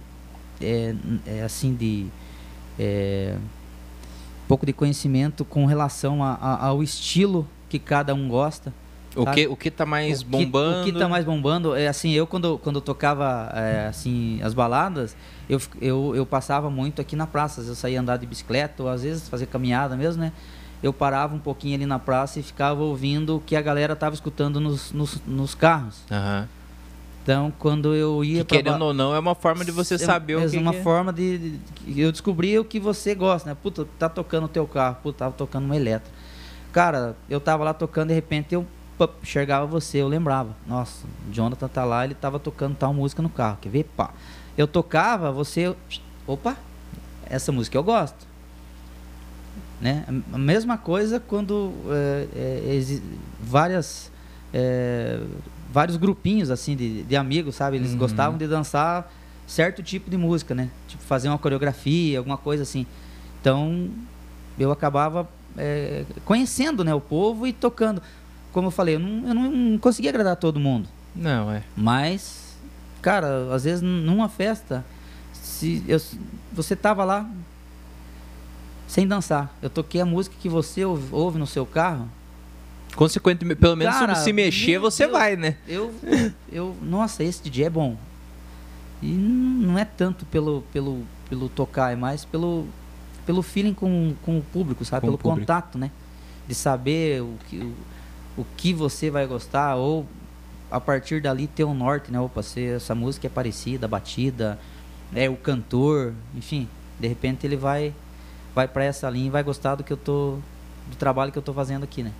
é, 0.61 0.95
é, 1.27 1.43
assim, 1.43 1.75
de. 1.75 2.07
É, 2.79 3.35
um 4.45 4.49
pouco 4.49 4.67
de 4.67 4.73
conhecimento 4.73 5.45
com 5.45 5.65
relação 5.67 6.23
a- 6.23 6.35
a- 6.35 6.67
ao 6.67 6.83
estilo 6.83 7.47
que 7.69 7.79
cada 7.79 8.15
um 8.15 8.29
gosta. 8.29 8.73
O 9.15 9.27
que 9.27 9.47
o 9.47 9.55
que 9.57 9.71
tá 9.71 9.85
mais 9.85 10.21
O 10.21 10.25
que- 10.25 10.31
bombando? 10.31 10.81
O 10.81 10.85
que 10.93 10.99
tá 10.99 11.07
mais 11.09 11.25
bombando 11.25 11.75
é 11.75 11.87
assim, 11.87 12.11
eu 12.13 12.27
quando, 12.27 12.59
quando 12.59 12.77
eu 12.77 12.81
tocava 12.83 13.51
é, 13.55 13.87
assim 13.87 14.41
as 14.43 14.55
baladas, 14.55 15.15
eu, 15.49 15.61
eu, 15.81 16.17
eu 16.17 16.25
passava 16.27 16.71
muito 16.71 17.01
aqui 17.01 17.15
na 17.15 17.27
praça, 17.27 17.61
eu 17.61 17.75
saía 17.75 18.01
andar 18.01 18.17
de 18.17 18.27
bicicleta 18.27 18.83
ou 18.83 18.89
às 18.89 19.03
vezes 19.03 19.29
fazer 19.29 19.47
caminhada 19.47 19.97
mesmo, 19.97 20.23
né? 20.23 20.33
Eu 20.83 20.92
parava 20.92 21.35
um 21.35 21.38
pouquinho 21.38 21.75
ali 21.77 21.87
na 21.87 21.99
praça 21.99 22.40
e 22.40 22.42
ficava 22.42 22.83
ouvindo 22.83 23.37
o 23.37 23.40
que 23.40 23.55
a 23.55 23.62
galera 23.62 23.95
tava 23.95 24.14
escutando 24.14 24.59
nos, 24.61 24.90
nos, 24.92 25.18
nos 25.27 25.55
carros. 25.55 26.01
Aham. 26.11 26.49
Então, 27.23 27.53
quando 27.57 27.95
eu 27.95 28.25
ia 28.25 28.45
Que 28.45 28.57
querendo 28.57 28.83
ou 28.83 28.92
não 28.92 29.14
é 29.14 29.18
uma 29.21 29.37
forma 29.37 29.64
de 29.64 29.71
você 29.71 29.95
é- 29.95 29.99
saber 29.99 30.33
é 30.33 30.45
o 30.45 30.51
que, 30.51 30.57
uma 30.59 30.73
que 30.73 30.79
é. 30.79 30.83
forma 30.83 31.12
de, 31.12 31.38
de- 31.38 31.51
de- 31.87 32.01
eu 32.01 32.11
descobri 32.11 32.59
o 32.59 32.64
que 32.64 32.81
você 32.81 33.14
gosta, 33.14 33.49
né? 33.49 33.57
Puta, 33.62 33.87
tá 33.97 34.09
tocando 34.09 34.45
o 34.47 34.49
teu 34.49 34.66
carro, 34.66 34.97
puta, 35.05 35.18
tava 35.21 35.33
tocando 35.33 35.64
uma 35.66 35.77
elétrica. 35.77 36.12
Cara, 36.73 37.14
eu 37.31 37.38
tava 37.40 37.62
lá 37.62 37.73
tocando, 37.73 38.09
de 38.09 38.14
repente 38.14 38.53
eu 38.57 38.66
pá, 38.99 39.09
enxergava 39.23 39.66
você, 39.66 39.99
eu 39.99 40.09
lembrava. 40.09 40.57
Nossa, 40.66 41.07
o 41.29 41.33
Jonathan 41.33 41.68
tá 41.68 41.85
lá, 41.85 42.05
ele 42.05 42.14
tava 42.14 42.40
tocando 42.40 42.75
tal 42.75 42.92
música 42.92 43.23
no 43.23 43.29
carro, 43.29 43.59
quer 43.61 43.68
ver? 43.68 43.85
Pá. 43.97 44.11
Eu 44.59 44.66
tocava, 44.66 45.31
você, 45.31 45.73
opa, 46.27 46.57
essa 47.27 47.53
música 47.53 47.79
eu 47.79 47.85
gosto. 47.85 48.32
Né? 49.83 50.05
A 50.33 50.38
mesma 50.38 50.79
coisa 50.79 51.18
quando 51.18 51.73
é, 51.90 52.27
é, 52.37 53.01
várias 53.42 54.12
é, 54.55 55.18
vários 55.73 55.97
grupinhos 55.97 56.51
assim 56.51 56.77
de, 56.77 57.03
de 57.03 57.16
amigos, 57.16 57.57
sabe? 57.57 57.77
Eles 57.79 57.90
Uhum. 57.92 57.99
gostavam 57.99 58.38
de 58.38 58.47
dançar 58.47 59.11
certo 59.47 59.83
tipo 59.83 60.09
de 60.09 60.16
música, 60.16 60.55
né? 60.55 60.71
Tipo 60.87 61.03
fazer 61.03 61.29
uma 61.29 61.38
coreografia, 61.38 62.18
alguma 62.18 62.37
coisa 62.38 62.62
assim. 62.62 62.87
Então 63.40 63.90
eu 64.57 64.71
acabava 64.71 65.29
é, 65.59 66.05
conhecendo, 66.25 66.85
né, 66.85 66.95
o 66.95 67.01
povo 67.01 67.45
e 67.47 67.53
tocando. 67.53 68.01
Como 68.53 68.68
eu 68.68 68.71
falei, 68.71 68.95
eu 68.95 69.01
não, 69.01 69.29
eu 69.29 69.35
não 69.35 69.79
conseguia 69.79 70.11
agradar 70.11 70.37
todo 70.37 70.61
mundo, 70.61 70.88
Não, 71.16 71.51
é. 71.51 71.62
mas 71.77 72.55
cara, 73.01 73.53
às 73.53 73.64
vezes 73.64 73.83
numa 73.83 74.29
festa, 74.29 74.85
se 75.33 75.83
eu, 75.88 76.01
você 76.53 76.77
tava 76.77 77.03
lá 77.05 77.29
sem 78.93 79.07
dançar, 79.07 79.57
eu 79.63 79.71
toquei 79.71 80.03
a 80.03 80.05
música 80.05 80.37
que 80.39 80.51
você 80.51 80.85
ouve, 80.85 81.39
no 81.39 81.47
seu 81.47 81.65
carro, 81.65 82.11
Consequentemente, 82.95 83.59
pelo 83.59 83.75
menos 83.75 83.95
Cara, 83.95 84.15
se 84.17 84.35
mexer, 84.35 84.79
você 84.79 85.05
Deus. 85.05 85.19
vai, 85.19 85.35
né? 85.35 85.57
eu, 85.67 85.95
eu, 86.53 86.77
nossa, 86.83 87.25
esse 87.25 87.43
DJ 87.43 87.65
é 87.65 87.71
bom. 87.71 87.97
E 89.01 89.07
não 89.07 89.79
é 89.79 89.87
tanto 89.87 90.27
pelo, 90.27 90.63
pelo, 90.75 91.07
pelo 91.27 91.49
tocar, 91.49 91.91
é 91.91 91.97
mais 91.97 92.27
pelo, 92.27 92.67
pelo 93.25 93.41
feeling 93.41 93.73
com, 93.73 94.15
com 94.23 94.37
o 94.37 94.43
público, 94.43 94.85
sabe? 94.85 95.01
Com 95.01 95.07
pelo 95.07 95.17
público. 95.17 95.41
contato, 95.41 95.79
né? 95.79 95.91
De 96.47 96.55
saber 96.55 97.23
o 97.23 97.39
que, 97.49 97.61
o, 97.61 97.75
o 98.43 98.47
que 98.59 98.75
você 98.75 99.11
vai 99.11 99.27
gostar, 99.27 99.75
ou 99.77 100.07
a 100.71 100.79
partir 100.79 101.23
dali 101.23 101.47
ter 101.47 101.65
um 101.65 101.73
norte, 101.73 102.13
né? 102.13 102.21
Opa, 102.21 102.43
se 102.43 102.63
essa 102.63 102.95
música 102.95 103.27
é 103.27 103.31
parecida, 103.31 103.87
a 103.87 103.89
batida, 103.89 104.59
é 105.15 105.31
o 105.31 105.37
cantor, 105.37 106.13
enfim. 106.37 106.69
De 107.01 107.09
repente 107.09 107.47
ele 107.47 107.57
vai, 107.57 107.95
vai 108.55 108.69
para 108.69 108.85
essa 108.85 109.09
linha 109.11 109.27
e 109.27 109.31
vai 109.31 109.43
gostar 109.43 109.75
do 109.77 109.85
que 109.85 109.93
eu 109.93 109.97
tô. 109.97 110.38
do 110.90 110.96
trabalho 110.96 111.31
que 111.33 111.38
eu 111.38 111.42
tô 111.42 111.53
fazendo 111.55 111.85
aqui, 111.85 112.03
né? 112.03 112.11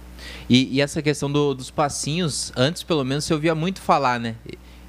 E, 0.49 0.77
e 0.77 0.81
essa 0.81 1.03
questão 1.03 1.31
do- 1.31 1.53
dos 1.53 1.71
passinhos, 1.71 2.53
antes 2.57 2.83
pelo 2.85 3.05
menos 3.05 3.25
você 3.25 3.35
ouvia 3.35 3.55
muito 3.55 3.81
falar, 3.81 4.21
né? 4.21 4.37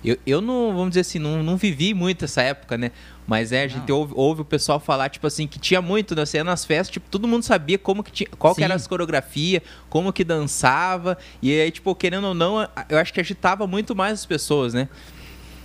Eu, 0.05 0.17
eu 0.27 0.41
não, 0.41 0.67
vamos 0.73 0.89
dizer 0.89 0.99
assim, 1.01 1.17
não, 1.17 1.41
não 1.41 1.55
vivi 1.57 1.93
muito 1.93 2.25
essa 2.25 2.41
época, 2.41 2.77
né? 2.77 2.91
Mas 3.25 3.51
é, 3.53 3.63
a 3.63 3.67
gente 3.69 3.89
ouve, 3.91 4.13
ouve 4.15 4.41
o 4.41 4.45
pessoal 4.45 4.79
falar, 4.79 5.09
tipo 5.09 5.25
assim, 5.25 5.47
que 5.47 5.57
tinha 5.57 5.81
muito, 5.81 6.13
né? 6.13 6.25
Você 6.25 6.37
ia 6.37 6.43
nas 6.43 6.65
festas, 6.65 6.89
tipo, 6.89 7.09
todo 7.09 7.25
mundo 7.27 7.41
sabia 7.43 7.77
como 7.79 8.03
que 8.03 8.11
tinha, 8.11 8.29
qual 8.37 8.53
que 8.53 8.63
era 8.63 8.75
as 8.75 8.85
coreografia, 8.85 9.63
como 9.89 10.11
que 10.13 10.23
dançava. 10.25 11.17
E 11.41 11.51
aí, 11.59 11.71
tipo, 11.71 11.95
querendo 11.95 12.27
ou 12.27 12.33
não, 12.33 12.61
eu 12.89 12.97
acho 12.99 13.13
que 13.13 13.19
agitava 13.21 13.65
muito 13.65 13.95
mais 13.95 14.13
as 14.19 14.25
pessoas, 14.25 14.73
né? 14.73 14.87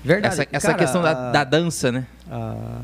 Verdade. 0.04 0.32
essa 0.34 0.48
essa 0.52 0.66
Cara, 0.68 0.78
questão 0.78 1.02
da, 1.02 1.10
a- 1.10 1.32
da 1.32 1.44
dança, 1.44 1.90
né? 1.92 2.06
a- 2.30 2.80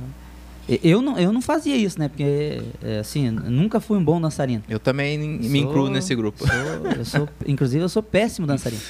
eu, 0.83 1.03
não, 1.03 1.19
eu 1.19 1.33
não 1.33 1.43
fazia 1.43 1.77
isso, 1.77 1.99
né? 1.99 2.09
Porque, 2.09 2.63
é, 2.83 2.99
assim, 2.99 3.31
nunca 3.31 3.81
fui 3.81 3.99
um 3.99 4.05
bom 4.05 4.21
dançarino. 4.21 4.63
Eu 4.69 4.79
também 4.79 5.19
me 5.19 5.47
Sou- 5.49 5.57
incluo 5.57 5.91
nesse 5.91 6.15
grupo. 6.15 6.47
sou- 6.47 6.93
eu 6.99 7.05
sou, 7.05 7.29
inclusive, 7.47 7.83
eu 7.85 7.89
sou 7.89 8.03
péssimo 8.03 8.47
dançarino. 8.47 8.81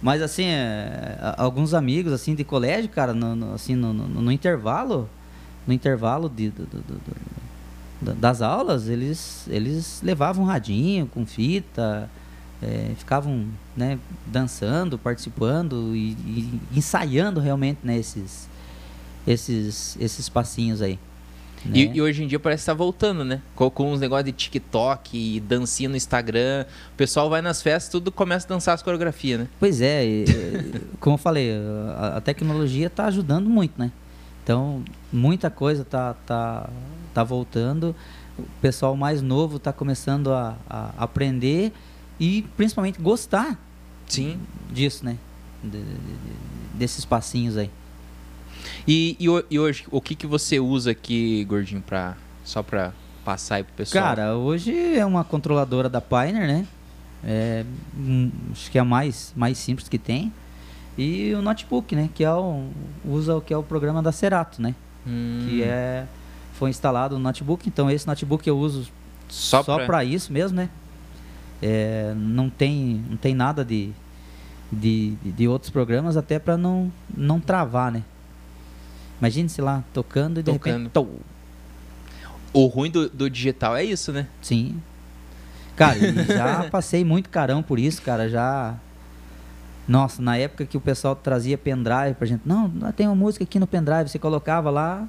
Mas, 0.00 0.22
assim, 0.22 0.44
é, 0.44 1.18
alguns 1.36 1.74
amigos, 1.74 2.12
assim, 2.12 2.34
de 2.34 2.44
colégio, 2.44 2.88
cara, 2.90 3.12
no, 3.12 3.34
no- 3.34 3.54
assim, 3.54 3.74
no, 3.74 3.92
no- 3.92 4.06
no 4.06 4.30
intervalo, 4.32 5.08
no 5.66 5.72
intervalo 5.74 6.28
de, 6.28 6.50
do- 6.50 6.64
do- 6.66 6.78
do- 6.82 6.94
do- 6.94 7.16
da- 8.00 8.12
das 8.12 8.40
aulas, 8.40 8.88
eles, 8.88 9.44
eles 9.48 10.00
levavam 10.04 10.44
um 10.44 10.46
radinho 10.46 11.06
com 11.06 11.26
fita, 11.26 12.08
é, 12.62 12.92
ficavam, 12.96 13.46
né, 13.76 13.98
dançando, 14.26 14.96
participando 14.96 15.96
e, 15.96 16.12
e 16.12 16.60
ensaiando 16.76 17.40
realmente, 17.40 17.80
né, 17.82 17.98
esses, 17.98 18.48
esses, 19.32 19.96
esses 20.00 20.28
passinhos 20.28 20.80
aí. 20.82 20.98
né? 21.64 21.72
E, 21.78 21.96
e 21.96 22.00
hoje 22.02 22.22
em 22.24 22.26
dia 22.26 22.38
parece 22.38 22.62
que 22.62 22.66
tá 22.66 22.74
voltando, 22.74 23.24
né? 23.24 23.42
Com, 23.54 23.68
com 23.70 23.92
uns 23.92 24.00
negócios 24.00 24.24
de 24.26 24.32
TikTok 24.32 25.36
e 25.36 25.40
dancinha 25.40 25.88
no 25.88 25.96
Instagram. 25.96 26.64
O 26.92 26.96
pessoal 26.96 27.28
vai 27.28 27.42
nas 27.42 27.60
festas, 27.62 27.90
tudo 27.90 28.10
começa 28.12 28.46
a 28.46 28.48
dançar 28.48 28.74
as 28.74 28.82
coreografias, 28.82 29.40
né? 29.40 29.48
Pois 29.60 29.80
é, 29.80 30.04
e, 30.06 30.24
como 31.00 31.14
eu 31.14 31.18
falei, 31.18 31.50
a, 31.96 32.16
a 32.16 32.20
tecnologia 32.20 32.86
está 32.86 33.06
ajudando 33.06 33.48
muito, 33.48 33.78
né? 33.78 33.90
Então, 34.42 34.82
muita 35.12 35.50
coisa 35.50 35.84
tá, 35.84 36.14
tá, 36.26 36.70
tá 37.12 37.22
voltando. 37.22 37.94
O 38.38 38.44
pessoal 38.62 38.96
mais 38.96 39.20
novo 39.20 39.56
está 39.58 39.72
começando 39.72 40.32
a, 40.32 40.56
a 40.70 40.90
aprender 40.96 41.72
e 42.20 42.42
principalmente 42.56 42.98
gostar 43.00 43.60
Sim. 44.06 44.38
disso, 44.72 45.04
né? 45.04 45.18
De- 45.62 45.70
de- 45.82 45.88
desses 46.74 47.04
passinhos 47.04 47.56
aí. 47.58 47.68
E, 48.86 49.16
e, 49.20 49.26
e 49.50 49.58
hoje, 49.58 49.84
o 49.90 50.00
que, 50.00 50.14
que 50.14 50.26
você 50.26 50.58
usa 50.58 50.90
aqui, 50.90 51.44
gordinho, 51.44 51.80
pra, 51.82 52.16
só 52.44 52.62
pra 52.62 52.92
passar 53.24 53.56
aí 53.56 53.64
pro 53.64 53.74
pessoal? 53.74 54.04
Cara, 54.04 54.36
hoje 54.36 54.96
é 54.96 55.04
uma 55.04 55.24
controladora 55.24 55.88
da 55.88 56.00
Pioneer, 56.00 56.46
né? 56.46 56.66
É, 57.24 57.64
hum, 57.96 58.30
acho 58.52 58.70
que 58.70 58.78
é 58.78 58.80
a 58.80 58.84
mais, 58.84 59.32
mais 59.36 59.58
simples 59.58 59.88
que 59.88 59.98
tem. 59.98 60.32
E 60.96 61.32
o 61.34 61.42
notebook, 61.42 61.94
né? 61.94 62.08
Que 62.14 62.24
é 62.24 62.32
o, 62.32 62.68
usa 63.04 63.36
o 63.36 63.40
que 63.40 63.52
é 63.52 63.56
o 63.56 63.62
programa 63.62 64.02
da 64.02 64.12
Cerato, 64.12 64.60
né? 64.60 64.74
Hum, 65.06 65.46
Que 65.48 65.62
é 65.62 66.06
foi 66.54 66.70
instalado 66.70 67.16
no 67.16 67.22
notebook. 67.22 67.68
Então 67.68 67.88
esse 67.90 68.06
notebook 68.06 68.46
eu 68.48 68.58
uso 68.58 68.88
só, 69.28 69.62
só 69.62 69.84
para 69.86 70.04
isso 70.04 70.32
mesmo, 70.32 70.56
né? 70.56 70.68
É, 71.62 72.12
não 72.16 72.50
tem 72.50 73.04
não 73.08 73.16
tem 73.16 73.34
nada 73.34 73.64
de 73.64 73.92
de, 74.70 75.14
de, 75.22 75.32
de 75.32 75.48
outros 75.48 75.70
programas 75.70 76.16
até 76.16 76.38
para 76.38 76.56
não 76.56 76.92
não 77.16 77.40
travar, 77.40 77.90
né? 77.92 78.02
Imagine, 79.20 79.48
sei 79.48 79.64
lá, 79.64 79.82
tocando 79.92 80.40
e 80.40 80.42
de 80.42 80.52
Tocando. 80.52 80.72
repente. 80.74 80.92
tou. 80.92 81.20
O 82.52 82.66
ruim 82.66 82.90
do, 82.90 83.08
do 83.08 83.28
digital 83.28 83.76
é 83.76 83.84
isso, 83.84 84.12
né? 84.12 84.26
Sim. 84.40 84.80
Cara, 85.76 85.98
já 86.24 86.64
passei 86.70 87.04
muito 87.04 87.28
carão 87.28 87.62
por 87.62 87.78
isso, 87.78 88.00
cara. 88.02 88.28
Já. 88.28 88.74
Nossa, 89.86 90.20
na 90.20 90.36
época 90.36 90.66
que 90.66 90.76
o 90.76 90.80
pessoal 90.80 91.16
trazia 91.16 91.56
pendrive 91.58 92.14
pra 92.18 92.26
gente. 92.26 92.42
Não, 92.44 92.70
tem 92.96 93.06
uma 93.06 93.14
música 93.16 93.44
aqui 93.44 93.58
no 93.58 93.66
pendrive, 93.66 94.08
você 94.08 94.18
colocava 94.18 94.70
lá. 94.70 95.06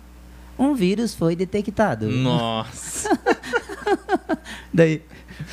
Um 0.58 0.74
vírus 0.74 1.14
foi 1.16 1.36
detectado. 1.36 2.10
Nossa. 2.10 3.10
Daí, 4.74 5.02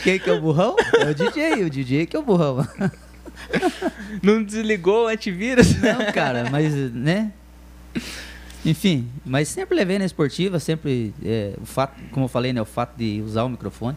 quem 0.02 0.18
que 0.18 0.28
é 0.28 0.32
o 0.32 0.40
burrão? 0.40 0.74
É 0.98 1.10
o 1.10 1.14
DJ, 1.14 1.62
o 1.64 1.70
DJ 1.70 2.06
que 2.06 2.16
é 2.16 2.18
o 2.18 2.22
burrão. 2.22 2.66
Não 4.22 4.42
desligou 4.42 5.04
o 5.04 5.08
antivírus? 5.08 5.80
Não, 5.80 6.12
cara, 6.12 6.48
mas, 6.50 6.74
né? 6.92 7.32
Enfim, 8.66 9.08
mas 9.24 9.48
sempre 9.48 9.76
levei 9.76 9.98
na 9.98 10.04
esportiva, 10.04 10.58
sempre, 10.58 11.14
é, 11.24 11.54
o 11.60 11.64
fato, 11.66 11.94
como 12.10 12.24
eu 12.24 12.28
falei, 12.28 12.52
né, 12.52 12.60
o 12.60 12.64
fato 12.64 12.96
de 12.96 13.22
usar 13.24 13.44
o 13.44 13.48
microfone, 13.48 13.96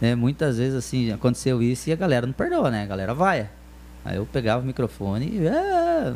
né, 0.00 0.14
muitas 0.14 0.58
vezes, 0.58 0.74
assim, 0.74 1.12
aconteceu 1.12 1.62
isso 1.62 1.88
e 1.88 1.92
a 1.92 1.96
galera 1.96 2.26
não 2.26 2.32
perdoa, 2.32 2.70
né, 2.70 2.82
a 2.82 2.86
galera 2.86 3.14
vai. 3.14 3.48
Aí 4.04 4.16
eu 4.16 4.26
pegava 4.26 4.62
o 4.62 4.66
microfone 4.66 5.26
e, 5.40 5.46
ah, 5.48 6.14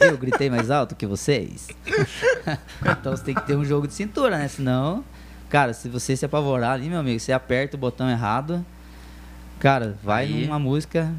eu 0.00 0.18
gritei 0.18 0.50
mais 0.50 0.70
alto 0.70 0.94
que 0.94 1.06
vocês. 1.06 1.68
então 2.98 3.16
você 3.16 3.24
tem 3.24 3.34
que 3.34 3.46
ter 3.46 3.56
um 3.56 3.64
jogo 3.64 3.86
de 3.88 3.94
cintura, 3.94 4.36
né, 4.36 4.46
senão, 4.48 5.02
cara, 5.48 5.72
se 5.72 5.88
você 5.88 6.14
se 6.14 6.24
apavorar 6.26 6.72
ali, 6.72 6.88
meu 6.90 7.00
amigo, 7.00 7.18
você 7.18 7.32
aperta 7.32 7.76
o 7.76 7.80
botão 7.80 8.10
errado, 8.10 8.62
cara, 9.58 9.96
vai 10.04 10.26
Aí- 10.26 10.44
numa 10.44 10.58
música, 10.58 11.10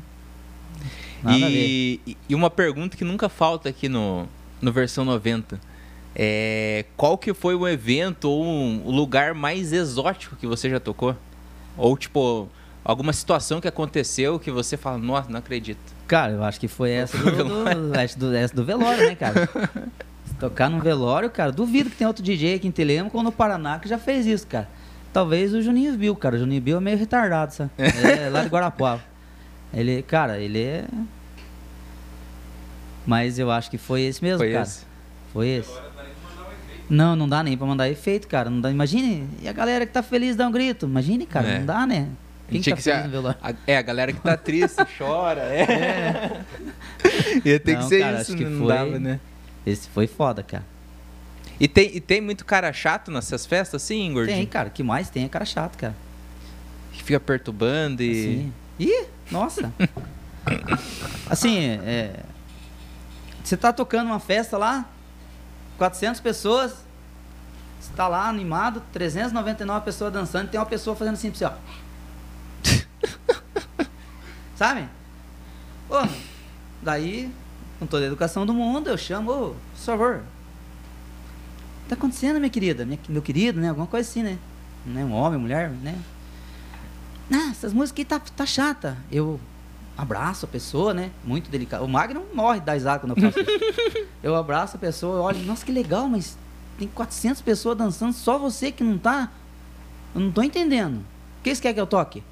nada 1.24 1.36
a 1.38 1.50
ver. 1.50 1.56
E, 1.68 2.00
e- 2.06 2.18
e 2.30 2.36
uma 2.36 2.52
pergunta 2.52 2.96
que 2.96 3.04
nunca 3.04 3.28
falta 3.28 3.68
aqui 3.70 3.90
no, 3.90 4.28
no 4.62 4.72
versão 4.72 5.04
90. 5.04 5.60
É, 6.16 6.86
qual 6.98 7.18
que 7.18 7.34
foi 7.34 7.56
o 7.56 7.68
evento 7.68 8.30
ou 8.30 8.44
um- 8.44 8.90
lugar 8.90 9.34
mais 9.34 9.72
exótico 9.72 10.36
que 10.36 10.48
você 10.48 10.70
já 10.70 10.80
tocou? 10.80 11.16
Ou 11.78 11.96
tipo, 11.98 12.50
alguma 12.84 13.14
situação 13.14 13.62
que 13.62 13.68
aconteceu 13.68 14.40
que 14.40 14.52
você 14.52 14.76
fala, 14.76 14.98
nossa, 14.98 15.30
não 15.30 15.40
acredito. 15.40 15.80
Cara, 16.08 16.34
eu 16.34 16.44
acho 16.44 16.60
que 16.60 16.68
foi 16.68 16.92
essa 16.92 17.18
do, 17.18 17.32
do, 17.32 17.64
do, 18.18 18.36
essa 18.36 18.56
do 18.56 18.66
velório, 18.66 19.08
né, 19.08 19.16
cara? 19.16 19.48
Se 20.26 20.34
tocar 20.36 20.70
num 20.70 20.80
velório, 20.80 21.30
cara, 21.30 21.52
duvido 21.52 21.90
que 21.90 21.96
tem 21.96 22.08
outro 22.08 22.24
DJ 22.24 22.56
aqui 22.56 22.68
em 22.68 22.72
Telemaco 22.72 23.16
ou 23.18 23.24
no 23.24 23.32
Paraná 23.32 23.78
que 23.80 23.88
já 23.88 23.98
fez 24.00 24.26
isso, 24.26 24.48
cara. 24.48 24.68
Talvez 25.14 25.54
o 25.54 25.62
Juninho 25.62 25.96
Bill, 25.98 26.16
cara. 26.16 26.36
O 26.36 26.40
Juninho 26.40 26.62
Bill 26.62 26.78
é 26.78 26.80
meio 26.82 26.98
retardado, 26.98 27.54
sabe? 27.54 27.72
É 27.78 28.30
lá 28.30 28.44
de 28.44 28.50
Guarapuava. 28.50 29.04
Ele, 29.74 30.02
cara, 30.02 30.40
ele 30.40 30.62
é. 30.62 30.86
Mas 33.06 33.40
eu 33.40 33.50
acho 33.50 33.70
que 33.70 33.78
foi 33.78 34.02
esse 34.04 34.24
mesmo, 34.24 34.40
Foi 34.40 34.52
cara. 34.52 34.64
esse? 34.64 34.86
Foi 35.34 35.48
esse. 35.48 35.72
Não, 36.90 37.16
não 37.16 37.30
dá 37.30 37.44
nem 37.44 37.56
pra 37.58 37.68
mandar 37.68 37.90
efeito, 37.90 38.28
cara. 38.28 38.50
Não 38.50 38.60
dá. 38.60 38.72
Imagine, 38.72 39.28
e 39.42 39.48
a 39.48 39.54
galera 39.54 39.86
que 39.86 39.94
tá 39.94 40.02
feliz 40.02 40.36
dá 40.36 40.48
um 40.48 40.52
grito. 40.52 40.86
Imagine, 40.88 41.26
cara, 41.26 41.48
É. 41.48 41.60
não 41.60 41.66
dá, 41.66 41.86
né? 41.86 42.08
Quem 42.50 42.60
Tinha 42.62 42.74
tá 42.76 42.78
que 42.78 42.84
ser 42.84 43.02
feliz 43.04 43.26
a- 43.26 43.36
a- 43.44 43.54
é, 43.68 43.78
a 43.78 43.82
galera 43.84 44.12
que 44.12 44.20
tá 44.22 44.36
triste, 44.36 44.84
chora. 44.98 45.42
É. 45.42 46.42
Ia 47.46 47.60
ter 47.60 47.76
que 47.76 47.82
Não, 47.84 47.88
ser 47.90 48.00
cara, 48.00 48.22
isso, 48.22 48.32
acho 48.32 48.38
que 48.38 48.46
não 48.46 48.60
foi- 48.66 48.68
dava, 48.76 49.00
né? 49.00 49.20
Esse 49.66 49.88
foi 49.90 50.08
foda, 50.08 50.42
cara. 50.42 50.66
E 51.60 51.68
tem, 51.68 51.96
e 51.96 52.00
tem 52.00 52.22
muito 52.22 52.44
cara 52.46 52.72
chato 52.74 53.12
nessas 53.12 53.46
festas, 53.46 53.84
assim, 53.84 54.12
gordinho? 54.14 54.38
Tem, 54.38 54.46
cara. 54.48 54.70
O 54.70 54.72
que 54.72 54.82
mais 54.82 55.10
tem 55.12 55.26
é 55.26 55.30
cara 55.30 55.46
chato, 55.46 55.78
cara. 55.78 55.96
Que 56.94 57.04
fica 57.04 57.20
perturbando 57.20 58.02
e... 58.02 58.10
Assim. 58.12 58.54
Ih, 58.80 59.06
nossa. 59.30 59.72
assim, 61.30 61.60
é, 61.86 62.14
você 63.44 63.58
tá 63.58 63.72
tocando 63.74 64.08
uma 64.08 64.20
festa 64.20 64.58
lá, 64.58 64.90
400 65.80 66.20
pessoas, 66.22 66.74
você 67.80 67.92
tá 67.96 68.08
lá 68.08 68.28
animado, 68.28 68.84
399 68.94 69.86
pessoas 69.86 70.14
dançando, 70.14 70.46
e 70.46 70.50
tem 70.50 70.60
uma 70.60 70.66
pessoa 70.66 70.96
fazendo 70.96 71.14
assim 71.14 71.32
ó. 71.44 71.54
Sabe? 74.56 74.88
Daí, 76.82 77.34
com 77.80 77.88
toda 77.88 78.04
a 78.04 78.08
educação 78.08 78.46
do 78.46 78.54
mundo, 78.54 78.90
eu 78.90 78.98
chamo, 78.98 79.32
ô, 79.32 79.50
por 79.50 79.78
favor. 79.78 80.22
Tá 81.88 81.96
acontecendo, 81.96 82.38
minha 82.40 82.50
querida? 82.50 82.86
Minha- 82.86 83.00
meu 83.08 83.22
querido, 83.22 83.60
né? 83.60 83.70
Alguma 83.70 83.88
coisa 83.88 84.08
assim, 84.08 84.22
né? 84.22 84.38
né? 84.86 85.04
Um 85.04 85.14
homem, 85.14 85.40
mulher, 85.40 85.70
né? 85.70 85.98
Ah, 87.32 87.50
essas 87.52 87.74
músicas 87.74 87.92
aqui 88.02 88.06
tá, 88.06 88.20
tá 88.20 88.46
chata. 88.46 88.98
Eu 89.12 89.40
abraço 90.00 90.46
a 90.46 90.48
pessoa, 90.48 90.94
né? 90.94 91.12
Muito 91.24 91.50
delicado. 91.50 91.84
O 91.84 91.88
Magno 91.88 92.24
morre 92.34 92.60
da 92.62 92.74
risada 92.74 93.00
quando 93.00 93.18
eu 93.18 93.22
faço 93.22 93.40
isso. 93.40 94.08
eu 94.24 94.36
abraço 94.36 94.78
a 94.78 94.80
pessoa, 94.80 95.18
eu 95.18 95.22
olho, 95.22 95.40
nossa, 95.46 95.66
que 95.66 95.72
legal, 95.72 96.08
mas 96.08 96.38
tem 96.78 96.88
400 96.88 97.42
pessoas 97.42 97.78
dançando, 97.78 98.14
só 98.14 98.38
você 98.38 98.72
que 98.72 98.84
não 98.84 98.98
tá? 98.98 99.30
Eu 100.16 100.22
não 100.22 100.32
tô 100.32 100.42
entendendo. 100.42 100.98
O 101.40 101.44
que 101.44 101.54
você 101.54 101.62
quer 101.62 101.74
que 101.74 101.80
eu 101.80 101.88
toque? 101.88 102.24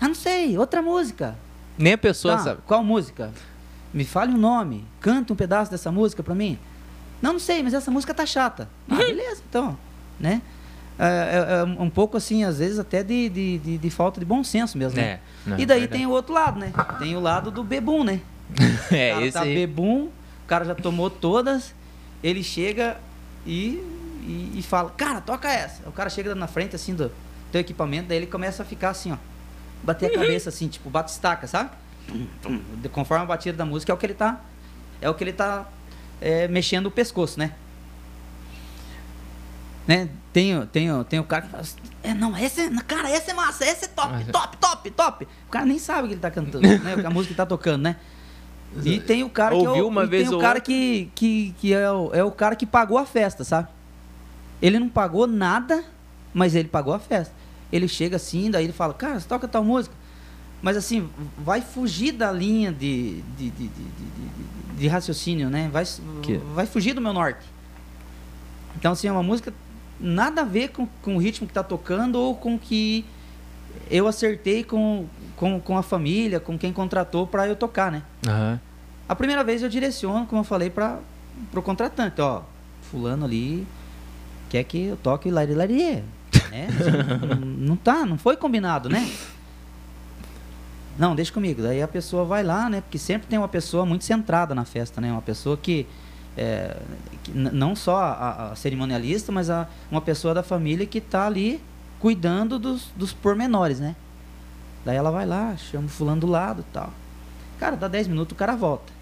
Ah, 0.00 0.08
não 0.08 0.14
sei, 0.14 0.56
outra 0.58 0.80
música. 0.80 1.36
Nem 1.76 1.92
a 1.92 1.98
pessoa 1.98 2.36
Tá, 2.36 2.42
sabe. 2.42 2.60
Qual 2.66 2.82
música? 2.82 3.32
Me 3.92 4.04
fale 4.04 4.32
um 4.32 4.38
nome. 4.38 4.84
Canta 5.00 5.32
um 5.32 5.36
pedaço 5.36 5.70
dessa 5.70 5.92
música 5.92 6.22
pra 6.22 6.34
mim. 6.34 6.58
Não, 7.20 7.34
não 7.34 7.40
sei, 7.40 7.62
mas 7.62 7.74
essa 7.74 7.90
música 7.90 8.12
tá 8.14 8.24
chata. 8.26 8.68
Ah, 8.88 8.96
beleza, 8.96 9.42
então. 9.48 9.76
Né? 10.18 10.40
É, 10.98 11.04
é- 11.04 11.60
é 11.60 11.64
um 11.64 11.90
pouco 11.90 12.16
assim, 12.16 12.44
às 12.44 12.58
vezes 12.58 12.78
até 12.78 13.02
de, 13.02 13.28
de, 13.28 13.58
de- 13.58 13.78
de 13.78 13.90
falta 13.90 14.20
de 14.20 14.26
bom 14.26 14.44
senso 14.44 14.78
mesmo, 14.78 14.96
né? 15.00 15.04
É, 15.04 15.20
não, 15.46 15.58
e 15.58 15.66
daí 15.66 15.80
verdade. 15.80 15.98
tem 15.98 16.06
o 16.06 16.10
outro 16.10 16.32
lado, 16.34 16.58
né? 16.60 16.72
Tem 16.98 17.16
o 17.16 17.20
lado 17.20 17.50
do 17.50 17.64
bebum, 17.64 18.04
né? 18.04 18.20
É, 18.92 19.10
o 19.10 19.14
cara 19.14 19.24
esse 19.26 19.32
tá 19.32 19.42
aí. 19.42 19.54
bebum, 19.54 20.04
o 20.04 20.46
cara 20.46 20.64
já 20.64 20.74
tomou 20.74 21.10
todas, 21.10 21.74
ele 22.22 22.42
chega 22.44 22.96
e, 23.44 23.82
e, 24.22 24.52
e 24.56 24.62
fala, 24.62 24.90
cara, 24.90 25.20
toca 25.20 25.50
essa. 25.52 25.82
O 25.88 25.92
cara 25.92 26.08
chega 26.10 26.34
na 26.34 26.46
frente 26.46 26.76
assim 26.76 26.94
do 26.94 27.10
teu 27.50 27.60
equipamento, 27.60 28.08
daí 28.08 28.18
ele 28.18 28.26
começa 28.26 28.62
a 28.62 28.66
ficar 28.66 28.90
assim, 28.90 29.10
ó. 29.12 29.16
Bater 29.82 30.10
a 30.12 30.14
cabeça 30.14 30.48
assim, 30.48 30.68
tipo, 30.68 30.88
bate 30.88 31.10
estaca, 31.10 31.46
sabe? 31.46 31.70
Conforme 32.92 33.24
a 33.24 33.26
batida 33.26 33.56
da 33.56 33.64
música 33.64 33.90
é 33.92 33.94
o 33.94 33.98
que 33.98 34.06
ele 34.06 34.14
tá. 34.14 34.40
É 35.00 35.10
o 35.10 35.14
que 35.14 35.24
ele 35.24 35.32
tá 35.32 35.66
é, 36.20 36.46
mexendo 36.48 36.86
o 36.86 36.90
pescoço, 36.90 37.38
né? 37.38 37.52
Né? 39.86 40.08
Tem, 40.32 40.56
o- 40.58 40.66
tem, 40.66 40.88
tem 41.04 41.18
o 41.20 41.24
cara 41.24 41.42
que 41.42 41.48
fala 41.50 41.62
assim, 41.62 41.76
é, 42.02 42.14
não, 42.14 42.36
esse 42.36 42.60
é, 42.62 42.70
cara, 42.86 43.10
essa 43.10 43.30
é 43.30 43.34
massa, 43.34 43.64
essa 43.64 43.84
é 43.84 43.88
top, 43.88 44.14
é- 44.14 44.24
top, 44.32 44.56
top, 44.56 44.90
top. 44.90 45.28
O 45.46 45.50
cara 45.50 45.66
nem 45.66 45.78
sabe 45.78 46.04
o 46.04 46.08
que 46.08 46.14
ele 46.14 46.20
tá 46.20 46.30
cantando, 46.30 46.66
né? 46.66 46.94
A 47.06 47.10
música 47.10 47.32
que 47.34 47.36
tá 47.36 47.46
tocando, 47.46 47.82
né? 47.82 47.96
E 48.84 48.98
tem 48.98 49.22
o 49.22 49.30
cara 49.30 49.54
que 49.56 49.64
é 49.64 49.68
Ouviu 49.68 49.84
o, 49.84 49.88
uma 49.88 50.04
vez 50.06 50.28
tem 50.28 50.36
o 50.36 50.40
cara 50.40 50.54
outra. 50.58 50.60
que, 50.62 51.10
que, 51.14 51.54
que 51.58 51.72
é, 51.74 51.88
o, 51.90 52.10
é 52.12 52.24
o 52.24 52.30
cara 52.32 52.56
que 52.56 52.66
pagou 52.66 52.98
a 52.98 53.06
festa, 53.06 53.44
sabe? 53.44 53.68
Ele 54.60 54.78
não 54.78 54.88
pagou 54.88 55.26
nada, 55.26 55.84
mas 56.32 56.54
ele 56.56 56.68
pagou 56.68 56.92
a 56.92 56.98
festa. 56.98 57.32
Ele 57.70 57.86
chega 57.86 58.16
assim, 58.16 58.50
daí 58.50 58.64
ele 58.64 58.72
fala, 58.72 58.92
cara, 58.94 59.20
você 59.20 59.28
toca 59.28 59.46
tal 59.46 59.62
música. 59.62 59.94
Mas 60.62 60.76
assim, 60.76 61.08
vai 61.38 61.60
fugir 61.60 62.12
da 62.12 62.32
linha 62.32 62.72
de, 62.72 63.20
de, 63.36 63.50
de, 63.50 63.68
de, 63.68 63.68
de- 63.68 63.84
de- 63.84 64.78
de 64.78 64.88
raciocínio, 64.88 65.48
né? 65.50 65.68
Vai, 65.72 65.84
Que- 66.22 66.38
vai 66.54 66.66
fugir 66.66 66.94
do 66.94 67.00
meu 67.00 67.12
norte. 67.12 67.46
Então, 68.76 68.92
assim, 68.92 69.06
é 69.06 69.12
uma 69.12 69.22
música 69.22 69.52
nada 70.00 70.42
a 70.42 70.44
ver 70.44 70.68
com, 70.68 70.86
com 71.02 71.16
o 71.16 71.18
ritmo 71.18 71.46
que 71.46 71.52
tá 71.52 71.62
tocando 71.62 72.16
ou 72.16 72.34
com 72.34 72.58
que 72.58 73.04
eu 73.90 74.06
acertei 74.06 74.64
com, 74.64 75.06
com, 75.36 75.60
com 75.60 75.76
a 75.76 75.82
família, 75.82 76.40
com 76.40 76.58
quem 76.58 76.72
contratou 76.72 77.26
para 77.26 77.46
eu 77.46 77.56
tocar, 77.56 77.90
né? 77.90 78.02
Aham. 78.26 78.60
A 79.08 79.14
primeira 79.14 79.44
vez 79.44 79.62
eu 79.62 79.68
direciono, 79.68 80.26
como 80.26 80.40
eu 80.40 80.44
falei, 80.44 80.70
para 80.70 80.98
o 81.54 81.62
contratante, 81.62 82.20
ó, 82.20 82.42
fulano 82.90 83.24
ali 83.26 83.66
quer 84.54 84.62
que 84.62 84.84
eu 84.84 84.96
toque 84.96 85.30
lari 85.30 85.52
lari. 85.52 86.04
Né? 86.50 86.68
não, 87.28 87.36
não 87.36 87.76
tá, 87.76 88.06
não 88.06 88.16
foi 88.16 88.36
combinado, 88.36 88.88
né? 88.88 89.10
Não, 90.96 91.16
deixa 91.16 91.32
comigo. 91.32 91.60
Daí 91.60 91.82
a 91.82 91.88
pessoa 91.88 92.24
vai 92.24 92.44
lá, 92.44 92.70
né? 92.70 92.80
Porque 92.80 92.98
sempre 92.98 93.26
tem 93.26 93.36
uma 93.36 93.48
pessoa 93.48 93.84
muito 93.84 94.04
centrada 94.04 94.54
na 94.54 94.64
festa, 94.64 95.00
né? 95.00 95.10
Uma 95.10 95.22
pessoa 95.22 95.56
que, 95.56 95.88
é, 96.36 96.76
não 97.32 97.74
só 97.76 97.96
a, 97.96 98.52
a 98.52 98.56
cerimonialista, 98.56 99.30
mas 99.30 99.50
a, 99.50 99.68
uma 99.90 100.00
pessoa 100.00 100.34
da 100.34 100.42
família 100.42 100.86
que 100.86 101.00
tá 101.00 101.26
ali 101.26 101.60
cuidando 101.98 102.58
dos, 102.58 102.88
dos 102.96 103.12
pormenores, 103.12 103.80
né? 103.80 103.96
Daí 104.84 104.96
ela 104.96 105.10
vai 105.10 105.24
lá, 105.24 105.56
chama 105.56 105.86
o 105.86 105.88
fulano 105.88 106.20
do 106.20 106.26
lado 106.26 106.60
e 106.60 106.72
tal. 106.72 106.92
Cara, 107.58 107.76
dá 107.76 107.88
10 107.88 108.08
minutos, 108.08 108.34
o 108.34 108.38
cara 108.38 108.54
volta. 108.54 108.92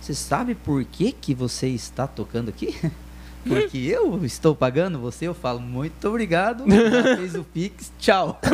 Você 0.00 0.14
sabe 0.14 0.54
por 0.54 0.84
que, 0.84 1.12
que 1.12 1.34
você 1.34 1.68
está 1.68 2.06
tocando 2.06 2.48
aqui? 2.48 2.74
Porque 3.42 3.78
eu 3.78 4.22
estou 4.24 4.54
pagando 4.54 4.98
você, 4.98 5.26
eu 5.26 5.34
falo 5.34 5.60
muito 5.60 6.06
obrigado, 6.06 6.64
fez 7.16 7.34
o 7.34 7.42
Pix, 7.42 7.90
tchau. 7.98 8.38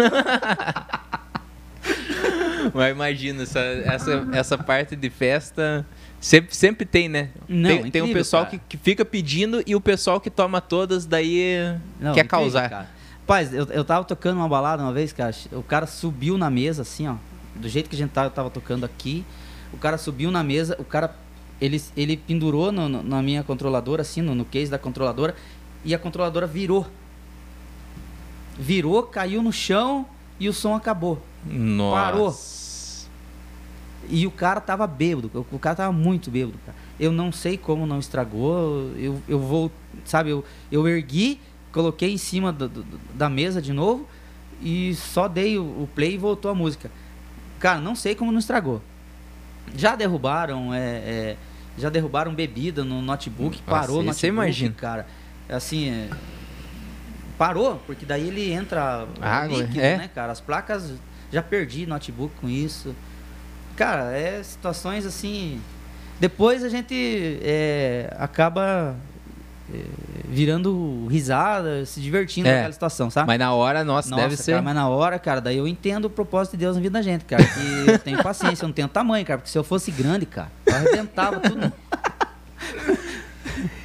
Mas 2.72 2.92
imagina, 2.92 3.42
essa, 3.42 3.60
essa, 3.60 4.28
essa 4.32 4.56
parte 4.58 4.94
de 4.96 5.10
festa 5.10 5.84
sempre, 6.26 6.56
sempre 6.56 6.84
tem, 6.86 7.08
né? 7.08 7.30
Não, 7.48 7.68
tem, 7.68 7.76
tem 7.90 8.02
um 8.02 8.04
incrível, 8.06 8.14
pessoal 8.14 8.46
que, 8.46 8.58
que 8.58 8.76
fica 8.76 9.04
pedindo 9.04 9.62
e 9.66 9.74
o 9.76 9.80
pessoal 9.80 10.20
que 10.20 10.28
toma 10.30 10.60
todas 10.60 11.06
daí 11.06 11.54
Não, 12.00 12.12
quer 12.14 12.24
incrível, 12.24 12.28
causar. 12.44 12.68
Cara. 12.68 12.88
Paz, 13.26 13.52
eu, 13.54 13.64
eu 13.66 13.84
tava 13.84 14.04
tocando 14.04 14.36
uma 14.38 14.48
balada 14.48 14.82
uma 14.82 14.92
vez, 14.92 15.12
cara. 15.12 15.34
O 15.52 15.62
cara 15.62 15.86
subiu 15.86 16.36
na 16.38 16.50
mesa, 16.50 16.82
assim, 16.82 17.06
ó. 17.08 17.14
Do 17.54 17.68
jeito 17.68 17.88
que 17.88 17.94
a 17.96 17.98
gente 17.98 18.10
tava, 18.10 18.28
tava 18.30 18.50
tocando 18.50 18.84
aqui. 18.84 19.24
O 19.72 19.76
cara 19.78 19.98
subiu 19.98 20.30
na 20.30 20.42
mesa, 20.42 20.76
o 20.78 20.84
cara. 20.84 21.14
Ele, 21.60 21.82
ele 21.96 22.16
pendurou 22.16 22.70
no- 22.70 22.88
no- 22.88 23.02
na 23.02 23.22
minha 23.22 23.42
controladora, 23.42 24.02
assim, 24.02 24.20
no, 24.20 24.34
no 24.34 24.44
case 24.44 24.70
da 24.70 24.78
controladora. 24.78 25.34
E 25.84 25.94
a 25.94 25.98
controladora 25.98 26.46
virou. 26.46 26.86
Virou, 28.58 29.02
caiu 29.04 29.42
no 29.42 29.52
chão 29.52 30.06
e 30.40 30.48
o 30.48 30.52
som 30.52 30.74
acabou. 30.74 31.22
Nossa. 31.44 32.00
Parou. 32.02 32.36
E 34.08 34.26
o 34.26 34.30
cara 34.30 34.60
tava 34.60 34.86
bêbado, 34.86 35.30
o- 35.52 35.58
cara 35.58 35.76
tava 35.76 35.92
muito 35.92 36.30
bêbado, 36.30 36.58
cara. 36.64 36.76
Eu 36.98 37.12
não 37.12 37.30
sei 37.32 37.56
como 37.58 37.86
não 37.86 37.98
estragou, 37.98 38.90
eu, 38.96 39.20
eu 39.28 39.38
vou, 39.38 39.70
sabe, 40.04 40.30
eu, 40.30 40.44
eu 40.70 40.86
ergui, 40.88 41.40
coloquei 41.72 42.12
em 42.12 42.16
cima 42.18 42.52
do- 42.52 42.68
do- 42.68 42.84
da 43.14 43.28
mesa 43.28 43.60
de 43.60 43.72
novo 43.72 44.06
e 44.62 44.94
só 44.94 45.28
dei 45.28 45.58
o, 45.58 45.62
o 45.62 45.88
play 45.94 46.14
e 46.14 46.18
voltou 46.18 46.50
a 46.50 46.54
música. 46.54 46.90
Cara, 47.58 47.80
não 47.80 47.94
sei 47.94 48.14
como 48.14 48.30
não 48.32 48.38
estragou. 48.38 48.80
Já 49.76 49.96
derrubaram, 49.96 50.72
é, 50.72 50.78
é, 50.80 51.36
já 51.76 51.90
derrubaram 51.90 52.34
bebida 52.34 52.84
no 52.84 53.02
notebook, 53.02 53.58
Nossa, 53.66 53.80
parou 53.80 53.96
o 53.96 54.00
isso 54.00 54.06
notebook, 54.08 54.26
eu 54.26 54.32
imagino. 54.32 54.74
cara. 54.74 55.06
Assim, 55.48 55.90
é, 55.90 56.08
parou, 57.38 57.76
porque 57.86 58.06
daí 58.06 58.28
ele 58.28 58.50
entra 58.52 59.06
Água, 59.20 59.58
líquido, 59.62 59.80
é. 59.80 59.96
né, 59.98 60.10
cara? 60.14 60.32
As 60.32 60.40
placas, 60.40 60.94
já 61.32 61.42
perdi 61.42 61.86
notebook 61.86 62.32
com 62.40 62.48
isso. 62.48 62.94
Cara, 63.76 64.12
é 64.16 64.42
situações 64.42 65.04
assim. 65.06 65.60
Depois 66.18 66.64
a 66.64 66.68
gente 66.70 67.38
é, 67.42 68.10
acaba 68.18 68.96
é, 69.72 69.78
virando 70.24 71.06
risada, 71.08 71.84
se 71.84 72.00
divertindo 72.00 72.48
É. 72.48 72.54
naquela 72.54 72.72
situação, 72.72 73.10
sabe? 73.10 73.26
Mas 73.26 73.38
na 73.38 73.52
hora, 73.52 73.84
nossa, 73.84 74.08
Nossa, 74.10 74.22
deve 74.22 74.36
ser. 74.36 74.52
cara, 74.52 74.62
mas 74.62 74.74
na 74.74 74.88
hora, 74.88 75.18
cara, 75.18 75.40
daí 75.42 75.58
eu 75.58 75.68
entendo 75.68 76.06
o 76.06 76.10
propósito 76.10 76.52
de 76.52 76.58
Deus 76.60 76.74
na 76.76 76.80
vida 76.82 76.94
da 76.98 77.02
gente, 77.02 77.24
cara. 77.26 77.44
Que 77.44 77.90
eu 77.90 77.98
tenho 77.98 78.22
paciência, 78.22 78.64
eu 78.64 78.68
não 78.68 78.74
tenho 78.74 78.88
tamanho, 78.88 79.26
cara. 79.26 79.38
Porque 79.38 79.50
se 79.50 79.58
eu 79.58 79.64
fosse 79.64 79.90
grande, 79.90 80.24
cara, 80.24 80.50
eu 80.64 80.74
arrebentava 80.74 81.38
tudo. 81.40 81.70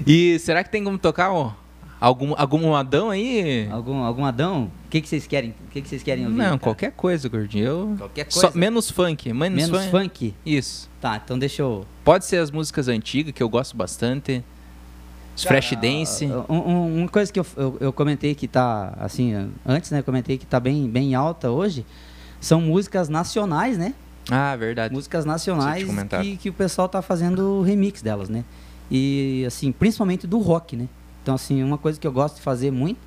E 0.05 0.39
será 0.39 0.63
que 0.63 0.69
tem 0.69 0.83
como 0.83 0.97
tocar 0.97 1.31
ó, 1.31 1.53
algum, 2.02 2.34
algum 2.36 2.76
Adão 2.76 3.10
aí? 3.12 3.68
Algum, 3.72 4.04
algum 4.04 4.26
Adão? 4.26 4.72
O 4.88 4.89
que, 4.89 4.99
que 4.99 5.08
vocês 5.08 5.26
querem? 5.28 5.52
O 5.68 5.72
que, 5.72 5.82
que 5.82 5.88
vocês 5.88 6.04
querem 6.04 6.26
ouvir? 6.26 6.38
Não, 6.38 6.45
cara? 6.45 6.58
qualquer 6.60 6.91
coisa, 6.91 7.30
gordinho. 7.30 7.66
Eu... 7.66 7.95
Qualquer 7.97 8.26
Só- 8.30 8.41
coisa. 8.41 8.58
menos 8.58 8.89
funk. 8.91 9.32
Menos, 9.32 9.70
Menos 9.70 9.86
funk. 9.86 9.91
funk? 9.91 10.34
Isso. 10.45 10.89
Tá, 10.99 11.22
então 11.24 11.38
deixa 11.39 11.62
eu. 11.62 11.86
Pode 12.04 12.26
ser 12.26 12.38
as 12.38 12.52
músicas 12.52 12.88
antigas, 12.88 13.32
que 13.34 13.41
eu 13.41 13.47
gosto 13.47 13.78
bastante. 13.78 14.43
Os 15.38 15.45
Cara, 15.45 15.62
Fresh 15.62 15.80
Dance. 15.80 16.26
um- 16.26 16.54
um- 16.56 16.97
uma 17.02 17.08
coisa 17.08 17.32
que 17.32 17.39
eu, 17.39 17.45
eu, 17.56 17.78
eu 17.80 17.93
comentei 17.93 18.36
que 18.36 18.47
tá, 18.47 18.93
assim, 18.99 19.34
antes, 19.66 19.89
né? 19.91 19.99
eu 19.99 20.04
Comentei 20.04 20.38
que 20.38 20.45
tá 20.45 20.60
bem, 20.60 20.89
bem 20.89 21.16
alta 21.16 21.49
hoje. 21.49 21.86
São 22.39 22.60
músicas 22.60 23.08
nacionais, 23.08 23.78
né? 23.78 23.93
Ah, 24.30 24.56
verdade. 24.56 24.93
músicas 24.93 25.26
nacionais 25.26 25.84
que, 26.22 26.38
que 26.38 26.49
o 26.49 26.54
pessoal 26.54 26.88
tá 26.89 27.02
fazendo 27.02 27.62
remix 27.62 28.02
delas, 28.02 28.30
né? 28.30 28.43
E 28.89 29.43
assim, 29.47 29.72
principalmente 29.72 30.28
do 30.28 30.38
rock, 30.39 30.76
né? 30.76 30.88
Então 31.24 31.36
assim, 31.36 31.61
uma 31.63 31.78
coisa 31.78 31.99
que 31.99 32.07
eu 32.07 32.11
gosto 32.11 32.36
de 32.36 32.41
fazer 32.41 32.72
muito 32.72 32.99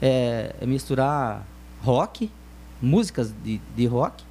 é, 0.00 0.54
é 0.60 0.66
misturar 0.66 1.46
rock, 1.82 2.30
músicas 2.82 3.32
de, 3.44 3.60
de 3.76 3.86
rock 3.86 4.24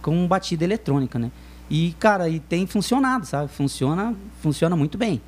com 0.00 0.26
batida 0.26 0.64
eletrônica, 0.64 1.18
né? 1.18 1.30
E 1.70 1.94
cara, 1.98 2.28
e 2.28 2.40
tem 2.40 2.66
funcionado, 2.66 3.26
sabe? 3.26 3.48
Funciona, 3.50 4.14
funciona 4.42 4.76
muito 4.76 4.96
bem. 4.98 5.20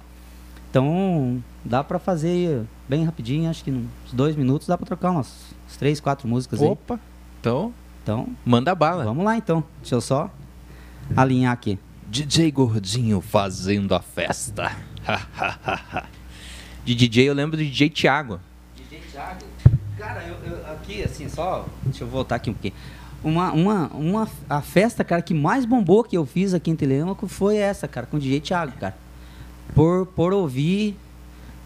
Então, 0.71 1.43
dá 1.65 1.83
pra 1.83 1.99
fazer 1.99 2.65
bem 2.89 3.05
rapidinho, 3.05 3.49
acho 3.49 3.65
que 3.65 3.71
uns 3.71 4.13
dois 4.13 4.37
minutos 4.37 4.67
dá 4.69 4.77
pra 4.77 4.85
trocar 4.87 5.11
umas, 5.13 5.55
umas 5.65 5.77
três, 5.79 6.01
quatro 6.01 6.29
músicas 6.29 6.61
aí. 6.61 6.69
Opa. 6.69 7.01
Então, 7.41 7.73
Então, 8.03 8.29
manda 8.45 8.75
bala. 8.75 9.05
vamos 9.05 9.25
lá 9.25 9.37
então. 9.37 9.65
Deixa 9.81 9.95
eu 9.95 10.01
só 10.01 10.31
alinhar 11.17 11.53
aqui. 11.53 11.79
DJ 12.09 12.51
Gordinho 12.51 13.21
fazendo 13.21 13.95
a 13.95 14.01
festa. 14.01 14.77
de 16.87 16.95
DJ 16.95 17.29
eu 17.29 17.35
lembro 17.35 17.57
do 17.57 17.63
DJ 17.63 17.91
Thiago. 17.91 18.41
DJ 18.77 19.01
Thiago, 19.13 19.41
cara, 19.99 20.23
eu, 20.27 20.37
eu- 20.51 20.73
aqui, 20.73 21.03
assim, 21.03 21.29
só. 21.29 21.67
Deixa 21.83 22.05
eu 22.05 22.09
voltar 22.09 22.37
aqui 22.37 22.49
um 22.51 22.55
pouquinho. 22.55 22.75
Uma, 23.25 23.51
uma, 23.53 23.87
uma, 23.89 24.29
a 24.49 24.61
festa, 24.63 25.03
cara, 25.03 25.21
que 25.21 25.35
mais 25.35 25.65
bombou 25.65 26.05
que 26.05 26.17
eu 26.17 26.25
fiz 26.25 26.55
aqui 26.55 26.71
em 26.71 26.77
Telêmaco 26.77 27.27
foi 27.27 27.57
essa, 27.57 27.89
cara, 27.89 28.07
com 28.07 28.17
o 28.17 28.21
DJ 28.21 28.41
Thiago, 28.41 28.73
cara. 28.79 28.97
Por, 29.75 30.07
por 30.07 30.33
ouvir 30.33 30.97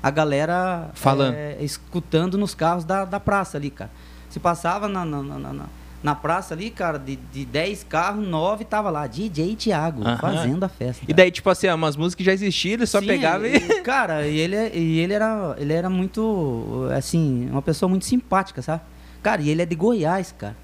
a 0.02 0.10
galera 0.10 0.90
Falando. 0.94 1.34
é, 1.34 1.62
escutando 1.62 2.38
nos 2.38 2.54
carros 2.54 2.84
da, 2.84 3.04
da 3.04 3.20
praça 3.20 3.58
ali, 3.58 3.70
cara. 3.70 3.90
Se 4.30 4.40
passava 4.40 4.88
na, 4.88 5.04
na, 5.04 5.22
na, 5.22 5.38
na- 5.52 5.66
na 6.02 6.14
praça 6.14 6.54
ali, 6.54 6.70
cara, 6.70 6.98
de, 6.98 7.16
de 7.16 7.44
10 7.44 7.84
carros, 7.84 8.26
9 8.26 8.64
tava 8.64 8.88
lá, 8.90 9.06
DJ 9.06 9.54
Thiago, 9.56 10.02
Aham. 10.02 10.16
fazendo 10.18 10.64
a 10.64 10.68
festa. 10.68 11.04
E 11.06 11.12
daí, 11.12 11.30
tipo 11.30 11.48
assim, 11.50 11.66
ah, 11.66 11.74
umas 11.74 11.94
músicas 11.96 12.14
que 12.14 12.24
já 12.24 12.32
existiam, 12.32 12.72
ele 12.74 12.86
só 12.86 13.00
Sim, 13.00 13.06
pegava 13.06 13.46
e. 13.46 13.56
e- 13.56 13.80
Cara, 13.82 14.26
e 14.26 14.38
ele, 14.38 14.56
e 14.74 14.98
ele, 15.00 15.12
era, 15.12 15.54
ele 15.58 15.72
era 15.72 15.90
muito, 15.90 16.88
assim, 16.96 17.48
uma 17.50 17.60
pessoa 17.62 17.88
muito 17.88 18.04
simpática, 18.06 18.62
sabe? 18.62 18.82
Cara, 19.22 19.42
e 19.42 19.50
ele 19.50 19.60
é 19.62 19.66
de 19.66 19.74
Goiás, 19.74 20.32
cara. 20.36 20.56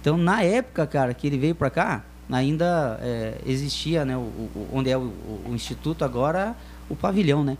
Então, 0.00 0.16
na 0.16 0.42
época, 0.42 0.86
cara, 0.86 1.14
que 1.14 1.26
ele 1.26 1.38
veio 1.38 1.54
pra 1.54 1.70
cá, 1.70 2.02
ainda 2.28 2.98
é, 3.02 3.34
existia, 3.46 4.04
né, 4.04 4.16
o, 4.16 4.20
o- 4.20 4.68
onde 4.72 4.90
é 4.90 4.96
o, 4.96 5.02
o- 5.02 5.52
instituto 5.54 6.04
agora, 6.04 6.56
o 6.88 6.96
pavilhão, 6.96 7.44
né? 7.44 7.56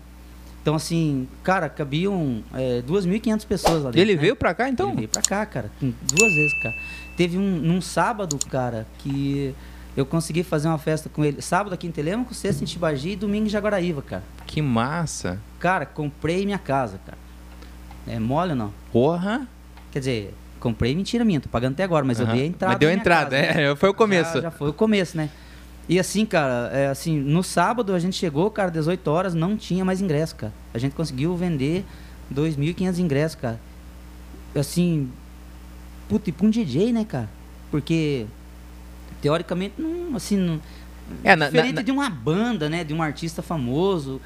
Então, 0.63 0.75
assim, 0.75 1.27
cara, 1.43 1.69
cabiam 1.71 2.43
é, 2.55 2.83
2.500 2.83 3.47
pessoas 3.47 3.79
lá 3.83 3.91
dentro. 3.91 4.01
Ele 4.01 4.15
né? 4.15 4.21
veio 4.21 4.37
pra 4.37 4.53
cá, 4.53 4.69
então? 4.69 4.89
Ele 4.89 4.97
veio 4.97 5.09
pra 5.09 5.23
cá, 5.23 5.47
cara, 5.47 5.71
duas 5.81 6.35
vezes, 6.35 6.53
cara. 6.63 6.75
Teve 7.21 7.37
um 7.37 7.43
num 7.43 7.83
sábado, 7.83 8.39
cara, 8.49 8.87
que 8.97 9.55
eu 9.95 10.07
consegui 10.07 10.43
fazer 10.43 10.69
uma 10.69 10.79
festa 10.79 11.11
com 11.11 11.23
ele. 11.23 11.43
Sábado 11.43 11.75
aqui 11.75 11.87
em 11.87 11.91
Telêmaco, 11.91 12.33
sexta 12.33 12.65
em 12.65 12.67
Tibagi 12.67 13.11
e 13.11 13.17
domingo 13.17 13.45
em 13.45 13.51
Jaguaraíva, 13.51 14.01
cara. 14.01 14.23
Que 14.47 14.63
massa. 14.63 15.39
Cara, 15.59 15.85
comprei 15.85 16.47
minha 16.47 16.57
casa, 16.57 16.99
cara. 17.05 17.19
É 18.07 18.19
mole 18.19 18.53
ou 18.53 18.57
não? 18.57 18.73
Porra. 18.91 19.47
Quer 19.93 19.99
dizer, 19.99 20.35
comprei 20.59 20.95
mentira 20.95 21.23
minha, 21.23 21.43
tô 21.43 21.51
pagando 21.51 21.75
até 21.75 21.85
agora, 21.85 22.07
mas 22.07 22.19
eu 22.21 22.27
dei 22.27 22.45
a 22.45 22.47
entrada. 22.47 22.73
Mas 22.73 22.81
deu 22.81 22.89
minha 22.89 22.99
entrada, 22.99 23.39
casa, 23.39 23.53
né? 23.53 23.71
é, 23.71 23.77
foi 23.77 23.91
o 23.91 23.95
começo. 23.95 24.33
Já, 24.37 24.41
já 24.41 24.51
foi 24.51 24.71
o 24.71 24.73
começo, 24.73 25.15
né? 25.15 25.29
E 25.91 26.01
assim, 26.01 26.25
cara, 26.25 26.71
é, 26.73 26.87
assim, 26.87 27.21
no 27.21 27.43
sábado 27.43 27.93
a 27.93 27.99
gente 27.99 28.17
chegou, 28.17 28.51
cara, 28.51 28.71
18 28.71 29.07
horas, 29.11 29.35
não 29.35 29.59
tinha 29.59 29.85
mais 29.85 30.01
ingresso, 30.01 30.37
cara. 30.37 30.55
A 30.73 30.79
gente 30.79 30.95
conseguiu 30.95 31.37
vender 31.37 31.85
2.500 32.35 32.99
ingressos, 32.99 33.35
cara. 33.35 33.61
Assim, 34.55 35.11
puta, 36.11 36.29
e 36.29 36.33
pra 36.33 36.47
um 36.47 36.51
DJ, 36.51 36.93
né, 36.93 37.05
cara? 37.09 37.31
Porque, 37.71 38.27
teoricamente, 39.23 39.75
não, 39.79 40.17
assim, 40.17 40.37
não, 40.37 40.61
É, 41.25 41.35
na- 41.37 41.47
diferente 41.47 41.75
na- 41.77 41.83
de 41.83 41.91
uma 41.91 42.09
banda, 42.11 42.69
né, 42.69 42.85
de 42.85 42.93
um 42.93 43.03
artista 43.03 43.41
famoso. 43.43 44.21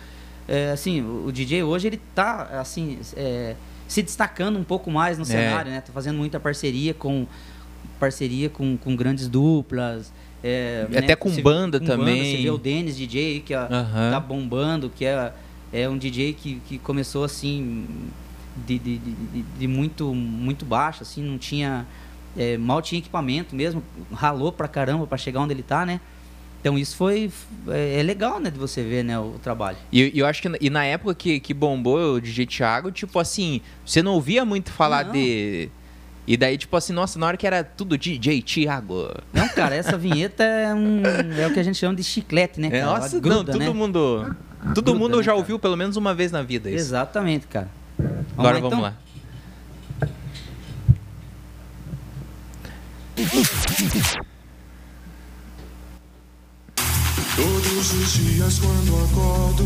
É, 0.48 0.70
assim, 0.72 1.00
o, 1.02 1.26
o 1.26 1.32
DJ 1.32 1.62
hoje, 1.62 1.86
ele 1.86 2.00
tá, 2.14 2.60
assim, 2.60 2.98
é, 3.16 3.54
se 3.88 4.02
destacando 4.02 4.58
um 4.58 4.64
pouco 4.64 4.90
mais 4.90 5.16
no 5.18 5.22
É. 5.22 5.26
cenário, 5.26 5.70
né? 5.70 5.80
Tá 5.80 5.92
fazendo 5.92 6.16
muita 6.18 6.40
parceria 6.40 6.92
com 6.94 7.26
parceria 8.00 8.48
com, 8.50 8.76
com 8.76 8.96
grandes 8.96 9.28
duplas. 9.28 10.12
é, 10.42 10.86
Até 10.90 11.00
né, 11.08 11.16
com 11.16 11.30
você- 11.30 11.40
banda 11.40 11.80
com 11.80 11.86
também. 11.86 12.36
você 12.36 12.42
vê 12.42 12.50
o 12.50 12.58
Denis 12.58 12.96
DJ, 12.96 13.40
que 13.40 13.54
é, 13.54 13.66
tá 13.66 14.20
bombando, 14.20 14.90
que 14.90 15.04
é, 15.06 15.32
é 15.72 15.88
um 15.88 15.96
DJ 15.96 16.34
que, 16.34 16.60
que 16.68 16.76
começou 16.78 17.24
assim 17.24 17.86
de, 18.56 18.78
de, 18.78 18.98
de, 18.98 19.42
de- 19.58 19.66
muito 19.68 20.14
muito 20.14 20.64
baixo, 20.64 21.02
assim, 21.02 21.22
não 21.22 21.38
tinha 21.38 21.86
é, 22.36 22.56
mal 22.58 22.80
tinha 22.82 22.98
equipamento 22.98 23.54
mesmo, 23.54 23.82
ralou 24.12 24.50
pra 24.52 24.66
caramba 24.68 25.06
pra 25.06 25.16
chegar 25.18 25.40
onde 25.40 25.52
ele 25.52 25.62
tá, 25.62 25.84
né? 25.86 26.00
Então 26.60 26.78
isso 26.78 26.96
foi 26.96 27.30
é, 27.68 28.00
é 28.00 28.02
legal, 28.02 28.40
né, 28.40 28.50
de 28.50 28.58
você 28.58 28.82
ver, 28.82 29.04
né, 29.04 29.18
o 29.18 29.34
trabalho. 29.42 29.76
E 29.92 30.10
eu 30.18 30.24
acho 30.26 30.40
que 30.40 30.48
e 30.60 30.70
na 30.70 30.84
época 30.84 31.14
que, 31.14 31.38
que 31.38 31.52
bombou 31.52 32.14
o 32.14 32.20
DJ 32.20 32.46
Thiago, 32.46 32.90
tipo 32.90 33.18
assim, 33.18 33.60
você 33.84 34.02
não 34.02 34.12
ouvia 34.12 34.44
muito 34.44 34.72
falar 34.72 35.04
Não. 35.06 35.12
de. 35.12 35.68
E 36.26 36.38
daí, 36.38 36.56
tipo 36.56 36.74
assim, 36.74 36.94
nossa, 36.94 37.18
na 37.18 37.26
hora 37.26 37.36
que 37.36 37.46
era 37.46 37.62
tudo 37.62 37.98
DJ 37.98 38.40
Thiago. 38.40 39.10
Não, 39.30 39.46
cara, 39.50 39.74
essa 39.74 39.98
vinheta 39.98 40.42
é, 40.42 40.72
um, 40.72 41.02
é 41.38 41.46
o 41.46 41.52
que 41.52 41.60
a 41.60 41.62
gente 41.62 41.76
chama 41.76 41.94
de 41.94 42.02
chiclete, 42.02 42.58
né, 42.58 42.68
É, 42.68 42.70
cara? 42.70 42.82
Ela 42.82 42.98
nossa, 43.00 43.20
gruda, 43.20 43.34
não, 43.36 43.44
todo 43.44 43.58
né? 43.58 43.68
mundo. 43.70 44.36
Todo 44.74 44.84
Gruda, 44.84 44.94
mundo 44.98 45.16
né, 45.18 45.22
já 45.22 45.32
cara? 45.32 45.36
ouviu 45.38 45.58
pelo 45.58 45.76
menos 45.76 45.96
uma 45.98 46.14
vez 46.14 46.32
na 46.32 46.40
vida 46.40 46.70
isso. 46.70 46.78
Exatamente, 46.78 47.46
cara. 47.46 47.68
Agora 48.36 48.58
então? 48.58 48.70
vamos 48.70 48.84
lá. 48.84 48.94
Todos 57.36 57.92
os 57.92 58.12
dias 58.14 58.58
quando 58.60 59.04
acordo, 59.04 59.64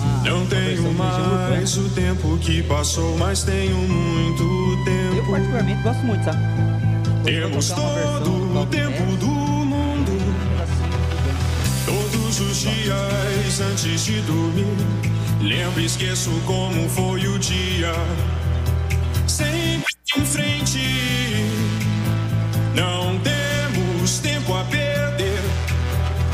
Uma- 0.00 0.22
não 0.30 0.36
uma 0.40 0.46
tenho 0.46 0.86
Urbana. 0.88 1.48
mais 1.50 1.76
o 1.76 1.88
tempo 1.90 2.38
que 2.38 2.62
passou, 2.62 3.16
mas 3.18 3.42
tenho 3.42 3.76
muito 3.76 4.42
Eu 4.42 4.84
tempo. 4.84 5.30
particularmente 5.30 5.82
gosto 5.82 6.02
muito, 6.06 6.24
sabe? 6.24 6.38
Temos 7.24 7.68
todo 7.68 8.20
do 8.24 8.50
o 8.50 8.52
Calvin 8.54 8.70
tempo 8.70 9.16
do 9.16 9.26
mundo. 9.26 10.12
um 10.12 10.34
pedacinho 10.48 10.96
Todos 11.86 12.40
os 12.40 12.56
dias 12.58 13.60
antes 13.60 14.04
de 14.04 14.20
dormir, 14.22 14.66
lembro 15.46 15.80
e 15.80 15.84
esqueço 15.84 16.30
como 16.44 16.88
foi 16.88 17.26
o 17.28 17.38
dia. 17.38 17.92
Sempre 19.28 19.94
em 20.16 20.24
frente, 20.24 20.80
não 22.74 23.18
temos 23.20 24.18
tempo 24.18 24.54
a 24.54 24.64
perder. 24.64 25.40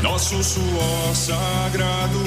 Nosso 0.01 0.43
suor 0.43 1.15
sagrado 1.15 2.23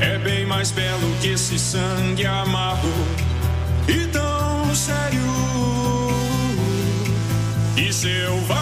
é 0.00 0.18
bem 0.18 0.44
mais 0.44 0.72
belo 0.72 1.14
que 1.20 1.28
esse 1.28 1.58
sangue 1.58 2.26
amargo 2.26 2.88
e 3.88 4.06
tão 4.08 4.74
sério 4.74 5.20
e 7.76 7.92
selvagem. 7.92 8.61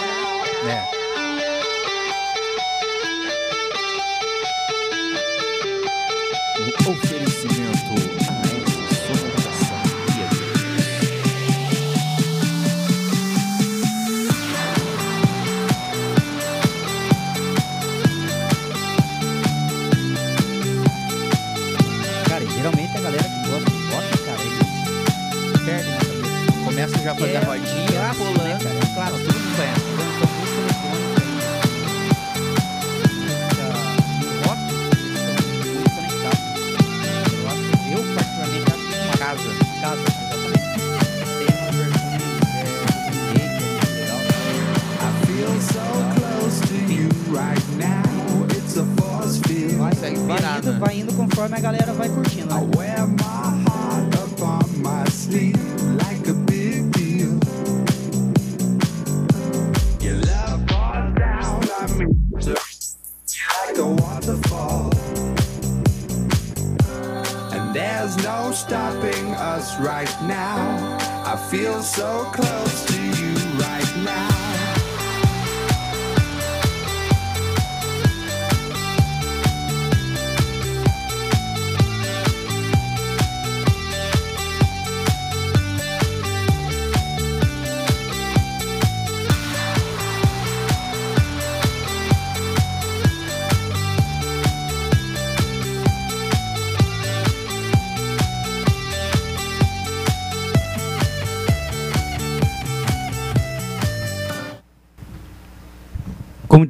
É. 0.63 1.00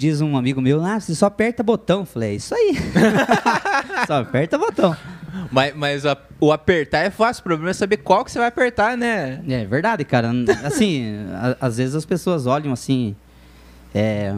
diz 0.01 0.19
um 0.19 0.35
amigo 0.35 0.59
meu, 0.59 0.83
ah, 0.83 0.99
você 0.99 1.13
só 1.13 1.27
aperta 1.27 1.61
botão. 1.61 2.05
Falei, 2.05 2.31
é 2.31 2.33
isso 2.35 2.55
aí. 2.55 2.75
só 4.07 4.21
aperta 4.21 4.57
botão. 4.57 4.95
Mas, 5.51 5.75
mas 5.75 6.05
a- 6.05 6.17
o 6.39 6.51
apertar 6.51 6.99
é 6.99 7.09
fácil, 7.11 7.41
o 7.41 7.43
problema 7.43 7.69
é 7.69 7.73
saber 7.73 7.97
qual 7.97 8.25
que 8.25 8.31
você 8.31 8.39
vai 8.39 8.47
apertar, 8.47 8.97
né? 8.97 9.41
É 9.47 9.63
verdade, 9.65 10.03
cara. 10.03 10.31
Assim, 10.63 11.05
a- 11.33 11.67
às 11.67 11.77
vezes 11.77 11.93
as 11.93 12.03
pessoas 12.05 12.47
olham 12.47 12.73
assim. 12.73 13.15
é, 13.93 14.33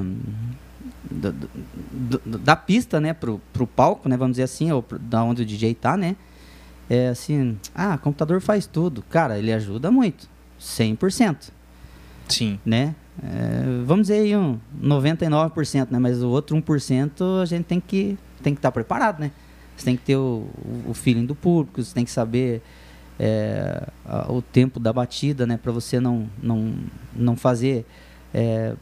do- 1.09 1.31
do- 1.31 2.21
do- 2.25 2.37
da 2.39 2.55
pista, 2.55 2.99
né, 2.99 3.13
pro, 3.13 3.39
pro 3.53 3.67
palco, 3.67 4.09
né, 4.09 4.17
vamos 4.17 4.33
dizer 4.33 4.43
assim, 4.43 4.71
ou 4.71 4.81
pro- 4.81 4.97
da 4.97 5.23
onde 5.23 5.43
o 5.43 5.45
DJ 5.45 5.75
tá, 5.75 5.95
né? 5.95 6.15
É 6.89 7.09
assim, 7.09 7.57
ah, 7.73 7.97
computador 7.97 8.41
faz 8.41 8.65
tudo. 8.65 9.03
Cara, 9.09 9.37
ele 9.37 9.53
ajuda 9.53 9.89
muito. 9.91 10.27
100%, 10.59 11.51
Sim. 12.27 12.59
né? 12.65 12.95
É, 13.21 13.83
vamos 13.85 14.07
dizer 14.07 14.21
aí 14.21 14.35
um 14.35 14.57
99%, 14.81 15.87
né? 15.91 15.99
Mas 15.99 16.23
o 16.23 16.29
outro 16.29 16.55
1% 16.57 17.41
a 17.41 17.45
gente 17.45 17.65
tem 17.65 17.79
que 17.79 18.17
tem 18.41 18.53
que 18.53 18.59
estar 18.59 18.71
preparado, 18.71 19.19
né? 19.19 19.31
Você 19.77 19.85
tem 19.85 19.95
que 19.95 20.03
ter 20.03 20.15
o, 20.17 20.47
o 20.87 20.93
feeling 20.93 21.25
do 21.25 21.33
público, 21.35 21.81
você 21.83 21.93
tem 21.93 22.03
que 22.05 22.11
saber 22.11 22.61
é, 23.19 23.87
a- 24.05 24.31
o 24.31 24.41
tempo 24.41 24.79
da 24.79 24.91
batida, 24.91 25.45
né? 25.45 25.57
Para 25.61 25.71
você 25.71 25.99
não, 25.99 26.27
não, 26.41 26.73
não 27.15 27.35
fazer... 27.35 27.85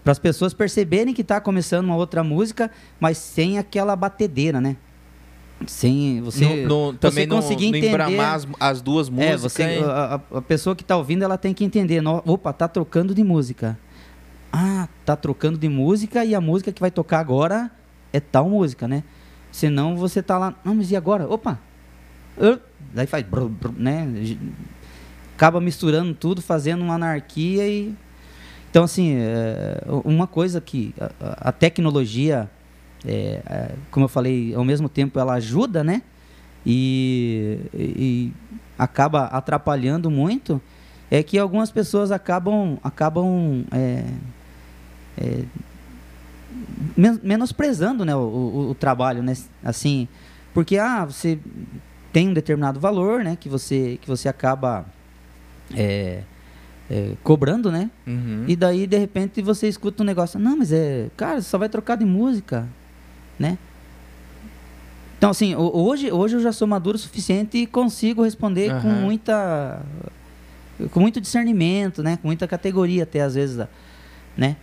para 0.03 0.11
as 0.11 0.19
pessoas 0.19 0.53
perceberem 0.53 1.13
que 1.13 1.21
está 1.21 1.39
começando 1.41 1.85
uma 1.85 1.95
outra 1.95 2.23
música, 2.23 2.71
mas 2.99 3.17
sem 3.17 3.57
aquela 3.59 3.95
batedeira, 3.95 4.59
né? 4.61 4.75
Sem 5.67 6.21
você, 6.21 6.43
No- 6.65 6.67
no- 6.67 6.91
você 6.93 6.97
também 6.97 7.27
não, 7.27 7.35
conseguir 7.37 7.69
não 7.69 7.77
entender... 7.77 8.19
as, 8.19 8.47
as 8.59 8.81
duas 8.81 9.07
É, 9.09 9.11
músicas. 9.11 9.41
você, 9.41 9.63
hein? 9.63 9.83
a, 9.83 10.19
a- 10.37 10.41
pessoa 10.41 10.75
que 10.75 10.83
tá 10.83 10.97
ouvindo, 10.97 11.23
ela 11.23 11.37
tem 11.37 11.53
que 11.53 11.63
entender. 11.63 12.01
no- 12.01 12.23
opa, 12.25 12.51
tá 12.51 12.67
trocando 12.67 13.13
de 13.13 13.23
música. 13.23 13.77
Ah, 14.51 14.87
tá 15.05 15.15
trocando 15.15 15.57
de 15.57 15.69
música 15.69 16.25
e 16.25 16.35
a 16.35 16.41
música 16.41 16.71
que 16.71 16.81
vai 16.81 16.91
tocar 16.91 17.19
agora 17.19 17.71
é 18.11 18.19
tal 18.19 18.49
música, 18.49 18.87
né? 18.87 19.03
Senão 19.51 19.95
você 19.95 20.21
tá 20.21 20.37
lá, 20.37 20.55
não, 20.63 20.75
mas 20.75 20.91
e 20.91 20.95
agora? 20.95 21.27
Opa! 21.27 21.59
Ah, 22.39 22.59
daí 22.93 23.07
faz, 23.07 23.25
né? 23.77 24.07
Acaba 25.35 25.59
misturando 25.61 26.13
tudo, 26.13 26.41
fazendo 26.41 26.83
uma 26.83 26.95
anarquia 26.95 27.67
e... 27.67 27.95
Então, 28.69 28.83
assim, 28.85 29.15
é, 29.17 29.81
uma 30.05 30.27
coisa 30.27 30.61
que 30.61 30.93
a- 31.19 31.51
tecnologia, 31.51 32.49
é, 33.05 33.71
como 33.89 34.05
eu 34.05 34.09
falei, 34.09 34.53
ao 34.53 34.63
mesmo 34.63 34.87
tempo 34.87 35.19
ela 35.19 35.33
ajuda, 35.33 35.83
né? 35.83 36.01
e, 36.65 37.59
e 37.73 38.31
acaba 38.77 39.25
atrapalhando 39.25 40.09
muito 40.09 40.61
é 41.09 41.21
que 41.23 41.37
algumas 41.37 41.71
pessoas 41.71 42.11
acabam 42.11 42.77
acabam 42.83 43.65
é, 45.17 45.43
men- 46.97 47.19
menosprezando 47.23 48.03
né, 48.05 48.15
o, 48.15 48.19
o- 48.19 48.69
o 48.71 48.75
trabalho 48.75 49.21
né 49.23 49.33
assim 49.63 50.07
porque 50.53 50.77
ah 50.77 51.05
você 51.05 51.39
tem 52.13 52.29
um 52.29 52.33
determinado 52.33 52.79
valor 52.79 53.23
né 53.23 53.37
que 53.39 53.47
você 53.49 53.97
que 54.01 54.07
você 54.07 54.27
acaba 54.29 54.85
é, 55.75 56.21
é, 56.89 57.11
cobrando 57.23 57.71
né 57.71 57.89
Uhum. 58.05 58.43
e 58.47 58.55
daí, 58.55 58.85
de 58.85 58.97
repente, 58.97 59.41
você 59.41 59.69
escuta 59.69 60.03
um 60.03 60.05
negócio. 60.05 60.37
Não, 60.37 60.57
mas 60.57 60.73
é. 60.73 61.07
Cara, 61.15 61.41
só 61.41 61.57
vai 61.57 61.69
trocar 61.69 61.95
de 61.95 62.03
música. 62.03 62.67
Né? 63.39 63.57
Então, 65.17 65.29
assim, 65.29 65.55
ho- 65.55 65.71
hoje, 65.73 66.11
hoje 66.11 66.35
eu 66.35 66.41
já 66.41 66.51
sou 66.51 66.67
maduro 66.67 66.97
o 66.97 66.99
suficiente 66.99 67.57
e 67.59 67.65
consigo 67.67 68.23
responder 68.23 68.69
com 68.81 68.89
Aham. 68.89 69.01
muita. 69.01 69.81
Com 70.91 70.99
muito 70.99 71.21
discernimento, 71.21 72.01
né? 72.03 72.17
Com 72.21 72.27
muita 72.27 72.45
categoria, 72.47 73.03
até 73.03 73.21
às 73.21 73.35
vezes. 73.35 73.65
Né? 74.35 74.57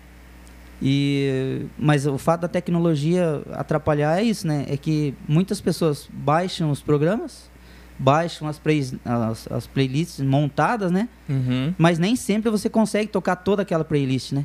E, 0.80 1.66
mas 1.78 2.06
o 2.06 2.16
fato 2.18 2.42
da 2.42 2.48
tecnologia 2.48 3.42
atrapalhar 3.52 4.18
é 4.20 4.22
isso, 4.22 4.46
né? 4.46 4.64
É 4.68 4.76
que 4.76 5.14
muitas 5.26 5.60
pessoas 5.60 6.08
baixam 6.12 6.70
os 6.70 6.80
programas, 6.80 7.50
baixam 7.98 8.46
as, 8.46 8.58
play, 8.58 8.86
as, 9.04 9.50
as 9.50 9.66
playlists 9.66 10.24
montadas, 10.24 10.90
né? 10.92 11.08
Uhum. 11.28 11.74
Mas 11.76 11.98
nem 11.98 12.14
sempre 12.14 12.50
você 12.50 12.68
consegue 12.70 13.08
tocar 13.08 13.36
toda 13.36 13.62
aquela 13.62 13.84
playlist, 13.84 14.32
né? 14.32 14.44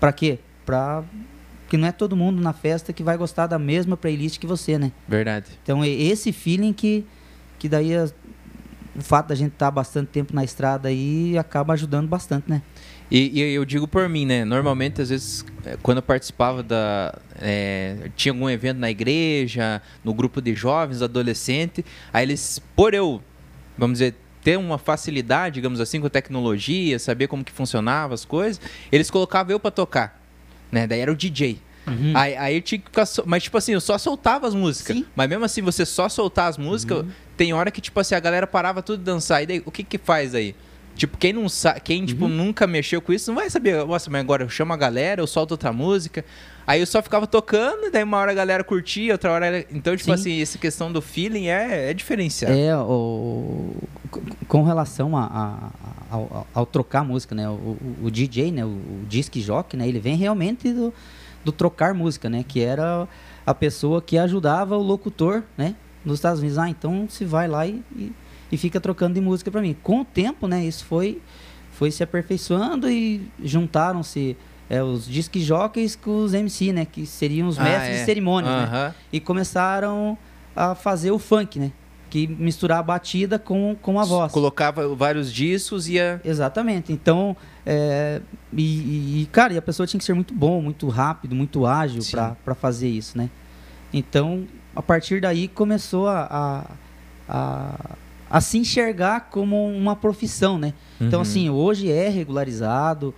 Pra 0.00 0.12
quê? 0.12 0.38
Pra... 0.64 1.02
Porque 1.64 1.76
não 1.76 1.88
é 1.88 1.92
todo 1.92 2.16
mundo 2.16 2.40
na 2.40 2.52
festa 2.52 2.92
que 2.92 3.02
vai 3.02 3.16
gostar 3.16 3.46
da 3.46 3.58
mesma 3.58 3.96
playlist 3.96 4.38
que 4.38 4.46
você, 4.46 4.78
né? 4.78 4.90
Verdade. 5.08 5.46
Então 5.62 5.82
é 5.84 5.88
esse 5.88 6.32
feeling 6.32 6.72
que, 6.72 7.04
que 7.58 7.68
daí 7.68 7.94
as- 7.94 8.14
o 8.94 9.00
fato 9.00 9.28
da 9.28 9.34
gente 9.34 9.52
estar 9.52 9.70
bastante 9.70 10.08
tempo 10.08 10.34
na 10.34 10.44
estrada 10.44 10.88
aí 10.88 11.36
acaba 11.38 11.72
ajudando 11.72 12.06
bastante, 12.08 12.44
né? 12.50 12.60
E, 13.14 13.40
e 13.40 13.52
eu 13.54 13.64
digo 13.66 13.86
por 13.86 14.08
mim, 14.08 14.24
né? 14.24 14.42
Normalmente, 14.42 15.02
às 15.02 15.10
vezes, 15.10 15.44
eh, 15.66 15.76
quando 15.82 15.98
eu 15.98 16.02
participava 16.02 16.62
da. 16.62 17.14
eh, 17.42 18.08
tinha 18.16 18.32
algum 18.32 18.48
evento 18.48 18.78
na 18.78 18.90
igreja, 18.90 19.82
no 20.02 20.14
grupo 20.14 20.40
de 20.40 20.54
jovens, 20.54 21.02
adolescente, 21.02 21.84
aí 22.10 22.24
eles, 22.24 22.58
por 22.74 22.94
eu, 22.94 23.20
vamos 23.76 23.98
dizer, 23.98 24.14
ter 24.42 24.56
uma 24.58 24.78
facilidade, 24.78 25.56
digamos 25.56 25.78
assim, 25.78 26.00
com 26.00 26.06
a 26.06 26.10
tecnologia, 26.10 26.98
saber 26.98 27.26
como 27.26 27.44
que 27.44 27.52
funcionava 27.52 28.14
as 28.14 28.24
coisas, 28.24 28.58
eles 28.90 29.10
colocavam 29.10 29.52
eu 29.52 29.60
pra 29.60 29.70
tocar. 29.70 30.18
Né? 30.70 30.86
Daí 30.86 31.00
era 31.00 31.12
o 31.12 31.14
DJ. 31.14 31.58
Aí, 32.14 32.36
aí 32.36 32.54
eu 32.56 32.62
tinha 32.62 32.78
que 32.78 32.86
ficar. 32.86 33.04
so- 33.04 33.24
Mas, 33.26 33.42
tipo 33.42 33.58
assim, 33.58 33.72
eu 33.72 33.80
só 33.80 33.98
soltava 33.98 34.46
as 34.46 34.54
músicas. 34.54 34.96
Sim. 34.96 35.04
Mas 35.14 35.28
mesmo 35.28 35.44
assim, 35.44 35.60
você 35.60 35.84
só 35.84 36.08
soltar 36.08 36.48
as 36.48 36.56
músicas, 36.56 37.04
tem 37.36 37.52
hora 37.52 37.70
que, 37.70 37.80
tipo 37.80 38.00
assim, 38.00 38.14
a 38.14 38.20
galera 38.20 38.46
parava 38.46 38.80
tudo 38.82 39.00
de 39.00 39.04
dançar. 39.04 39.42
E 39.42 39.46
daí, 39.46 39.62
o 39.66 39.70
que 39.70 39.82
que 39.84 39.98
faz 39.98 40.34
aí? 40.34 40.54
Tipo, 40.94 41.16
quem 41.16 41.32
não 41.32 41.48
sabe, 41.48 41.80
quem, 41.80 42.04
tipo, 42.04 42.28
nunca 42.28 42.66
mexeu 42.66 43.00
com 43.00 43.12
isso, 43.12 43.30
não 43.30 43.36
vai 43.40 43.48
saber, 43.48 43.84
nossa, 43.84 44.10
mas 44.10 44.20
agora 44.20 44.44
eu 44.44 44.48
chamo 44.48 44.72
a 44.72 44.76
galera, 44.76 45.20
eu 45.22 45.26
solto 45.26 45.52
outra 45.52 45.72
música. 45.72 46.24
Aí 46.66 46.80
eu 46.80 46.86
só 46.86 47.02
ficava 47.02 47.26
tocando, 47.26 47.90
daí 47.90 48.04
uma 48.04 48.18
hora 48.18 48.30
a 48.30 48.34
galera 48.34 48.62
curtia, 48.62 49.14
outra 49.14 49.32
hora. 49.32 49.66
Então, 49.70 49.96
tipo 49.96 50.04
Sim. 50.10 50.12
assim, 50.12 50.42
essa 50.42 50.58
questão 50.58 50.92
do 50.92 51.00
feeling 51.02 51.48
é, 51.48 51.90
é 51.90 51.94
diferenciado. 51.94 52.54
É, 52.56 52.76
o, 52.76 53.74
com- 54.46 54.62
relação 54.62 55.16
a, 55.16 55.24
a- 55.24 55.70
ao, 56.10 56.46
ao 56.54 56.66
trocar 56.66 57.02
música, 57.04 57.34
né? 57.34 57.48
O, 57.48 57.52
o- 57.52 57.96
o 58.04 58.10
DJ, 58.10 58.52
né? 58.52 58.64
O, 58.64 58.68
o 58.68 59.04
disc 59.08 59.34
jockey, 59.40 59.76
né? 59.76 59.88
Ele 59.88 59.98
vem 59.98 60.14
realmente 60.16 60.72
do, 60.72 60.92
do 61.44 61.50
trocar 61.50 61.94
música, 61.94 62.28
né? 62.30 62.44
Que 62.46 62.60
era 62.60 63.08
a 63.44 63.54
pessoa 63.54 64.00
que 64.00 64.16
ajudava 64.18 64.76
o 64.76 64.82
locutor, 64.82 65.42
né? 65.56 65.74
Nos 66.04 66.16
Estados 66.18 66.40
Unidos. 66.40 66.58
Ah, 66.58 66.68
então 66.68 67.06
se 67.08 67.24
vai 67.24 67.48
lá 67.48 67.66
e, 67.66 67.82
e, 67.96 68.12
e 68.52 68.56
fica 68.58 68.78
trocando 68.78 69.14
de 69.14 69.20
música 69.20 69.50
para 69.50 69.62
mim. 69.62 69.74
Com 69.82 70.02
o 70.02 70.04
tempo, 70.04 70.46
né? 70.46 70.62
Isso 70.62 70.84
foi, 70.84 71.20
foi 71.72 71.90
se 71.90 72.02
aperfeiçoando 72.02 72.88
e 72.90 73.26
juntaram-se 73.42 74.36
é, 74.68 74.82
os 74.82 75.06
disc 75.08 75.34
jockeys 75.40 75.96
com 75.96 76.22
os 76.22 76.34
MC, 76.34 76.72
né? 76.72 76.84
Que 76.84 77.06
seriam 77.06 77.48
os 77.48 77.58
Ah, 77.58 77.64
mestres 77.64 77.96
é. 77.96 77.98
de 78.00 78.04
cerimônias, 78.04 78.52
né? 78.70 78.94
E 79.10 79.18
começaram 79.18 80.16
a 80.54 80.74
fazer 80.74 81.10
o 81.10 81.18
funk, 81.18 81.58
né? 81.58 81.72
Que 82.10 82.26
misturar 82.26 82.80
a 82.80 82.82
batida 82.82 83.38
com, 83.38 83.74
com 83.80 83.98
a 83.98 84.04
voz. 84.04 84.30
Colocava 84.30 84.86
vários 84.94 85.32
discos 85.32 85.88
e 85.88 85.94
ia. 85.94 86.20
Exatamente. 86.22 86.92
Então, 86.92 87.34
é, 87.64 88.20
e, 88.52 89.22
e, 89.22 89.28
cara, 89.32 89.54
e 89.54 89.56
a 89.56 89.62
pessoa 89.62 89.86
tinha 89.86 89.98
que 89.98 90.04
ser 90.04 90.12
muito 90.12 90.34
bom, 90.34 90.60
muito 90.60 90.88
rápido, 90.88 91.34
muito 91.34 91.64
ágil 91.66 92.02
para 92.44 92.54
fazer 92.54 92.88
isso, 92.88 93.16
né? 93.16 93.30
Então, 93.90 94.46
a 94.76 94.82
partir 94.82 95.22
daí 95.22 95.48
começou 95.48 96.06
a, 96.06 96.26
a, 96.30 96.70
a, 97.28 97.74
a 98.32 98.40
se 98.40 98.56
enxergar 98.56 99.28
como 99.30 99.68
uma 99.68 99.94
profissão, 99.94 100.56
né? 100.56 100.72
Então, 100.98 101.18
Uhum. 101.18 101.22
assim, 101.22 101.50
hoje 101.50 101.90
é 101.92 102.08
regularizado, 102.08 103.14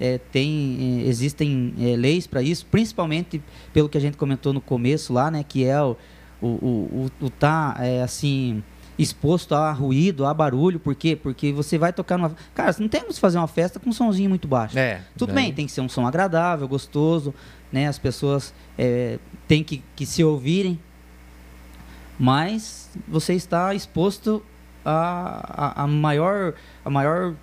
é, 0.00 0.18
tem, 0.18 1.02
é, 1.04 1.08
existem 1.08 1.72
é, 1.78 1.94
leis 1.96 2.26
para 2.26 2.42
isso, 2.42 2.66
principalmente 2.66 3.40
pelo 3.72 3.88
que 3.88 3.96
a 3.96 4.00
gente 4.00 4.16
comentou 4.16 4.52
no 4.52 4.60
começo 4.60 5.12
lá, 5.12 5.30
né? 5.30 5.44
Que 5.48 5.64
é 5.64 5.80
o, 5.80 5.96
o, 6.42 6.46
o, 6.48 7.10
o, 7.20 7.30
tá, 7.30 7.76
é, 7.78 8.02
assim, 8.02 8.60
exposto 8.98 9.54
a 9.54 9.70
ruído, 9.70 10.26
a 10.26 10.34
barulho. 10.34 10.80
Por 10.80 10.96
quê? 10.96 11.14
Porque 11.14 11.52
você 11.52 11.78
vai 11.78 11.92
tocar 11.92 12.18
numa... 12.18 12.34
Cara, 12.52 12.74
não 12.80 12.88
tem 12.88 13.02
como 13.02 13.12
se 13.12 13.20
fazer 13.20 13.38
uma 13.38 13.46
festa 13.46 13.78
com 13.78 13.90
um 13.90 13.92
somzinho 13.92 14.28
muito 14.28 14.48
baixo. 14.48 14.76
É. 14.76 15.00
Tudo 15.16 15.32
bem, 15.32 15.52
tem 15.52 15.66
que 15.66 15.70
ser 15.72 15.80
um 15.80 15.88
som 15.88 16.04
agradável, 16.04 16.66
gostoso, 16.66 17.32
né? 17.70 17.86
As 17.86 18.00
pessoas 18.00 18.52
é, 18.76 19.20
têm 19.46 19.62
que, 19.62 19.80
que 19.94 20.04
se 20.04 20.24
ouvirem, 20.24 20.76
mas 22.18 22.90
você 23.06 23.34
está 23.34 23.72
exposto 23.74 24.42
a, 24.90 25.72
a, 25.80 25.82
a 25.84 25.86
maior, 25.86 26.54
a 26.84 26.90
maior 26.90 27.34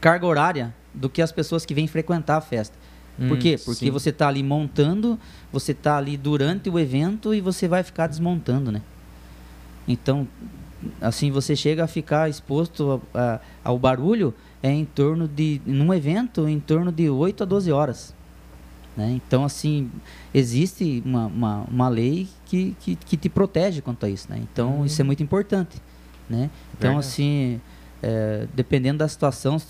carga 0.00 0.26
horária 0.26 0.74
do 0.94 1.08
que 1.08 1.20
as 1.22 1.32
pessoas 1.32 1.66
que 1.66 1.74
vêm 1.74 1.86
frequentar 1.86 2.36
a 2.36 2.40
festa. 2.40 2.76
Por 3.28 3.36
Hum, 3.36 3.40
quê? 3.40 3.56
Porque 3.62 3.86
sim. 3.86 3.90
você 3.90 4.08
está 4.10 4.28
ali 4.28 4.42
montando, 4.42 5.18
você 5.52 5.72
está 5.72 5.96
ali 5.98 6.16
durante 6.16 6.70
o 6.70 6.78
evento 6.78 7.34
e 7.34 7.40
você 7.40 7.68
vai 7.68 7.82
ficar 7.82 8.06
desmontando, 8.06 8.72
né? 8.72 8.80
Então, 9.86 10.26
assim, 11.00 11.30
você 11.30 11.54
chega 11.56 11.84
a 11.84 11.86
ficar 11.86 12.28
exposto 12.30 13.02
a- 13.14 13.20
a- 13.34 13.40
ao 13.64 13.78
barulho 13.78 14.34
é 14.62 14.70
em 14.70 14.84
torno 14.84 15.26
de, 15.28 15.60
num 15.66 15.92
evento, 15.92 16.48
em 16.48 16.58
torno 16.60 16.90
de 16.92 17.08
8 17.10 17.42
a 17.42 17.46
12 17.46 17.70
horas. 17.72 18.14
Né? 18.96 19.10
Então, 19.24 19.44
assim, 19.44 19.90
existe 20.34 21.02
uma, 21.04 21.26
uma, 21.26 21.56
uma 21.70 21.88
lei 21.88 22.28
que, 22.46 22.76
que, 22.80 22.94
que 22.96 23.16
te 23.16 23.28
protege 23.28 23.80
quanto 23.80 24.04
a 24.06 24.08
isso, 24.08 24.26
né? 24.30 24.38
Então, 24.42 24.84
isso 24.84 25.00
é 25.00 25.04
muito 25.04 25.22
importante, 25.22 25.80
né? 26.32 26.50
Então, 26.76 26.92
Verdade. 26.94 27.06
assim, 27.06 27.60
é, 28.02 28.46
dependendo 28.54 28.98
da 28.98 29.08
situação, 29.08 29.60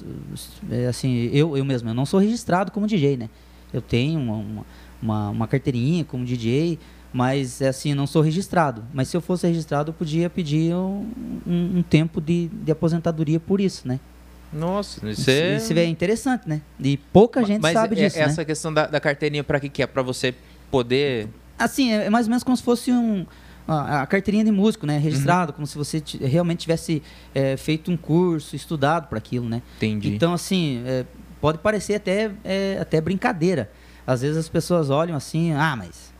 é, 0.70 0.86
assim, 0.86 1.28
eu, 1.32 1.56
eu 1.56 1.64
mesmo, 1.64 1.90
eu 1.90 1.94
não 1.94 2.06
sou 2.06 2.18
registrado 2.18 2.70
como 2.70 2.86
DJ, 2.86 3.16
né? 3.16 3.28
Eu 3.72 3.82
tenho 3.82 4.20
uma, 4.20 4.64
uma, 5.02 5.30
uma, 5.30 5.48
carteirinha 5.48 6.04
como 6.04 6.24
DJ, 6.24 6.78
mas, 7.12 7.60
é 7.60 7.68
assim, 7.68 7.94
não 7.94 8.06
sou 8.06 8.22
registrado. 8.22 8.84
Mas 8.92 9.08
se 9.08 9.16
eu 9.16 9.20
fosse 9.20 9.46
registrado, 9.46 9.90
eu 9.90 9.94
podia 9.94 10.30
pedir 10.30 10.74
um, 10.74 11.10
um, 11.46 11.78
um 11.78 11.82
tempo 11.82 12.20
de, 12.20 12.48
de 12.48 12.70
aposentadoria 12.72 13.40
por 13.40 13.60
isso, 13.60 13.86
né? 13.86 14.00
Nossa, 14.52 15.08
isso 15.08 15.30
é... 15.30 15.56
isso 15.56 15.72
é 15.72 15.86
interessante, 15.86 16.46
né? 16.46 16.60
E 16.78 16.96
pouca 16.96 17.42
gente 17.42 17.62
Mas 17.62 17.72
sabe 17.72 17.98
é- 17.98 18.04
disso, 18.04 18.18
né? 18.18 18.24
essa 18.24 18.44
questão 18.44 18.72
da, 18.72 18.86
da 18.86 19.00
carteirinha 19.00 19.42
pra 19.42 19.58
que 19.58 19.68
que 19.68 19.82
é? 19.82 19.86
Pra 19.86 20.02
você 20.02 20.34
poder... 20.70 21.28
Assim, 21.58 21.92
é 21.92 22.10
mais 22.10 22.26
ou 22.26 22.30
menos 22.30 22.42
como 22.42 22.56
se 22.56 22.62
fosse 22.62 22.92
um, 22.92 23.26
a, 23.66 24.02
a 24.02 24.06
carteirinha 24.06 24.44
de 24.44 24.50
músico, 24.50 24.86
né? 24.86 24.98
Registrado, 24.98 25.52
como 25.52 25.66
se 25.66 25.76
você 25.76 26.02
realmente 26.20 26.60
tivesse 26.60 27.02
é, 27.34 27.56
feito 27.56 27.90
um 27.90 27.96
curso, 27.96 28.56
estudado 28.56 29.08
para 29.08 29.18
aquilo, 29.18 29.48
né? 29.48 29.62
Entendi. 29.76 30.14
Então, 30.14 30.32
assim, 30.32 30.82
é, 30.86 31.04
pode 31.40 31.58
parecer 31.58 31.94
até, 31.94 32.30
é, 32.44 32.78
até 32.80 33.00
brincadeira. 33.00 33.70
Às 34.06 34.22
vezes 34.22 34.36
as 34.36 34.48
pessoas 34.48 34.90
olham 34.90 35.16
assim, 35.16 35.52
ah, 35.52 35.76
mas. 35.76 36.12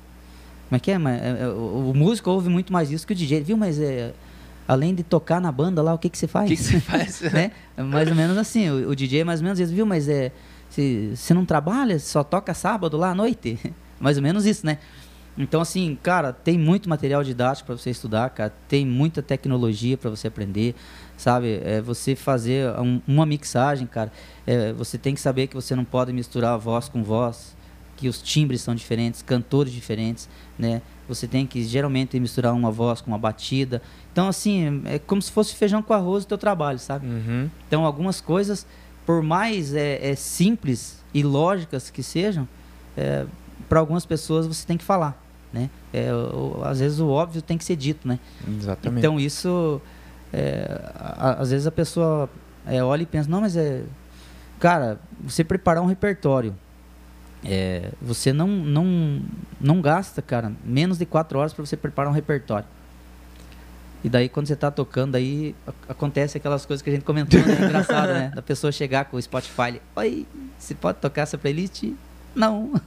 Como 0.69 0.77
é 0.77 0.81
que 0.81 0.91
é? 0.91 0.99
Mas, 0.99 1.21
o, 1.55 1.91
o 1.91 1.95
músico 1.95 2.31
ouve 2.31 2.49
muito 2.49 2.73
mais 2.73 2.91
isso 2.91 3.07
que 3.07 3.13
o 3.13 3.17
DJ, 3.17 3.43
viu? 3.43 3.57
Mas 3.57 3.79
é, 3.79 4.15
além 4.67 4.95
de 4.95 5.03
tocar 5.03 5.41
na 5.41 5.51
banda 5.51 5.83
lá, 5.83 5.93
o 5.93 5.99
que, 5.99 6.09
que 6.09 6.17
você 6.17 6.29
faz? 6.29 6.51
O 6.51 6.55
que 6.55 6.57
você 6.57 6.79
faz? 6.81 7.21
né? 7.33 7.51
É 7.77 7.83
Mais 7.83 8.09
ou 8.09 8.15
menos 8.15 8.39
assim, 8.39 8.71
o, 8.71 8.91
o 8.91 8.97
DJ 8.97 9.21
é 9.21 9.25
mais 9.25 9.41
ou 9.41 9.45
menos 9.45 9.59
isso, 9.59 9.73
viu? 9.73 9.87
Mas 9.87 10.09
é. 10.09 10.33
Você 10.71 11.35
não 11.35 11.45
trabalha, 11.45 11.99
só 11.99 12.25
toca 12.25 12.55
sábado 12.55 12.97
lá 12.97 13.11
à 13.11 13.15
noite. 13.15 13.59
mais 14.01 14.17
ou 14.17 14.23
menos 14.23 14.45
isso, 14.47 14.67
né? 14.67 14.79
Então, 15.37 15.61
assim, 15.63 15.99
cara, 16.03 16.33
tem 16.33 16.59
muito 16.59 16.89
material 16.89 17.25
didático 17.25 17.67
para 17.67 17.77
você 17.79 17.89
estudar, 17.91 18.29
cara. 18.31 18.53
Tem 18.69 18.85
muita 18.87 19.23
tecnologia 19.23 19.97
para 19.97 20.11
você 20.11 20.29
aprender, 20.29 20.75
sabe? 21.17 21.61
É 21.65 21.81
você 21.81 22.15
fazer 22.15 22.69
um- 22.79 23.01
uma 23.09 23.25
mixagem, 23.27 23.87
cara. 23.87 24.13
é, 24.47 24.73
você 24.73 24.99
tem 24.99 25.15
que 25.15 25.21
saber 25.21 25.47
que 25.47 25.55
você 25.55 25.75
não 25.77 25.85
pode 25.85 26.13
misturar 26.13 26.59
voz 26.59 26.89
com 26.89 27.03
voz, 27.05 27.57
que 27.97 28.09
os 28.09 28.21
timbres 28.21 28.61
são 28.61 28.75
diferentes, 28.75 29.23
cantores 29.23 29.73
diferentes, 29.73 30.29
né? 30.59 30.83
Você 31.09 31.29
tem 31.29 31.47
que 31.47 31.63
geralmente 31.63 32.19
misturar 32.19 32.53
uma 32.53 32.71
voz 32.71 33.01
com 33.01 33.11
uma 33.13 33.19
batida. 33.19 33.81
Então, 34.13 34.27
assim, 34.27 34.83
é 34.85 34.99
como 34.99 35.23
se 35.23 35.31
fosse 35.31 35.55
feijão 35.55 35.81
com 35.81 35.95
arroz 35.95 36.25
o 36.25 36.27
teu 36.27 36.37
trabalho, 36.37 36.79
sabe? 36.81 37.07
Uhum. 37.07 37.49
Então, 37.69 37.87
algumas 37.87 38.21
coisas, 38.21 38.67
por 39.07 39.23
mais 39.23 39.73
é, 39.75 40.11
é, 40.11 40.15
simples 40.17 40.99
e 41.15 41.23
lógicas 41.23 41.89
que 41.89 42.03
sejam, 42.03 42.49
para 43.69 43.79
algumas 43.81 44.05
pessoas 44.05 44.47
você 44.47 44.67
tem 44.67 44.77
que 44.77 44.85
falar, 44.85 45.22
né? 45.53 45.69
É, 45.93 46.13
o- 46.13 46.61
às 46.65 46.81
vezes 46.81 46.99
o 47.01 47.09
óbvio 47.09 47.43
tem 47.43 47.59
que 47.59 47.65
ser 47.65 47.77
dito, 47.77 48.07
né? 48.09 48.19
Exatamente. 48.49 48.99
Então 49.01 49.19
isso, 49.21 49.81
é, 50.33 50.81
a- 50.95 51.37
às 51.41 51.51
vezes 51.51 51.67
a 51.67 51.71
pessoa 51.73 52.29
é, 52.67 52.83
olha 52.83 53.03
e 53.03 53.07
pensa, 53.07 53.29
não, 53.29 53.41
mas 53.41 53.57
é, 53.57 53.83
cara, 54.59 54.99
você 55.23 55.43
preparar 55.45 55.83
um 55.83 55.87
repertório, 55.87 56.55
é, 57.45 57.91
você 58.01 58.33
não, 58.33 58.47
não, 58.49 59.21
não 59.61 59.81
gasta, 59.83 60.23
cara, 60.23 60.53
menos 60.65 60.97
de 60.99 61.05
quatro 61.07 61.39
horas 61.39 61.53
para 61.53 61.65
você 61.67 61.77
preparar 61.77 62.11
um 62.11 62.15
repertório. 62.15 62.67
E 64.05 64.09
daí 64.09 64.29
quando 64.29 64.47
você 64.49 64.57
tá 64.57 64.69
tocando, 64.71 65.15
aí 65.15 65.55
acontece 65.89 66.37
aquelas 66.37 66.67
coisas 66.67 66.83
que 66.83 66.91
a 66.91 66.93
gente 66.93 67.05
comentou, 67.05 67.39
né? 67.41 67.55
Engraçado, 67.67 68.09
né? 68.13 68.33
Da 68.35 68.43
pessoa 68.43 68.73
chegar 68.73 69.05
com 69.05 69.17
o 69.17 69.23
Spotify, 69.23 69.81
oi, 69.95 70.27
você 70.59 70.75
pode 70.75 70.99
tocar 70.99 71.23
essa 71.23 71.39
playlist? 71.39 71.85
Não. 72.35 72.73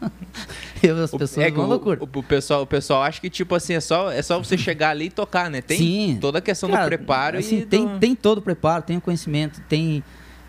E 0.83 0.89
as 0.89 1.09
pessoas 1.09 1.37
é 1.37 1.49
que 1.49 1.55
vão 1.55 1.65
o, 1.65 1.69
loucura. 1.69 1.99
o- 2.03 2.19
o 2.19 2.23
pessoal, 2.23 2.61
o 2.61 2.67
pessoal 2.67 3.01
acha 3.01 3.19
que, 3.21 3.29
tipo 3.29 3.55
assim, 3.55 3.73
é 3.73 3.79
só, 3.79 4.11
é 4.11 4.21
só 4.21 4.37
você 4.37 4.57
chegar 4.57 4.89
ali 4.89 5.05
e 5.05 5.09
tocar, 5.09 5.49
né? 5.49 5.61
Tem 5.61 5.77
Sim. 5.77 6.17
toda 6.21 6.37
a 6.39 6.41
questão 6.41 6.69
Cara, 6.69 6.83
do 6.83 6.87
preparo 6.89 7.37
assim, 7.39 7.59
e 7.59 7.65
tem, 7.65 7.87
do... 7.87 7.97
tem 7.99 8.13
todo 8.13 8.39
o 8.39 8.41
preparo, 8.41 8.83
tem 8.83 8.97
o 8.97 9.01
conhecimento, 9.01 9.61
tem, 9.69 10.03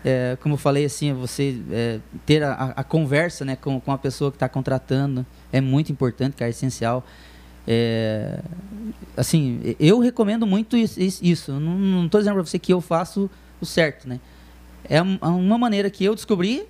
é, 0.05 0.37
como 0.41 0.53
eu 0.55 0.57
falei, 0.59 0.83
assim, 0.85 1.13
você 1.13 1.59
é, 1.71 1.99
ter 2.25 2.43
a, 2.43 2.73
a- 2.75 2.83
conversa 2.83 3.45
né, 3.45 3.55
com, 3.55 3.79
com 3.79 3.91
a 3.91 3.97
pessoa 3.97 4.29
que 4.29 4.35
está 4.35 4.47
contratando 4.49 5.25
é 5.51 5.61
muito 5.61 5.91
importante, 5.91 6.35
cara, 6.35 6.49
é 6.49 6.51
essencial. 6.51 7.03
É, 7.65 8.39
assim, 9.15 9.75
eu 9.79 9.99
recomendo 9.99 10.45
muito 10.45 10.75
isso. 10.77 11.51
Eu 11.51 11.59
Não 11.59 12.05
estou 12.05 12.19
dizendo 12.21 12.33
para 12.35 12.43
você 12.45 12.59
que 12.59 12.73
eu 12.73 12.81
faço 12.81 13.29
o 13.59 13.65
certo, 13.65 14.07
né? 14.07 14.19
É 14.89 15.01
um- 15.01 15.17
uma 15.21 15.57
maneira 15.57 15.89
que 15.89 16.03
eu 16.05 16.13
descobri 16.13 16.65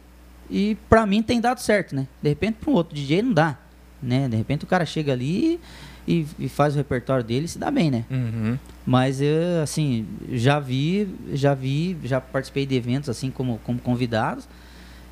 e 0.50 0.78
para 0.90 1.06
mim 1.06 1.22
tem 1.22 1.40
dado 1.42 1.60
certo, 1.60 1.96
né? 1.96 2.08
De 2.22 2.30
repente 2.30 2.58
para 2.62 2.70
um 2.72 2.74
outro 2.74 2.96
DJ 2.96 3.22
não 3.22 3.34
dá, 3.34 3.58
né? 4.02 4.28
De 4.28 4.36
repente 4.36 4.64
o 4.64 4.68
cara 4.68 4.86
chega 4.86 5.12
ali 5.14 5.60
e, 6.08 6.26
e 6.40 6.48
faz 6.50 6.74
o 6.74 6.78
repertório 6.78 7.24
dele 7.24 7.46
e 7.46 7.48
se 7.48 7.58
dá 7.60 7.70
bem, 7.70 7.92
né? 7.92 8.06
Uhum. 8.10 8.58
Mas 8.86 9.20
eu, 9.22 9.62
assim, 9.62 10.06
já 10.32 10.60
vi, 10.60 11.08
já 11.34 11.54
vi, 11.54 11.98
já 12.04 12.22
participei 12.22 12.66
de 12.66 12.76
eventos 12.76 13.10
assim 13.10 13.30
como, 13.30 13.60
como 13.64 13.80
convidados 13.80 14.48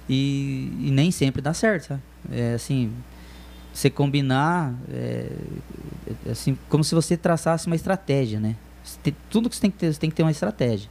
e, 0.08 0.72
e 0.80 0.92
nem 0.92 1.12
sempre 1.12 1.42
dá 1.42 1.54
certo, 1.54 1.88
sabe? 1.88 2.02
É 2.32 2.54
assim, 2.54 2.92
você 3.74 3.90
combinar, 3.90 4.74
é, 4.92 5.30
é, 6.26 6.32
assim, 6.32 6.58
como 6.70 6.84
se 6.84 6.96
você 6.96 7.18
traçasse 7.18 7.68
uma 7.68 7.76
estratégia, 7.76 8.40
né? 8.40 8.56
Tem- 9.04 9.16
tudo 9.30 9.50
que 9.50 9.56
você 9.56 9.62
tem 9.62 9.72
que 9.72 9.78
ter, 9.78 9.94
você 9.94 10.00
tem 10.00 10.10
que 10.10 10.16
ter 10.16 10.24
uma 10.24 10.32
estratégia. 10.32 10.90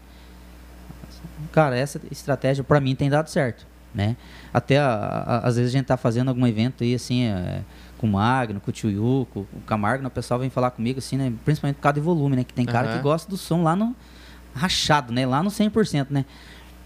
Cara, 1.52 1.76
essa 1.76 2.00
estratégia 2.10 2.62
pra 2.64 2.80
mim 2.80 2.94
tem 2.94 3.08
dado 3.08 3.30
certo, 3.30 3.66
né? 3.94 4.16
Até 4.52 4.78
a- 4.78 4.86
a- 5.26 5.38
às 5.48 5.56
vezes 5.56 5.70
a 5.74 5.78
gente 5.78 5.86
tá 5.86 5.96
fazendo 5.96 6.28
algum 6.28 6.46
evento 6.46 6.82
aí 6.84 6.94
assim, 6.94 7.24
é, 7.24 7.62
com 7.98 8.06
o 8.06 8.10
Magno, 8.10 8.60
com 8.60 8.70
o 8.70 8.72
Tio 8.72 9.26
com 9.32 9.40
o 9.40 9.46
Camargo, 9.66 10.06
o 10.06 10.10
pessoal 10.10 10.40
vem 10.40 10.50
falar 10.50 10.70
comigo 10.72 10.98
assim, 10.98 11.16
né? 11.16 11.32
Principalmente 11.44 11.76
por 11.76 11.82
causa 11.82 11.94
de 11.94 12.00
volume, 12.00 12.36
né? 12.36 12.44
Que 12.44 12.52
tem 12.52 12.64
cara 12.66 12.88
Aham. 12.88 12.96
que 12.96 13.02
gosta 13.02 13.30
do 13.30 13.36
som 13.36 13.62
lá 13.62 13.74
no 13.76 13.94
rachado, 14.54 15.12
né? 15.12 15.24
Lá 15.26 15.42
no 15.42 15.50
100%, 15.50 16.08
né? 16.10 16.24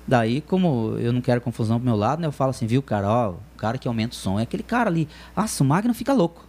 Daí, 0.06 0.40
como 0.40 0.96
eu 0.98 1.12
não 1.12 1.20
quero 1.20 1.40
confusão 1.40 1.76
pro 1.78 1.84
meu 1.86 1.96
lado, 1.96 2.20
né? 2.20 2.26
Eu 2.26 2.32
falo 2.32 2.50
assim, 2.50 2.66
viu, 2.66 2.82
cara, 2.82 3.06
ó, 3.08 3.30
o 3.32 3.38
cara 3.58 3.76
que 3.76 3.86
aumenta 3.86 4.14
o 4.14 4.16
som 4.16 4.38
é 4.38 4.42
aquele 4.44 4.62
cara 4.62 4.88
ali. 4.88 5.06
Nossa, 5.36 5.62
o 5.62 5.66
Magno 5.66 5.92
fica 5.92 6.12
louco. 6.14 6.46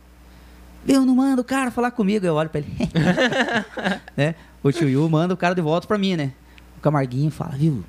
Eu 0.87 1.05
não 1.05 1.13
mando 1.15 1.41
o 1.41 1.43
cara 1.45 1.69
falar 1.71 1.91
comigo. 1.91 2.25
Eu 2.25 2.35
olho 2.35 2.49
pra 2.49 2.61
ele. 2.61 2.71
né? 4.15 4.35
O 4.63 4.71
tio 4.71 4.87
Yu 4.89 5.09
manda 5.09 5.33
o 5.33 5.37
cara 5.37 5.53
de 5.53 5.61
volta 5.61 5.85
pra 5.87 5.97
mim, 5.97 6.15
né? 6.15 6.31
O 6.77 6.79
Camarguinho 6.81 7.29
fala, 7.31 7.51
viu? 7.55 7.83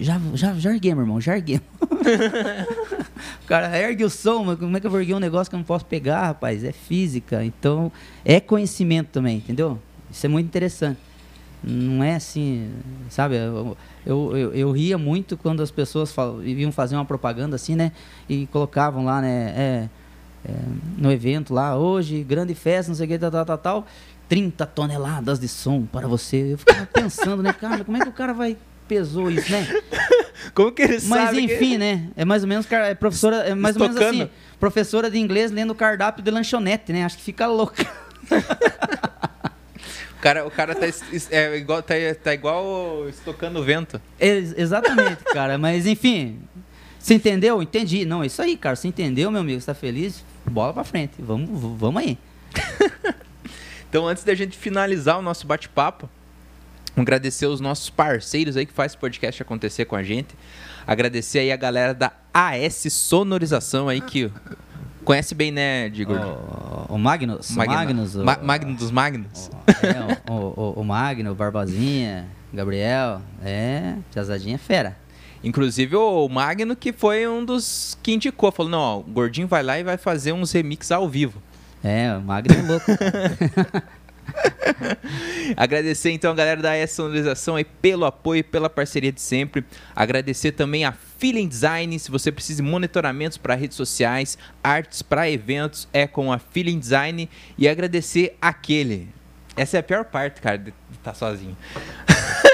Já, 0.00 0.20
já, 0.34 0.54
já 0.54 0.72
erguei, 0.72 0.94
meu 0.94 1.04
irmão, 1.04 1.20
já 1.20 1.36
erguei. 1.36 1.60
cara 3.50 3.76
ergue 3.76 4.04
o 4.04 4.10
som, 4.10 4.44
mas 4.44 4.58
como 4.60 4.76
é 4.76 4.80
que 4.80 4.86
eu 4.86 4.90
vou 4.90 5.00
erguer 5.00 5.14
um 5.14 5.18
negócio 5.18 5.50
que 5.50 5.56
eu 5.56 5.58
não 5.58 5.64
posso 5.64 5.84
pegar, 5.84 6.26
rapaz? 6.26 6.62
É 6.62 6.70
física. 6.70 7.44
Então, 7.44 7.90
é 8.24 8.38
conhecimento 8.38 9.08
também, 9.08 9.38
entendeu? 9.38 9.76
Isso 10.08 10.24
é 10.24 10.28
muito 10.28 10.46
interessante. 10.46 11.00
Não 11.62 12.02
é 12.02 12.14
assim, 12.14 12.70
sabe? 13.08 13.34
Eu, 13.34 13.76
eu, 14.06 14.36
eu, 14.36 14.54
eu 14.54 14.70
ria 14.70 14.96
muito 14.96 15.36
quando 15.36 15.62
as 15.62 15.70
pessoas 15.70 16.14
iam 16.44 16.70
fazer 16.70 16.94
uma 16.94 17.04
propaganda 17.04 17.56
assim, 17.56 17.74
né? 17.74 17.90
E 18.28 18.46
colocavam 18.46 19.04
lá, 19.04 19.20
né? 19.20 19.52
É, 19.56 19.88
é, 20.44 20.52
no 20.96 21.10
evento 21.10 21.52
lá, 21.52 21.76
hoje, 21.76 22.22
grande 22.22 22.54
festa, 22.54 22.90
não 22.90 22.96
sei 22.96 23.04
o 23.04 23.08
que, 23.08 23.18
tal, 23.18 23.30
tal, 23.32 23.44
tal, 23.44 23.58
tal. 23.58 23.86
30 24.28 24.64
toneladas 24.64 25.40
de 25.40 25.48
som 25.48 25.84
para 25.84 26.06
você. 26.06 26.52
Eu 26.52 26.58
ficava 26.58 26.86
pensando, 26.86 27.42
né, 27.42 27.52
cara, 27.52 27.84
como 27.84 27.96
é 27.96 28.00
que 28.00 28.08
o 28.08 28.12
cara 28.12 28.32
vai 28.32 28.56
pesou 28.90 29.30
isso, 29.30 29.50
né? 29.52 29.66
Como 30.52 30.72
que 30.72 30.82
ele 30.82 30.94
Mas 30.94 31.06
sabe 31.06 31.46
que- 31.46 31.54
enfim, 31.54 31.78
né? 31.78 32.08
É 32.16 32.24
mais 32.24 32.42
ou 32.42 32.48
menos 32.48 32.70
é 32.72 32.94
professora, 32.94 33.36
é 33.36 33.54
mais 33.54 33.76
ou 33.76 33.82
menos 33.82 33.96
Estocando. 33.96 34.22
assim, 34.24 34.32
professora 34.58 35.08
de 35.08 35.16
inglês 35.18 35.52
lendo 35.52 35.70
o 35.70 35.74
cardápio 35.76 36.24
de 36.24 36.30
lanchonete, 36.30 36.92
né? 36.92 37.04
Acho 37.04 37.16
que 37.16 37.22
fica 37.22 37.46
louca. 37.46 37.86
O 40.18 40.22
cara, 40.22 40.46
o 40.46 40.50
cara 40.50 40.74
tá, 40.74 40.84
é, 41.30 41.56
igual, 41.56 41.82
tá, 41.82 41.94
tá 42.22 42.34
igual 42.34 43.08
estocando 43.08 43.64
vento. 43.64 43.98
Ex- 44.20 44.52
exatamente, 44.54 45.24
cara. 45.24 45.56
Mas 45.56 45.86
enfim, 45.86 46.40
você 46.98 47.14
entendeu? 47.14 47.62
Entendi. 47.62 48.04
Não, 48.04 48.22
é 48.22 48.26
isso 48.26 48.42
aí, 48.42 48.54
cara. 48.54 48.76
Você 48.76 48.86
entendeu, 48.86 49.30
meu 49.30 49.40
amigo? 49.40 49.58
Você 49.58 49.64
tá 49.64 49.72
feliz? 49.74 50.22
Bola 50.44 50.74
pra 50.74 50.84
frente. 50.84 51.14
Vamos, 51.18 51.48
vamos 51.78 52.02
aí. 52.02 52.18
Então, 53.88 54.06
antes 54.06 54.22
da 54.22 54.34
gente 54.36 54.56
finalizar 54.58 55.18
o 55.18 55.22
nosso 55.22 55.44
bate-papo, 55.48 56.08
agradecer 57.02 57.46
os 57.46 57.60
nossos 57.60 57.90
parceiros 57.90 58.56
aí 58.56 58.66
que 58.66 58.72
faz 58.72 58.92
esse 58.92 58.98
podcast 58.98 59.42
acontecer 59.42 59.84
com 59.84 59.96
a 59.96 60.02
gente. 60.02 60.34
Agradecer 60.86 61.40
aí 61.40 61.52
a 61.52 61.56
galera 61.56 61.92
da 61.94 62.12
AS 62.32 62.86
Sonorização 62.90 63.88
aí 63.88 64.00
que 64.00 64.30
Conhece 65.04 65.34
bem, 65.34 65.50
né, 65.50 65.88
Digor? 65.88 66.18
O, 66.88 66.94
o 66.94 66.98
Magnus. 66.98 67.50
Magno. 67.52 67.74
Magnus. 67.74 68.14
o- 68.16 68.24
Ma- 68.24 68.38
Magno 68.42 68.74
dos 68.76 68.90
Magnos. 68.90 69.50
É, 69.66 70.30
o, 70.30 70.34
o, 70.34 70.72
o 70.80 70.84
Magno, 70.84 71.30
o 71.32 71.34
Barbosinha, 71.34 72.26
Gabriel. 72.52 73.22
É, 73.42 73.94
Tiazadinha 74.10 74.56
é 74.56 74.58
fera. 74.58 74.96
Inclusive 75.42 75.96
o 75.96 76.28
Magno 76.28 76.76
que 76.76 76.92
foi 76.92 77.26
um 77.26 77.42
dos 77.42 77.96
que 78.02 78.12
indicou. 78.12 78.52
Falou, 78.52 78.70
não, 78.70 78.78
ó, 78.78 78.98
o 78.98 79.02
Gordinho 79.02 79.48
vai 79.48 79.62
lá 79.62 79.78
e 79.78 79.82
vai 79.82 79.96
fazer 79.96 80.32
uns 80.34 80.52
remix 80.52 80.92
ao 80.92 81.08
vivo. 81.08 81.40
É, 81.82 82.14
o 82.14 82.20
Magno 82.20 82.54
é 82.54 82.60
louco. 82.62 82.86
Agradecer 85.56 86.10
então 86.10 86.32
a 86.32 86.34
galera 86.34 86.60
da 86.60 86.86
Sonorização 86.86 87.56
aí 87.56 87.64
pelo 87.64 88.04
apoio, 88.04 88.44
pela 88.44 88.70
parceria 88.70 89.12
de 89.12 89.20
sempre. 89.20 89.64
Agradecer 89.94 90.52
também 90.52 90.84
a 90.84 90.92
Feeling 90.92 91.48
Design, 91.48 91.98
se 91.98 92.10
você 92.10 92.32
precisa 92.32 92.62
de 92.62 92.68
monitoramentos 92.68 93.36
para 93.36 93.54
redes 93.54 93.76
sociais, 93.76 94.38
artes 94.62 95.02
para 95.02 95.30
eventos, 95.30 95.88
é 95.92 96.06
com 96.06 96.32
a 96.32 96.38
Feeling 96.38 96.78
Design. 96.78 97.28
E 97.58 97.68
agradecer 97.68 98.36
aquele. 98.40 99.08
Essa 99.56 99.76
é 99.76 99.80
a 99.80 99.82
pior 99.82 100.04
parte, 100.04 100.40
cara, 100.40 100.58
de 100.58 100.72
estar 100.92 101.14
sozinho. 101.14 101.56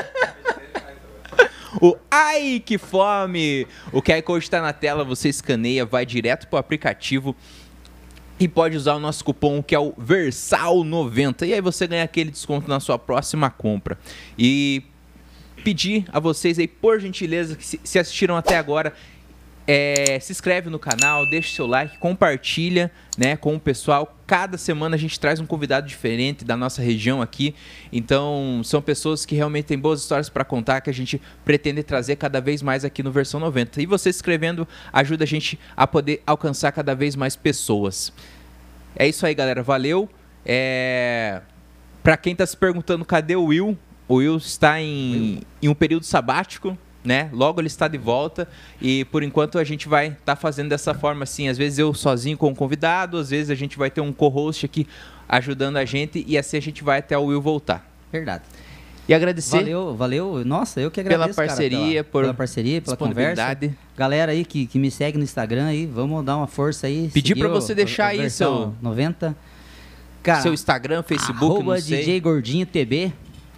O 1.79 1.95
Ai 2.11 2.63
Que 2.65 2.79
Fome! 2.79 3.67
O 3.93 4.01
QR 4.01 4.23
Code 4.23 4.45
está 4.45 4.63
na 4.63 4.73
tela, 4.73 5.05
você 5.05 5.29
escaneia, 5.29 5.85
vai 5.85 6.07
direto 6.07 6.47
para 6.47 6.57
o 6.57 6.59
aplicativo 6.59 7.37
e 8.39 8.47
pode 8.47 8.77
usar 8.77 8.95
o 8.95 9.01
nosso 9.01 9.25
cupom 9.25 9.63
que 9.63 9.75
é 9.75 9.79
o 9.79 9.93
Versal90 9.93 11.47
e 11.47 11.55
aí 11.55 11.61
você 11.61 11.87
ganha 11.87 12.05
aquele 12.05 12.31
desconto 12.31 12.69
na 12.69 12.81
sua 12.81 12.99
próxima 12.99 13.51
compra. 13.51 13.99
E 14.39 14.83
pedir 15.65 16.05
a 16.13 16.21
vocês 16.21 16.59
aí, 16.59 16.69
por 16.69 17.01
gentileza, 17.01 17.57
que 17.57 17.65
se, 17.65 17.99
assistiram 17.99 18.37
até 18.37 18.57
agora, 18.57 18.93
é, 19.67 20.19
se 20.21 20.31
inscreve 20.31 20.71
no 20.71 20.79
canal, 20.79 21.29
deixa 21.29 21.55
seu 21.55 21.67
like, 21.67 21.99
compartilha 21.99 22.91
né, 23.19 23.37
com 23.37 23.57
o 23.57 23.61
pessoal. 23.61 24.17
Cada 24.27 24.57
semana 24.57 24.95
a 24.95 24.99
gente 24.99 25.19
traz 25.19 25.41
um 25.41 25.47
convidado 25.47 25.89
diferente 25.89 26.45
da 26.45 26.57
nossa 26.57 26.81
região 26.81 27.21
aqui. 27.21 27.55
Então, 27.93 28.61
são 28.65 28.81
pessoas 28.81 29.27
que 29.27 29.35
realmente 29.35 29.65
têm 29.65 29.79
boas 29.79 30.01
histórias 30.01 30.29
para 30.29 30.45
contar 30.45 30.81
que 30.81 30.91
a 30.91 30.95
gente 30.95 31.21
pretende 31.45 31.83
trazer 31.83 32.17
cada 32.17 32.41
vez 32.41 32.63
mais 32.63 32.85
aqui 32.85 33.03
no 33.03 33.11
Versão 33.11 33.41
90. 33.41 33.83
E 33.83 33.87
você 33.87 34.13
se 34.13 34.19
inscrevendo 34.19 34.69
ajuda 34.93 35.25
a 35.25 35.27
gente 35.27 35.59
a 35.77 35.87
poder 35.87 36.23
alcançar 36.25 36.71
cada 36.71 36.95
vez 36.95 37.17
mais 37.17 37.35
pessoas. 37.35 38.13
É 38.95 39.09
isso 39.09 39.27
aí, 39.27 39.35
galera. 39.35 39.63
Valeu. 39.63 40.09
É... 40.45 41.41
Para 42.03 42.17
quem 42.17 42.37
tá 42.37 42.47
se 42.47 42.57
perguntando 42.57 43.05
cadê 43.05 43.35
o 43.35 43.47
Will, 43.47 43.77
o 44.07 44.17
Will 44.17 44.37
está 44.37 44.81
em, 44.81 45.43
em 45.61 45.69
um 45.69 45.75
período 45.75 46.05
sabático, 46.05 46.79
né? 47.07 47.31
Logo 47.33 47.61
ele 47.61 47.69
está 47.69 47.87
de 47.89 47.97
volta 47.97 48.47
e 48.83 49.05
por 49.07 49.23
enquanto 49.23 49.59
a 49.59 49.65
gente 49.65 49.89
vai 49.89 50.09
estar 50.09 50.37
fazendo 50.37 50.69
dessa 50.69 50.93
forma 50.93 51.23
assim, 51.23 51.49
às 51.49 51.57
vezes 51.57 51.79
eu 51.79 51.95
sozinho 51.95 52.37
com 52.37 52.51
o 52.51 52.55
convidado, 52.55 53.17
às 53.17 53.31
vezes 53.31 53.49
a 53.51 53.55
gente 53.55 53.79
vai 53.79 53.91
ter 53.91 54.01
um 54.01 54.13
co-host 54.13 54.67
aqui 54.67 54.87
ajudando 55.29 55.77
a 55.77 55.85
gente 55.85 56.25
e 56.27 56.37
assim 56.37 56.57
a 56.57 56.61
gente 56.61 56.83
vai 56.85 56.99
até 56.99 57.17
o 57.17 57.25
Will 57.27 57.41
voltar. 57.41 57.89
Verdade. 58.13 58.43
E 59.09 59.15
agradecer 59.15 59.59
Valeu, 59.59 59.95
valeu. 59.95 60.45
Nossa, 60.45 60.81
eu 60.81 60.91
que 60.91 61.01
pela 61.01 61.15
agradeço. 61.15 61.37
cara, 61.37 61.47
parceria, 61.49 61.79
pela, 62.03 62.05
por 62.05 62.23
pela 62.23 62.35
parceria, 62.35 62.83
pela 62.83 62.97
conversa. 62.97 63.57
Galera 63.97 64.33
aí 64.33 64.45
que, 64.45 64.67
que 64.67 64.79
me 64.81 64.91
segue 64.91 65.17
no 65.17 65.23
Instagram 65.23 65.67
aí, 65.67 65.87
vamos 65.87 66.25
dar 66.25 66.37
uma 66.37 66.49
força 66.49 66.89
aí. 66.89 67.09
Pedir 67.15 67.37
o- 67.47 67.49
você 67.51 67.73
deixar 67.73 68.07
aí 68.09 68.19
versão 68.19 68.75
90. 68.83 69.37
Cara, 70.25 70.41
Seu 70.43 70.53
Instagram, 70.53 71.05
Facebook, 71.05 71.45
arroba 71.55 71.75
não 71.77 71.81
sei. 71.81 71.99
DJ 71.99 72.19
Gordinho 72.21 72.67
TB. 72.67 73.13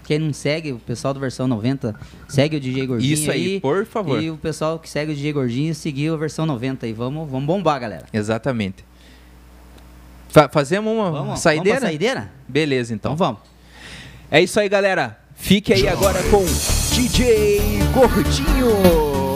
Quem 0.09 0.19
não 0.19 0.33
segue, 0.33 0.73
o 0.73 0.79
pessoal 0.79 1.13
do 1.13 1.21
versão 1.21 1.47
90, 1.47 1.95
segue 2.31 2.57
o 2.57 2.61
DJ 2.61 2.87
Gordinho 2.87 3.13
Isso 3.13 3.31
aí, 3.31 3.61
por 3.61 3.85
favor. 3.85 4.23
E 4.23 4.31
o 4.31 4.39
pessoal 4.39 4.79
que 4.79 4.89
segue 4.89 5.13
o 5.13 5.15
DJ 5.15 5.35
Gordinho, 5.35 5.75
seguir 5.75 6.11
a 6.11 6.17
versão 6.17 6.47
90 6.47 6.87
aí. 6.87 6.95
Vamos, 6.95 7.31
vamos 7.31 7.47
bombar, 7.47 7.79
galera. 7.79 8.07
Exatamente. 8.11 8.83
Fa- 10.31 10.49
fazemos 10.49 10.91
uma 10.95 11.11
Vamos, 11.11 11.41
saideira? 11.41 11.81
Vamos 11.81 11.91
saideira? 11.91 12.33
Beleza, 12.49 12.95
então. 12.95 13.13
Então 13.13 13.27
vamos. 13.27 13.43
É 14.31 14.41
isso 14.41 14.59
aí, 14.59 14.67
galera. 14.67 15.19
Fique 15.35 15.75
aí 15.75 15.87
agora 15.87 16.23
com 16.31 16.43
DJ 16.95 17.61
Gordinho. 17.93 19.28